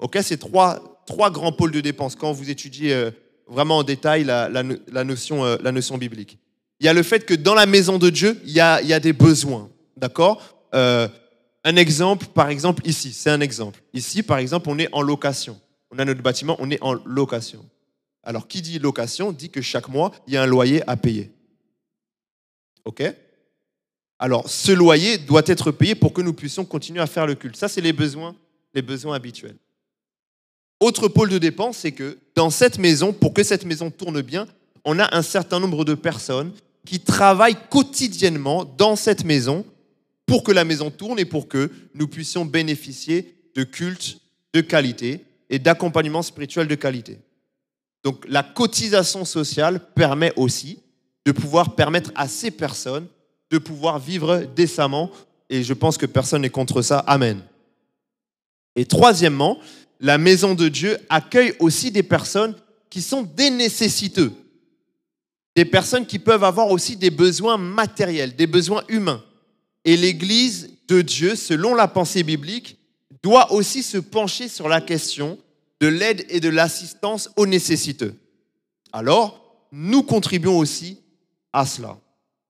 Ok, 0.00 0.18
c'est 0.22 0.38
trois, 0.38 1.02
trois 1.06 1.30
grands 1.30 1.52
pôles 1.52 1.70
de 1.70 1.80
dépenses 1.80 2.16
quand 2.16 2.32
vous 2.32 2.50
étudiez 2.50 2.92
euh, 2.92 3.10
vraiment 3.46 3.78
en 3.78 3.82
détail 3.84 4.24
la, 4.24 4.48
la, 4.48 5.04
notion, 5.04 5.44
euh, 5.44 5.56
la 5.62 5.70
notion 5.70 5.98
biblique. 5.98 6.38
Il 6.80 6.86
y 6.86 6.88
a 6.88 6.92
le 6.94 7.02
fait 7.02 7.26
que 7.26 7.34
dans 7.34 7.54
la 7.54 7.66
maison 7.66 7.98
de 7.98 8.10
Dieu, 8.10 8.40
il 8.44 8.52
y 8.52 8.60
a, 8.60 8.80
il 8.80 8.88
y 8.88 8.94
a 8.94 9.00
des 9.00 9.12
besoins. 9.12 9.68
D'accord? 9.96 10.42
Euh, 10.74 11.08
Un 11.62 11.76
exemple, 11.76 12.26
par 12.26 12.48
exemple, 12.48 12.86
ici, 12.86 13.12
c'est 13.12 13.30
un 13.30 13.40
exemple. 13.42 13.82
Ici, 13.92 14.22
par 14.22 14.38
exemple, 14.38 14.70
on 14.70 14.78
est 14.78 14.88
en 14.92 15.02
location. 15.02 15.60
On 15.90 15.98
a 15.98 16.04
notre 16.06 16.22
bâtiment, 16.22 16.56
on 16.58 16.70
est 16.70 16.82
en 16.82 16.94
location. 17.04 17.64
Alors, 18.22 18.48
qui 18.48 18.62
dit 18.62 18.78
location 18.78 19.30
dit 19.32 19.50
que 19.50 19.60
chaque 19.60 19.88
mois, 19.88 20.12
il 20.26 20.32
y 20.34 20.36
a 20.38 20.42
un 20.42 20.46
loyer 20.46 20.82
à 20.88 20.96
payer. 20.96 21.30
OK? 22.86 23.02
Alors, 24.18 24.48
ce 24.48 24.72
loyer 24.72 25.18
doit 25.18 25.42
être 25.46 25.70
payé 25.70 25.94
pour 25.94 26.12
que 26.14 26.22
nous 26.22 26.32
puissions 26.32 26.64
continuer 26.64 27.00
à 27.00 27.06
faire 27.06 27.26
le 27.26 27.34
culte. 27.34 27.56
Ça, 27.56 27.68
c'est 27.68 27.80
les 27.82 27.92
besoins, 27.92 28.34
les 28.72 28.82
besoins 28.82 29.14
habituels. 29.14 29.56
Autre 30.78 31.08
pôle 31.08 31.28
de 31.28 31.38
dépense, 31.38 31.78
c'est 31.78 31.92
que 31.92 32.18
dans 32.34 32.48
cette 32.48 32.78
maison, 32.78 33.12
pour 33.12 33.34
que 33.34 33.42
cette 33.42 33.66
maison 33.66 33.90
tourne 33.90 34.22
bien, 34.22 34.46
on 34.84 34.98
a 34.98 35.14
un 35.14 35.22
certain 35.22 35.60
nombre 35.60 35.84
de 35.84 35.94
personnes 35.94 36.52
qui 36.84 37.00
travaillent 37.00 37.58
quotidiennement 37.68 38.64
dans 38.64 38.96
cette 38.96 39.24
maison 39.24 39.64
pour 40.26 40.42
que 40.42 40.52
la 40.52 40.64
maison 40.64 40.90
tourne 40.90 41.18
et 41.18 41.24
pour 41.24 41.48
que 41.48 41.70
nous 41.94 42.08
puissions 42.08 42.44
bénéficier 42.44 43.34
de 43.54 43.64
culte 43.64 44.18
de 44.52 44.60
qualité 44.60 45.24
et 45.48 45.58
d'accompagnement 45.58 46.22
spirituel 46.22 46.68
de 46.68 46.74
qualité. 46.74 47.18
Donc 48.02 48.24
la 48.28 48.42
cotisation 48.42 49.24
sociale 49.24 49.80
permet 49.94 50.32
aussi 50.36 50.78
de 51.26 51.32
pouvoir 51.32 51.74
permettre 51.74 52.12
à 52.14 52.28
ces 52.28 52.50
personnes 52.50 53.06
de 53.50 53.58
pouvoir 53.58 53.98
vivre 53.98 54.44
décemment. 54.54 55.10
Et 55.48 55.62
je 55.62 55.74
pense 55.74 55.98
que 55.98 56.06
personne 56.06 56.42
n'est 56.42 56.50
contre 56.50 56.82
ça. 56.82 57.00
Amen. 57.00 57.42
Et 58.76 58.84
troisièmement, 58.84 59.58
la 59.98 60.16
maison 60.16 60.54
de 60.54 60.68
Dieu 60.68 60.96
accueille 61.08 61.54
aussi 61.58 61.90
des 61.90 62.04
personnes 62.04 62.54
qui 62.88 63.02
sont 63.02 63.22
des 63.22 63.50
nécessiteux. 63.50 64.32
Des 65.56 65.64
personnes 65.64 66.06
qui 66.06 66.18
peuvent 66.18 66.44
avoir 66.44 66.70
aussi 66.70 66.96
des 66.96 67.10
besoins 67.10 67.56
matériels, 67.56 68.36
des 68.36 68.46
besoins 68.46 68.84
humains. 68.88 69.22
Et 69.84 69.96
l'Église 69.96 70.70
de 70.88 71.02
Dieu, 71.02 71.34
selon 71.34 71.74
la 71.74 71.88
pensée 71.88 72.22
biblique, 72.22 72.78
doit 73.22 73.52
aussi 73.52 73.82
se 73.82 73.98
pencher 73.98 74.48
sur 74.48 74.68
la 74.68 74.80
question 74.80 75.38
de 75.80 75.88
l'aide 75.88 76.24
et 76.28 76.40
de 76.40 76.48
l'assistance 76.48 77.30
aux 77.36 77.46
nécessiteux. 77.46 78.14
Alors, 78.92 79.66
nous 79.72 80.02
contribuons 80.02 80.58
aussi 80.58 80.98
à 81.52 81.66
cela. 81.66 81.98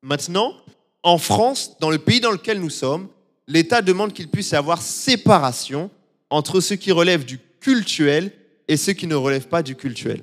Maintenant, 0.03 0.55
en 1.03 1.19
France, 1.19 1.77
dans 1.81 1.91
le 1.91 1.99
pays 1.99 2.21
dans 2.21 2.31
lequel 2.31 2.61
nous 2.61 2.71
sommes, 2.71 3.09
l'État 3.47 3.83
demande 3.83 4.13
qu'il 4.13 4.29
puisse 4.29 4.51
y 4.51 4.57
avoir 4.57 4.83
séparation 4.83 5.91
entre 6.29 6.61
ce 6.61 6.75
qui 6.75 6.93
relève 6.93 7.25
du 7.25 7.39
cultuel 7.61 8.33
et 8.69 8.77
ce 8.77 8.91
qui 8.91 9.07
ne 9.07 9.15
relève 9.15 9.49
pas 9.49 9.63
du 9.63 9.75
cultuel. 9.75 10.23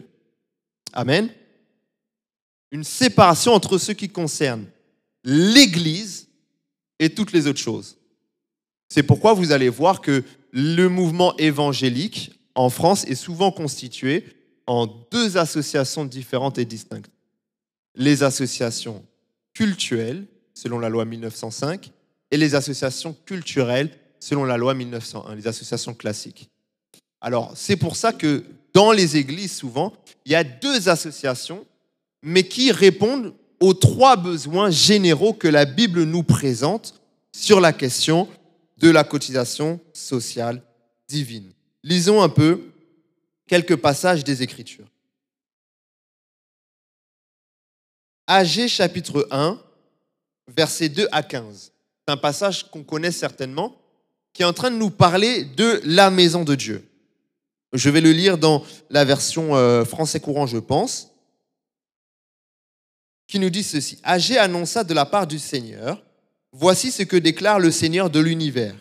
Amen. 0.93 1.29
Une 2.71 2.83
séparation 2.83 3.53
entre 3.53 3.77
ce 3.77 3.91
qui 3.91 4.09
concerne 4.09 4.65
l'Église 5.23 6.27
et 6.99 7.09
toutes 7.09 7.31
les 7.31 7.47
autres 7.47 7.59
choses. 7.59 7.97
C'est 8.89 9.03
pourquoi 9.03 9.33
vous 9.33 9.51
allez 9.51 9.69
voir 9.69 10.01
que 10.01 10.23
le 10.51 10.87
mouvement 10.87 11.35
évangélique 11.37 12.31
en 12.55 12.69
France 12.69 13.05
est 13.05 13.15
souvent 13.15 13.51
constitué 13.51 14.25
en 14.65 14.87
deux 15.11 15.37
associations 15.37 16.05
différentes 16.05 16.57
et 16.57 16.65
distinctes 16.65 17.11
les 17.97 18.23
associations 18.23 19.03
cultuelles, 19.53 20.25
selon 20.53 20.79
la 20.79 20.87
loi 20.87 21.03
1905, 21.03 21.91
et 22.31 22.37
les 22.37 22.55
associations 22.55 23.15
culturelles, 23.25 23.89
selon 24.19 24.45
la 24.45 24.57
loi 24.57 24.73
1901, 24.73 25.35
les 25.35 25.47
associations 25.47 25.93
classiques. 25.93 26.49
Alors, 27.19 27.51
c'est 27.55 27.75
pour 27.75 27.95
ça 27.95 28.13
que 28.13 28.43
dans 28.73 28.91
les 28.91 29.17
églises, 29.17 29.55
souvent, 29.55 29.93
il 30.25 30.31
y 30.31 30.35
a 30.35 30.43
deux 30.43 30.89
associations, 30.89 31.65
mais 32.21 32.47
qui 32.47 32.71
répondent 32.71 33.33
aux 33.59 33.73
trois 33.73 34.15
besoins 34.15 34.69
généraux 34.69 35.33
que 35.33 35.47
la 35.47 35.65
Bible 35.65 36.03
nous 36.03 36.23
présente 36.23 36.99
sur 37.31 37.59
la 37.59 37.73
question 37.73 38.27
de 38.77 38.89
la 38.89 39.03
cotisation 39.03 39.79
sociale 39.93 40.61
divine. 41.07 41.51
Lisons 41.83 42.21
un 42.21 42.29
peu 42.29 42.61
quelques 43.47 43.75
passages 43.75 44.23
des 44.23 44.43
Écritures. 44.43 44.87
Agé 48.27 48.67
chapitre 48.67 49.27
1, 49.31 49.59
versets 50.49 50.89
2 50.89 51.07
à 51.11 51.23
15. 51.23 51.71
C'est 52.05 52.13
un 52.13 52.17
passage 52.17 52.69
qu'on 52.69 52.83
connaît 52.83 53.11
certainement, 53.11 53.75
qui 54.33 54.41
est 54.41 54.45
en 54.45 54.53
train 54.53 54.69
de 54.69 54.75
nous 54.75 54.89
parler 54.89 55.45
de 55.45 55.81
la 55.85 56.09
maison 56.09 56.43
de 56.43 56.55
Dieu. 56.55 56.87
Je 57.73 57.89
vais 57.89 58.01
le 58.01 58.11
lire 58.11 58.37
dans 58.37 58.63
la 58.89 59.05
version 59.05 59.55
euh, 59.55 59.85
français 59.85 60.19
courant, 60.19 60.45
je 60.45 60.57
pense, 60.57 61.11
qui 63.27 63.39
nous 63.39 63.49
dit 63.49 63.63
ceci. 63.63 63.99
Agé 64.03 64.37
annonça 64.37 64.83
de 64.83 64.93
la 64.93 65.05
part 65.05 65.27
du 65.27 65.37
Seigneur, 65.37 66.01
voici 66.51 66.91
ce 66.91 67.03
que 67.03 67.17
déclare 67.17 67.59
le 67.59 67.71
Seigneur 67.71 68.09
de 68.09 68.19
l'univers. 68.19 68.75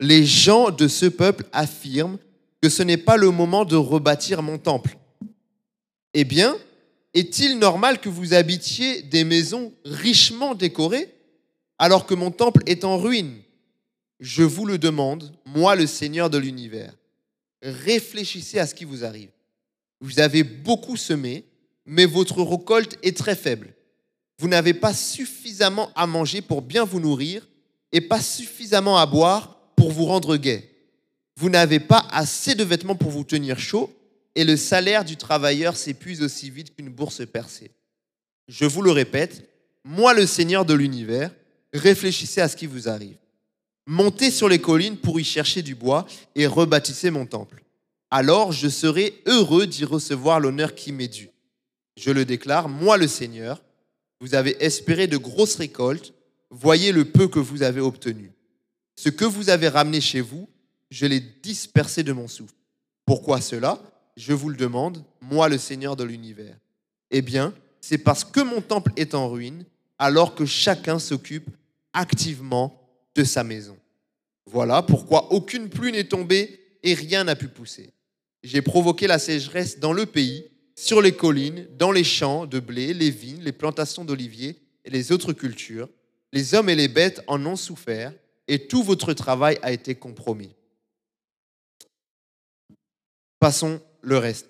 Les 0.00 0.24
gens 0.24 0.70
de 0.70 0.88
ce 0.88 1.06
peuple 1.06 1.44
affirment 1.52 2.18
que 2.62 2.68
ce 2.68 2.82
n'est 2.82 2.96
pas 2.96 3.16
le 3.16 3.30
moment 3.30 3.64
de 3.64 3.76
rebâtir 3.76 4.42
mon 4.42 4.58
temple. 4.58 4.96
Eh 6.14 6.24
bien, 6.24 6.56
est-il 7.14 7.58
normal 7.58 8.00
que 8.00 8.08
vous 8.08 8.34
habitiez 8.34 9.02
des 9.02 9.24
maisons 9.24 9.72
richement 9.84 10.54
décorées 10.54 11.14
alors 11.78 12.06
que 12.06 12.14
mon 12.14 12.30
temple 12.30 12.62
est 12.66 12.84
en 12.84 12.98
ruine? 12.98 13.36
Je 14.18 14.42
vous 14.42 14.66
le 14.66 14.78
demande, 14.78 15.32
moi 15.44 15.76
le 15.76 15.86
Seigneur 15.86 16.30
de 16.30 16.38
l'univers. 16.38 16.94
Réfléchissez 17.62 18.58
à 18.58 18.66
ce 18.66 18.74
qui 18.74 18.84
vous 18.84 19.04
arrive. 19.04 19.30
Vous 20.00 20.20
avez 20.20 20.44
beaucoup 20.44 20.96
semé, 20.96 21.44
mais 21.84 22.06
votre 22.06 22.42
récolte 22.42 22.98
est 23.02 23.16
très 23.16 23.34
faible. 23.34 23.74
Vous 24.40 24.48
n'avez 24.48 24.72
pas 24.72 24.94
suffisamment 24.94 25.90
à 25.94 26.06
manger 26.06 26.40
pour 26.40 26.62
bien 26.62 26.86
vous 26.86 26.98
nourrir, 26.98 27.46
et 27.92 28.00
pas 28.00 28.22
suffisamment 28.22 28.96
à 28.96 29.04
boire 29.04 29.58
pour 29.76 29.92
vous 29.92 30.06
rendre 30.06 30.38
gai. 30.38 30.66
Vous 31.36 31.50
n'avez 31.50 31.78
pas 31.78 32.06
assez 32.10 32.54
de 32.54 32.64
vêtements 32.64 32.94
pour 32.94 33.10
vous 33.10 33.22
tenir 33.22 33.58
chaud, 33.58 33.94
et 34.34 34.44
le 34.44 34.56
salaire 34.56 35.04
du 35.04 35.18
travailleur 35.18 35.76
s'épuise 35.76 36.22
aussi 36.22 36.48
vite 36.48 36.74
qu'une 36.74 36.88
bourse 36.88 37.20
percée. 37.26 37.70
Je 38.48 38.64
vous 38.64 38.80
le 38.80 38.92
répète, 38.92 39.46
moi 39.84 40.14
le 40.14 40.26
Seigneur 40.26 40.64
de 40.64 40.72
l'univers, 40.72 41.30
réfléchissez 41.74 42.40
à 42.40 42.48
ce 42.48 42.56
qui 42.56 42.66
vous 42.66 42.88
arrive. 42.88 43.18
Montez 43.86 44.30
sur 44.30 44.48
les 44.48 44.58
collines 44.58 44.96
pour 44.96 45.20
y 45.20 45.24
chercher 45.24 45.60
du 45.60 45.74
bois 45.74 46.06
et 46.34 46.46
rebâtissez 46.46 47.10
mon 47.10 47.26
temple. 47.26 47.62
Alors 48.10 48.52
je 48.52 48.68
serai 48.68 49.20
heureux 49.26 49.66
d'y 49.66 49.84
recevoir 49.84 50.40
l'honneur 50.40 50.74
qui 50.74 50.92
m'est 50.92 51.08
dû. 51.08 51.28
Je 51.98 52.10
le 52.10 52.24
déclare, 52.24 52.70
moi 52.70 52.96
le 52.96 53.06
Seigneur, 53.06 53.60
vous 54.20 54.34
avez 54.34 54.62
espéré 54.62 55.06
de 55.06 55.16
grosses 55.16 55.56
récoltes, 55.56 56.12
voyez 56.50 56.92
le 56.92 57.06
peu 57.06 57.28
que 57.28 57.38
vous 57.38 57.62
avez 57.62 57.80
obtenu. 57.80 58.32
Ce 58.96 59.08
que 59.08 59.24
vous 59.24 59.48
avez 59.48 59.68
ramené 59.68 60.00
chez 60.00 60.20
vous, 60.20 60.48
je 60.90 61.06
l'ai 61.06 61.20
dispersé 61.20 62.02
de 62.02 62.12
mon 62.12 62.28
souffle. 62.28 62.54
Pourquoi 63.06 63.40
cela? 63.40 63.80
Je 64.16 64.32
vous 64.32 64.50
le 64.50 64.56
demande, 64.56 65.02
moi 65.20 65.48
le 65.48 65.56
Seigneur 65.56 65.96
de 65.96 66.04
l'univers. 66.04 66.56
Eh 67.10 67.22
bien, 67.22 67.54
c'est 67.80 67.98
parce 67.98 68.24
que 68.24 68.40
mon 68.40 68.60
temple 68.60 68.92
est 68.96 69.14
en 69.14 69.28
ruine, 69.28 69.64
alors 69.98 70.34
que 70.34 70.44
chacun 70.44 70.98
s'occupe 70.98 71.48
activement 71.92 72.88
de 73.14 73.24
sa 73.24 73.42
maison. 73.42 73.76
Voilà 74.46 74.82
pourquoi 74.82 75.32
aucune 75.32 75.68
pluie 75.68 75.92
n'est 75.92 76.04
tombée 76.04 76.60
et 76.82 76.94
rien 76.94 77.24
n'a 77.24 77.36
pu 77.36 77.48
pousser. 77.48 77.92
J'ai 78.42 78.62
provoqué 78.62 79.06
la 79.06 79.18
sécheresse 79.18 79.78
dans 79.78 79.92
le 79.92 80.06
pays, 80.06 80.50
sur 80.80 81.02
les 81.02 81.12
collines, 81.12 81.68
dans 81.76 81.92
les 81.92 82.04
champs 82.04 82.46
de 82.46 82.58
blé, 82.58 82.94
les 82.94 83.10
vignes, 83.10 83.42
les 83.42 83.52
plantations 83.52 84.02
d'oliviers 84.02 84.56
et 84.82 84.88
les 84.88 85.12
autres 85.12 85.34
cultures. 85.34 85.90
Les 86.32 86.54
hommes 86.54 86.70
et 86.70 86.74
les 86.74 86.88
bêtes 86.88 87.22
en 87.26 87.44
ont 87.44 87.56
souffert 87.56 88.14
et 88.48 88.66
tout 88.66 88.82
votre 88.82 89.12
travail 89.12 89.58
a 89.60 89.72
été 89.72 89.94
compromis. 89.94 90.56
Passons 93.38 93.82
le 94.00 94.16
reste. 94.16 94.48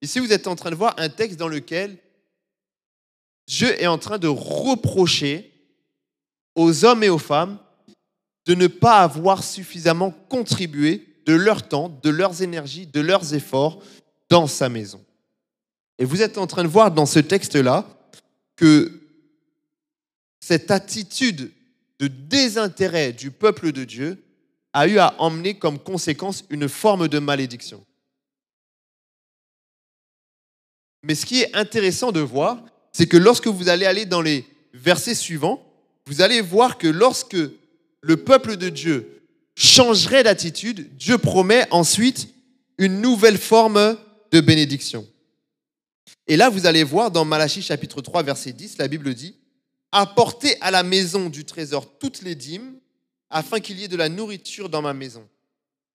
Ici, 0.00 0.20
vous 0.20 0.32
êtes 0.32 0.46
en 0.46 0.56
train 0.56 0.70
de 0.70 0.74
voir 0.74 0.94
un 0.96 1.10
texte 1.10 1.38
dans 1.38 1.48
lequel 1.48 1.98
Dieu 3.46 3.78
est 3.78 3.86
en 3.86 3.98
train 3.98 4.18
de 4.18 4.26
reprocher 4.26 5.52
aux 6.54 6.86
hommes 6.86 7.02
et 7.02 7.10
aux 7.10 7.18
femmes 7.18 7.58
de 8.46 8.54
ne 8.54 8.68
pas 8.68 9.02
avoir 9.02 9.44
suffisamment 9.44 10.12
contribué 10.30 11.20
de 11.26 11.34
leur 11.34 11.68
temps, 11.68 11.90
de 12.02 12.08
leurs 12.08 12.40
énergies, 12.40 12.86
de 12.86 13.00
leurs 13.00 13.34
efforts 13.34 13.82
dans 14.30 14.46
sa 14.46 14.70
maison. 14.70 15.04
Et 15.98 16.04
vous 16.04 16.22
êtes 16.22 16.38
en 16.38 16.46
train 16.46 16.62
de 16.62 16.68
voir 16.68 16.90
dans 16.90 17.06
ce 17.06 17.18
texte-là 17.18 17.86
que 18.56 19.00
cette 20.40 20.70
attitude 20.70 21.50
de 21.98 22.06
désintérêt 22.06 23.12
du 23.12 23.30
peuple 23.30 23.72
de 23.72 23.84
Dieu 23.84 24.22
a 24.72 24.86
eu 24.86 24.98
à 24.98 25.14
emmener 25.20 25.58
comme 25.58 25.78
conséquence 25.78 26.44
une 26.50 26.68
forme 26.68 27.08
de 27.08 27.18
malédiction. 27.18 27.84
Mais 31.02 31.14
ce 31.14 31.26
qui 31.26 31.40
est 31.40 31.54
intéressant 31.56 32.12
de 32.12 32.20
voir, 32.20 32.62
c'est 32.92 33.06
que 33.06 33.16
lorsque 33.16 33.46
vous 33.46 33.68
allez 33.68 33.86
aller 33.86 34.04
dans 34.04 34.20
les 34.20 34.44
versets 34.72 35.14
suivants, 35.14 35.64
vous 36.06 36.22
allez 36.22 36.40
voir 36.40 36.78
que 36.78 36.88
lorsque 36.88 37.36
le 38.00 38.16
peuple 38.16 38.56
de 38.56 38.68
Dieu 38.68 39.22
changerait 39.56 40.22
d'attitude, 40.22 40.96
Dieu 40.96 41.18
promet 41.18 41.66
ensuite 41.70 42.28
une 42.78 43.00
nouvelle 43.00 43.38
forme 43.38 43.96
de 44.30 44.40
bénédiction. 44.40 45.06
Et 46.26 46.36
là, 46.36 46.48
vous 46.48 46.66
allez 46.66 46.84
voir 46.84 47.10
dans 47.10 47.24
Malachie 47.24 47.62
chapitre 47.62 48.00
3, 48.00 48.22
verset 48.22 48.52
10, 48.52 48.78
la 48.78 48.88
Bible 48.88 49.14
dit, 49.14 49.36
Apportez 49.92 50.56
à 50.60 50.70
la 50.70 50.82
maison 50.82 51.30
du 51.30 51.44
trésor 51.44 51.98
toutes 51.98 52.22
les 52.22 52.34
dîmes, 52.34 52.74
afin 53.30 53.60
qu'il 53.60 53.78
y 53.78 53.84
ait 53.84 53.88
de 53.88 53.96
la 53.96 54.08
nourriture 54.08 54.68
dans 54.68 54.82
ma 54.82 54.94
maison. 54.94 55.26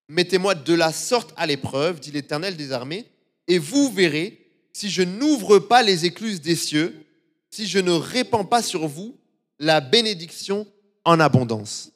Mettez-moi 0.09 0.55
de 0.55 0.73
la 0.73 0.91
sorte 0.91 1.33
à 1.37 1.45
l'épreuve, 1.45 1.99
dit 1.99 2.11
l'Éternel 2.11 2.57
des 2.57 2.71
armées, 2.71 3.05
et 3.47 3.57
vous 3.57 3.91
verrez 3.91 4.39
si 4.73 4.89
je 4.89 5.03
n'ouvre 5.03 5.59
pas 5.59 5.83
les 5.83 6.05
écluses 6.05 6.41
des 6.41 6.55
cieux, 6.55 7.05
si 7.49 7.67
je 7.67 7.79
ne 7.79 7.91
répands 7.91 8.45
pas 8.45 8.63
sur 8.63 8.87
vous 8.87 9.15
la 9.59 9.81
bénédiction 9.81 10.67
en 11.05 11.19
abondance. 11.19 11.91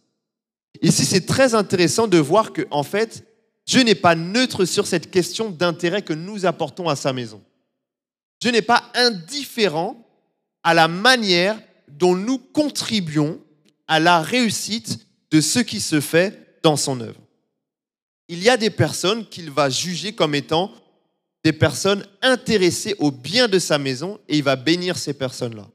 Ici, 0.82 1.06
c'est 1.06 1.26
très 1.26 1.56
intéressant 1.56 2.08
de 2.08 2.18
voir 2.18 2.54
que, 2.54 2.68
en 2.70 2.84
fait, 2.84 3.24
Dieu 3.66 3.82
n'est 3.82 3.96
pas 3.96 4.16
neutre 4.16 4.66
sur 4.66 4.86
cette 4.86 5.10
question 5.10 5.50
d'intérêt 5.50 6.02
que 6.02 6.14
nous 6.14 6.46
apportons 6.46 6.88
à 6.88 6.96
sa 6.96 7.14
maison. 7.14 7.44
Dieu 8.40 8.52
n'est 8.52 8.62
pas 8.62 8.92
indifférent 8.94 10.06
à 10.64 10.74
la 10.74 10.88
manière 10.88 11.60
dont 11.88 12.16
nous 12.16 12.38
contribuons 12.38 13.40
à 13.88 14.00
la 14.00 14.22
réussite 14.22 15.00
de 15.32 15.42
ce 15.42 15.60
qui 15.60 15.80
se 15.80 16.00
fait 16.00 16.60
dans 16.62 16.76
son 16.76 17.00
œuvre. 17.02 17.20
Il 18.28 18.44
y 18.44 18.50
a 18.50 18.58
des 18.58 18.70
personnes 18.70 19.26
qu'il 19.26 19.50
va 19.50 19.70
juger 19.70 20.14
comme 20.14 20.36
étant 20.36 20.72
des 21.44 21.54
personnes 21.54 22.06
intéressées 22.22 22.96
au 23.00 23.12
bien 23.12 23.48
de 23.48 23.60
sa 23.60 23.78
maison 23.78 24.20
et 24.28 24.38
il 24.38 24.44
va 24.44 24.56
bénir 24.56 24.98
ces 24.98 25.14
personnes-là. 25.14 25.68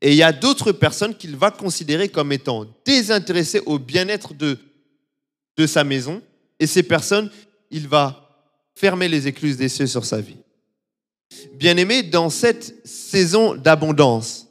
Et 0.00 0.12
il 0.12 0.16
y 0.16 0.22
a 0.22 0.32
d'autres 0.32 0.72
personnes 0.72 1.14
qu'il 1.14 1.36
va 1.36 1.50
considérer 1.50 2.08
comme 2.08 2.32
étant 2.32 2.66
désintéressées 2.84 3.60
au 3.66 3.78
bien-être 3.78 4.34
de, 4.34 4.58
sa 5.66 5.84
maison 5.84 6.20
et 6.58 6.66
ces 6.66 6.82
personnes, 6.82 7.30
il 7.70 7.86
va 7.86 8.48
fermer 8.74 9.08
les 9.08 9.28
écluses 9.28 9.56
des 9.56 9.68
cieux 9.68 9.86
sur 9.86 10.04
sa 10.04 10.20
vie. 10.20 10.41
Bien-aimés, 11.54 12.02
dans 12.02 12.30
cette 12.30 12.86
saison 12.86 13.54
d'abondance, 13.54 14.48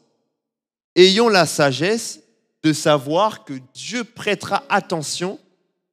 ayons 0.95 1.29
la 1.29 1.45
sagesse 1.45 2.19
de 2.63 2.73
savoir 2.73 3.43
que 3.43 3.53
Dieu 3.73 4.03
prêtera 4.03 4.63
attention 4.69 5.39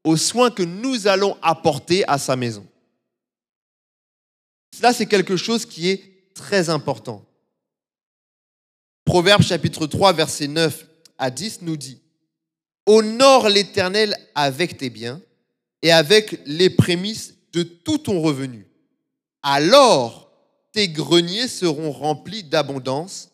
aux 0.04 0.16
soins 0.16 0.50
que 0.50 0.62
nous 0.62 1.06
allons 1.06 1.36
apporter 1.42 2.06
à 2.08 2.18
sa 2.18 2.36
maison. 2.36 2.66
Cela, 4.76 4.92
c'est 4.92 5.06
quelque 5.06 5.36
chose 5.36 5.66
qui 5.66 5.88
est 5.88 6.32
très 6.34 6.70
important. 6.70 7.24
Proverbe 9.04 9.42
chapitre 9.42 9.86
3, 9.86 10.12
verset 10.12 10.48
9 10.48 10.86
à 11.16 11.30
10 11.30 11.62
nous 11.62 11.76
dit, 11.76 12.00
Honore 12.86 13.48
l'Éternel 13.48 14.16
avec 14.34 14.78
tes 14.78 14.90
biens 14.90 15.20
et 15.82 15.92
avec 15.92 16.40
les 16.46 16.70
prémices 16.70 17.34
de 17.52 17.62
tout 17.62 17.98
ton 17.98 18.20
revenu. 18.20 18.66
Alors 19.42 20.27
tes 20.72 20.88
greniers 20.88 21.48
seront 21.48 21.90
remplis 21.90 22.44
d'abondance 22.44 23.30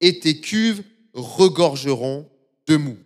et 0.00 0.18
tes 0.18 0.40
cuves 0.40 0.82
regorgeront 1.12 2.28
de 2.66 2.76
mou. 2.76 2.96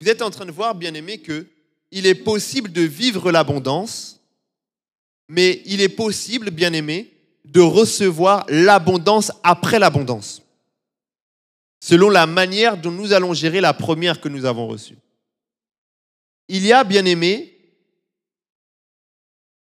Vous 0.00 0.08
êtes 0.08 0.22
en 0.22 0.30
train 0.30 0.46
de 0.46 0.52
voir, 0.52 0.74
bien 0.74 0.94
aimé, 0.94 1.18
que 1.18 1.46
il 1.90 2.06
est 2.06 2.14
possible 2.14 2.70
de 2.70 2.82
vivre 2.82 3.32
l'abondance 3.32 4.18
mais 5.28 5.62
il 5.66 5.80
est 5.80 5.90
possible, 5.90 6.50
bien 6.50 6.72
aimé, 6.72 7.12
de 7.44 7.60
recevoir 7.60 8.44
l'abondance 8.48 9.30
après 9.42 9.78
l'abondance, 9.78 10.42
selon 11.80 12.10
la 12.10 12.26
manière 12.26 12.76
dont 12.76 12.90
nous 12.90 13.12
allons 13.12 13.34
gérer 13.34 13.60
la 13.60 13.74
première 13.74 14.20
que 14.20 14.28
nous 14.28 14.44
avons 14.44 14.66
reçue. 14.66 14.98
Il 16.48 16.64
y 16.64 16.72
a, 16.72 16.82
bien 16.82 17.04
aimé, 17.04 17.54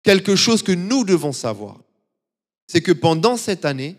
quelque 0.01 0.35
chose 0.35 0.63
que 0.63 0.71
nous 0.71 1.03
devons 1.03 1.31
savoir, 1.31 1.79
c'est 2.73 2.81
que 2.81 2.91
pendant 2.91 3.37
cette 3.37 3.65
année, 3.65 3.97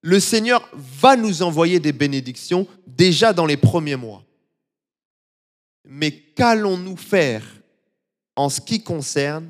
le 0.00 0.18
Seigneur 0.18 0.68
va 0.72 1.14
nous 1.14 1.44
envoyer 1.44 1.78
des 1.78 1.92
bénédictions 1.92 2.66
déjà 2.84 3.32
dans 3.32 3.46
les 3.46 3.56
premiers 3.56 3.94
mois. 3.94 4.24
Mais 5.84 6.10
qu'allons-nous 6.10 6.96
faire 6.96 7.46
en 8.34 8.48
ce 8.48 8.60
qui 8.60 8.82
concerne 8.82 9.48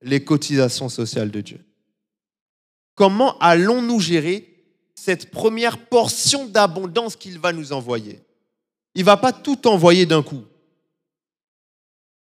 les 0.00 0.24
cotisations 0.24 0.88
sociales 0.88 1.30
de 1.30 1.42
Dieu? 1.42 1.60
Comment 2.94 3.38
allons-nous 3.40 4.00
gérer 4.00 4.64
cette 4.94 5.30
première 5.30 5.76
portion 5.76 6.46
d'abondance 6.46 7.14
qu'il 7.14 7.38
va 7.38 7.52
nous 7.52 7.74
envoyer? 7.74 8.20
Il 8.94 9.02
ne 9.02 9.06
va 9.06 9.18
pas 9.18 9.34
tout 9.34 9.68
envoyer 9.68 10.06
d'un 10.06 10.22
coup. 10.22 10.44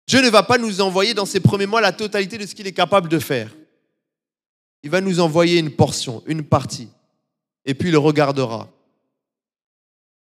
Dieu 0.08 0.24
ne 0.24 0.30
va 0.32 0.42
pas 0.42 0.58
nous 0.58 0.82
envoyer 0.82 1.14
dans 1.14 1.28
ces 1.28 1.42
premiers 1.42 1.68
mois 1.68 1.80
la 1.80 1.92
totalité 1.92 2.40
de 2.40 2.48
ce 2.48 2.56
qu'il 2.56 2.66
est 2.66 2.74
capable 2.74 3.08
de 3.08 3.20
faire. 3.20 3.52
Il 4.84 4.90
va 4.90 5.02
nous 5.02 5.20
envoyer 5.20 5.60
une 5.60 5.72
portion, 5.72 6.22
une 6.26 6.44
partie, 6.44 6.90
et 7.66 7.74
puis 7.74 7.90
il 7.90 7.98
regardera. 7.98 8.70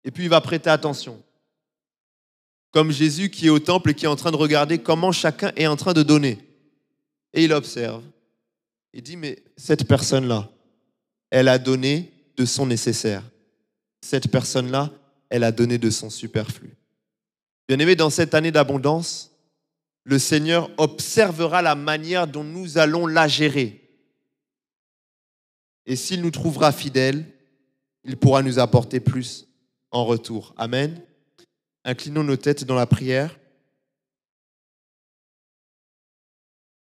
Et 0.04 0.10
puis 0.10 0.24
il 0.24 0.30
va 0.30 0.40
prêter 0.40 0.70
attention. 0.70 1.22
Comme 2.70 2.92
Jésus 2.92 3.30
qui 3.30 3.46
est 3.46 3.50
au 3.50 3.58
temple 3.58 3.90
et 3.90 3.94
qui 3.94 4.04
est 4.04 4.08
en 4.08 4.16
train 4.16 4.30
de 4.30 4.36
regarder 4.36 4.78
comment 4.78 5.12
chacun 5.12 5.50
est 5.56 5.66
en 5.66 5.76
train 5.76 5.92
de 5.92 6.02
donner. 6.02 6.38
Et 7.32 7.44
il 7.44 7.52
observe. 7.52 8.04
Il 8.92 9.02
dit, 9.02 9.16
mais 9.16 9.42
cette 9.56 9.86
personne-là, 9.86 10.48
elle 11.30 11.48
a 11.48 11.58
donné 11.58 12.12
de 12.36 12.44
son 12.44 12.66
nécessaire. 12.66 13.22
Cette 14.00 14.28
personne-là, 14.30 14.90
elle 15.28 15.44
a 15.44 15.52
donné 15.52 15.78
de 15.78 15.90
son 15.90 16.10
superflu. 16.10 16.70
Bien 17.68 17.78
aimé, 17.78 17.94
dans 17.94 18.10
cette 18.10 18.34
année 18.34 18.50
d'abondance, 18.50 19.30
le 20.04 20.18
Seigneur 20.18 20.70
observera 20.76 21.62
la 21.62 21.74
manière 21.74 22.26
dont 22.26 22.42
nous 22.42 22.78
allons 22.78 23.06
la 23.06 23.28
gérer. 23.28 23.79
Et 25.90 25.96
s'il 25.96 26.22
nous 26.22 26.30
trouvera 26.30 26.70
fidèles, 26.70 27.24
il 28.04 28.16
pourra 28.16 28.44
nous 28.44 28.60
apporter 28.60 29.00
plus 29.00 29.48
en 29.90 30.04
retour. 30.04 30.54
Amen. 30.56 31.02
Inclinons 31.84 32.22
nos 32.22 32.36
têtes 32.36 32.62
dans 32.62 32.76
la 32.76 32.86
prière. 32.86 33.39